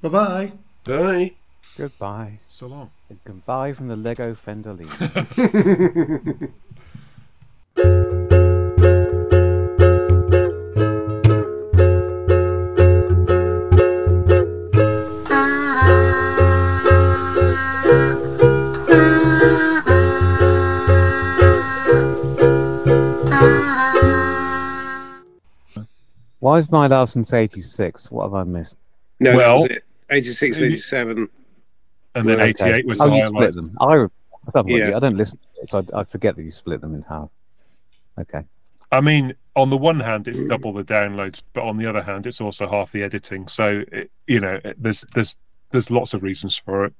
Bye 0.00 0.08
bye. 0.08 0.52
Bye. 0.84 1.32
goodbye. 1.76 2.38
So 2.48 2.66
long. 2.68 2.90
And 3.10 3.18
goodbye 3.24 3.74
from 3.74 3.88
the 3.88 3.96
Lego 3.96 4.34
Fendahleen. 4.34 4.88
Why 26.40 26.58
is 26.58 26.70
my 26.70 26.86
last 26.88 27.14
one 27.14 27.24
to 27.26 27.36
86? 27.36 28.10
What 28.10 28.24
have 28.24 28.34
I 28.34 28.44
missed? 28.44 28.76
No, 29.20 29.36
well, 29.36 29.62
that 29.62 29.70
was 29.70 29.76
it. 29.76 29.84
86, 30.10 30.58
87. 30.58 31.28
And 32.14 32.28
then 32.28 32.40
88 32.40 32.60
okay. 32.62 32.82
was 32.82 33.00
oh, 33.00 33.08
the 33.08 33.16
you 33.16 33.26
split 33.26 33.54
them. 33.54 33.76
I, 33.80 34.06
I, 34.54 34.62
yeah. 34.66 34.96
I 34.96 34.98
don't 34.98 35.16
listen, 35.16 35.38
so 35.68 35.86
I, 35.94 36.00
I, 36.00 36.04
forget 36.04 36.34
that 36.36 36.42
you 36.42 36.50
split 36.50 36.80
them 36.80 36.94
in 36.94 37.02
half. 37.02 37.30
Okay. 38.20 38.42
I 38.92 39.00
mean, 39.00 39.34
on 39.56 39.70
the 39.70 39.76
one 39.76 40.00
hand, 40.00 40.26
it's 40.28 40.38
double 40.48 40.72
the 40.72 40.82
downloads, 40.84 41.42
but 41.52 41.62
on 41.62 41.76
the 41.76 41.86
other 41.86 42.02
hand, 42.02 42.26
it's 42.26 42.40
also 42.40 42.68
half 42.68 42.90
the 42.92 43.02
editing. 43.02 43.46
So 43.48 43.84
it, 43.92 44.10
you 44.26 44.40
know, 44.40 44.60
it- 44.64 44.82
there's 44.82 45.04
there's 45.14 45.36
there's 45.70 45.90
lots 45.90 46.14
of 46.14 46.22
reasons 46.22 46.56
for 46.56 46.84
it. 46.86 46.92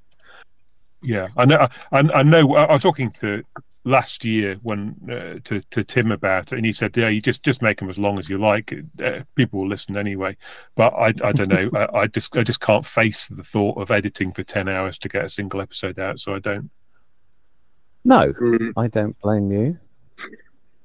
Yeah, 1.03 1.29
I 1.37 1.45
know. 1.47 1.67
I, 1.93 1.99
I 1.99 2.23
know. 2.23 2.55
I 2.57 2.73
was 2.73 2.83
talking 2.83 3.11
to 3.13 3.43
last 3.85 4.23
year 4.25 4.57
when 4.63 4.95
uh, 5.11 5.41
to 5.45 5.61
to 5.71 5.83
Tim 5.83 6.13
about 6.13 6.53
it, 6.53 6.57
and 6.59 6.67
he 6.67 6.73
said, 6.73 6.97
"Yeah, 6.97 7.09
you 7.09 7.21
just 7.21 7.43
just 7.43 7.63
make 7.63 7.79
them 7.81 7.89
as 7.91 7.99
long 7.99 8.19
as 8.19 8.29
you 8.29 8.39
like. 8.39 8.73
Uh, 9.03 9.21
people 9.35 9.61
will 9.61 9.69
listen 9.69 9.97
anyway." 9.97 10.37
But 10.77 10.93
I 10.95 11.07
I 11.25 11.33
don't 11.33 11.49
know. 11.49 11.71
I, 11.75 12.01
I 12.01 12.07
just 12.07 12.37
I 12.37 12.43
just 12.45 12.61
can't 12.61 12.87
face 12.87 13.29
the 13.29 13.43
thought 13.43 13.79
of 13.81 13.91
editing 13.91 14.31
for 14.33 14.43
ten 14.45 14.69
hours 14.69 14.99
to 14.99 15.09
get 15.09 15.25
a 15.25 15.29
single 15.29 15.61
episode 15.61 15.99
out. 15.99 16.21
So 16.21 16.35
I 16.35 16.39
don't. 16.39 16.71
No, 18.05 18.33
Mm. 18.35 18.73
I 18.77 18.87
don't 18.89 19.19
blame 19.21 19.51
you. 19.51 19.79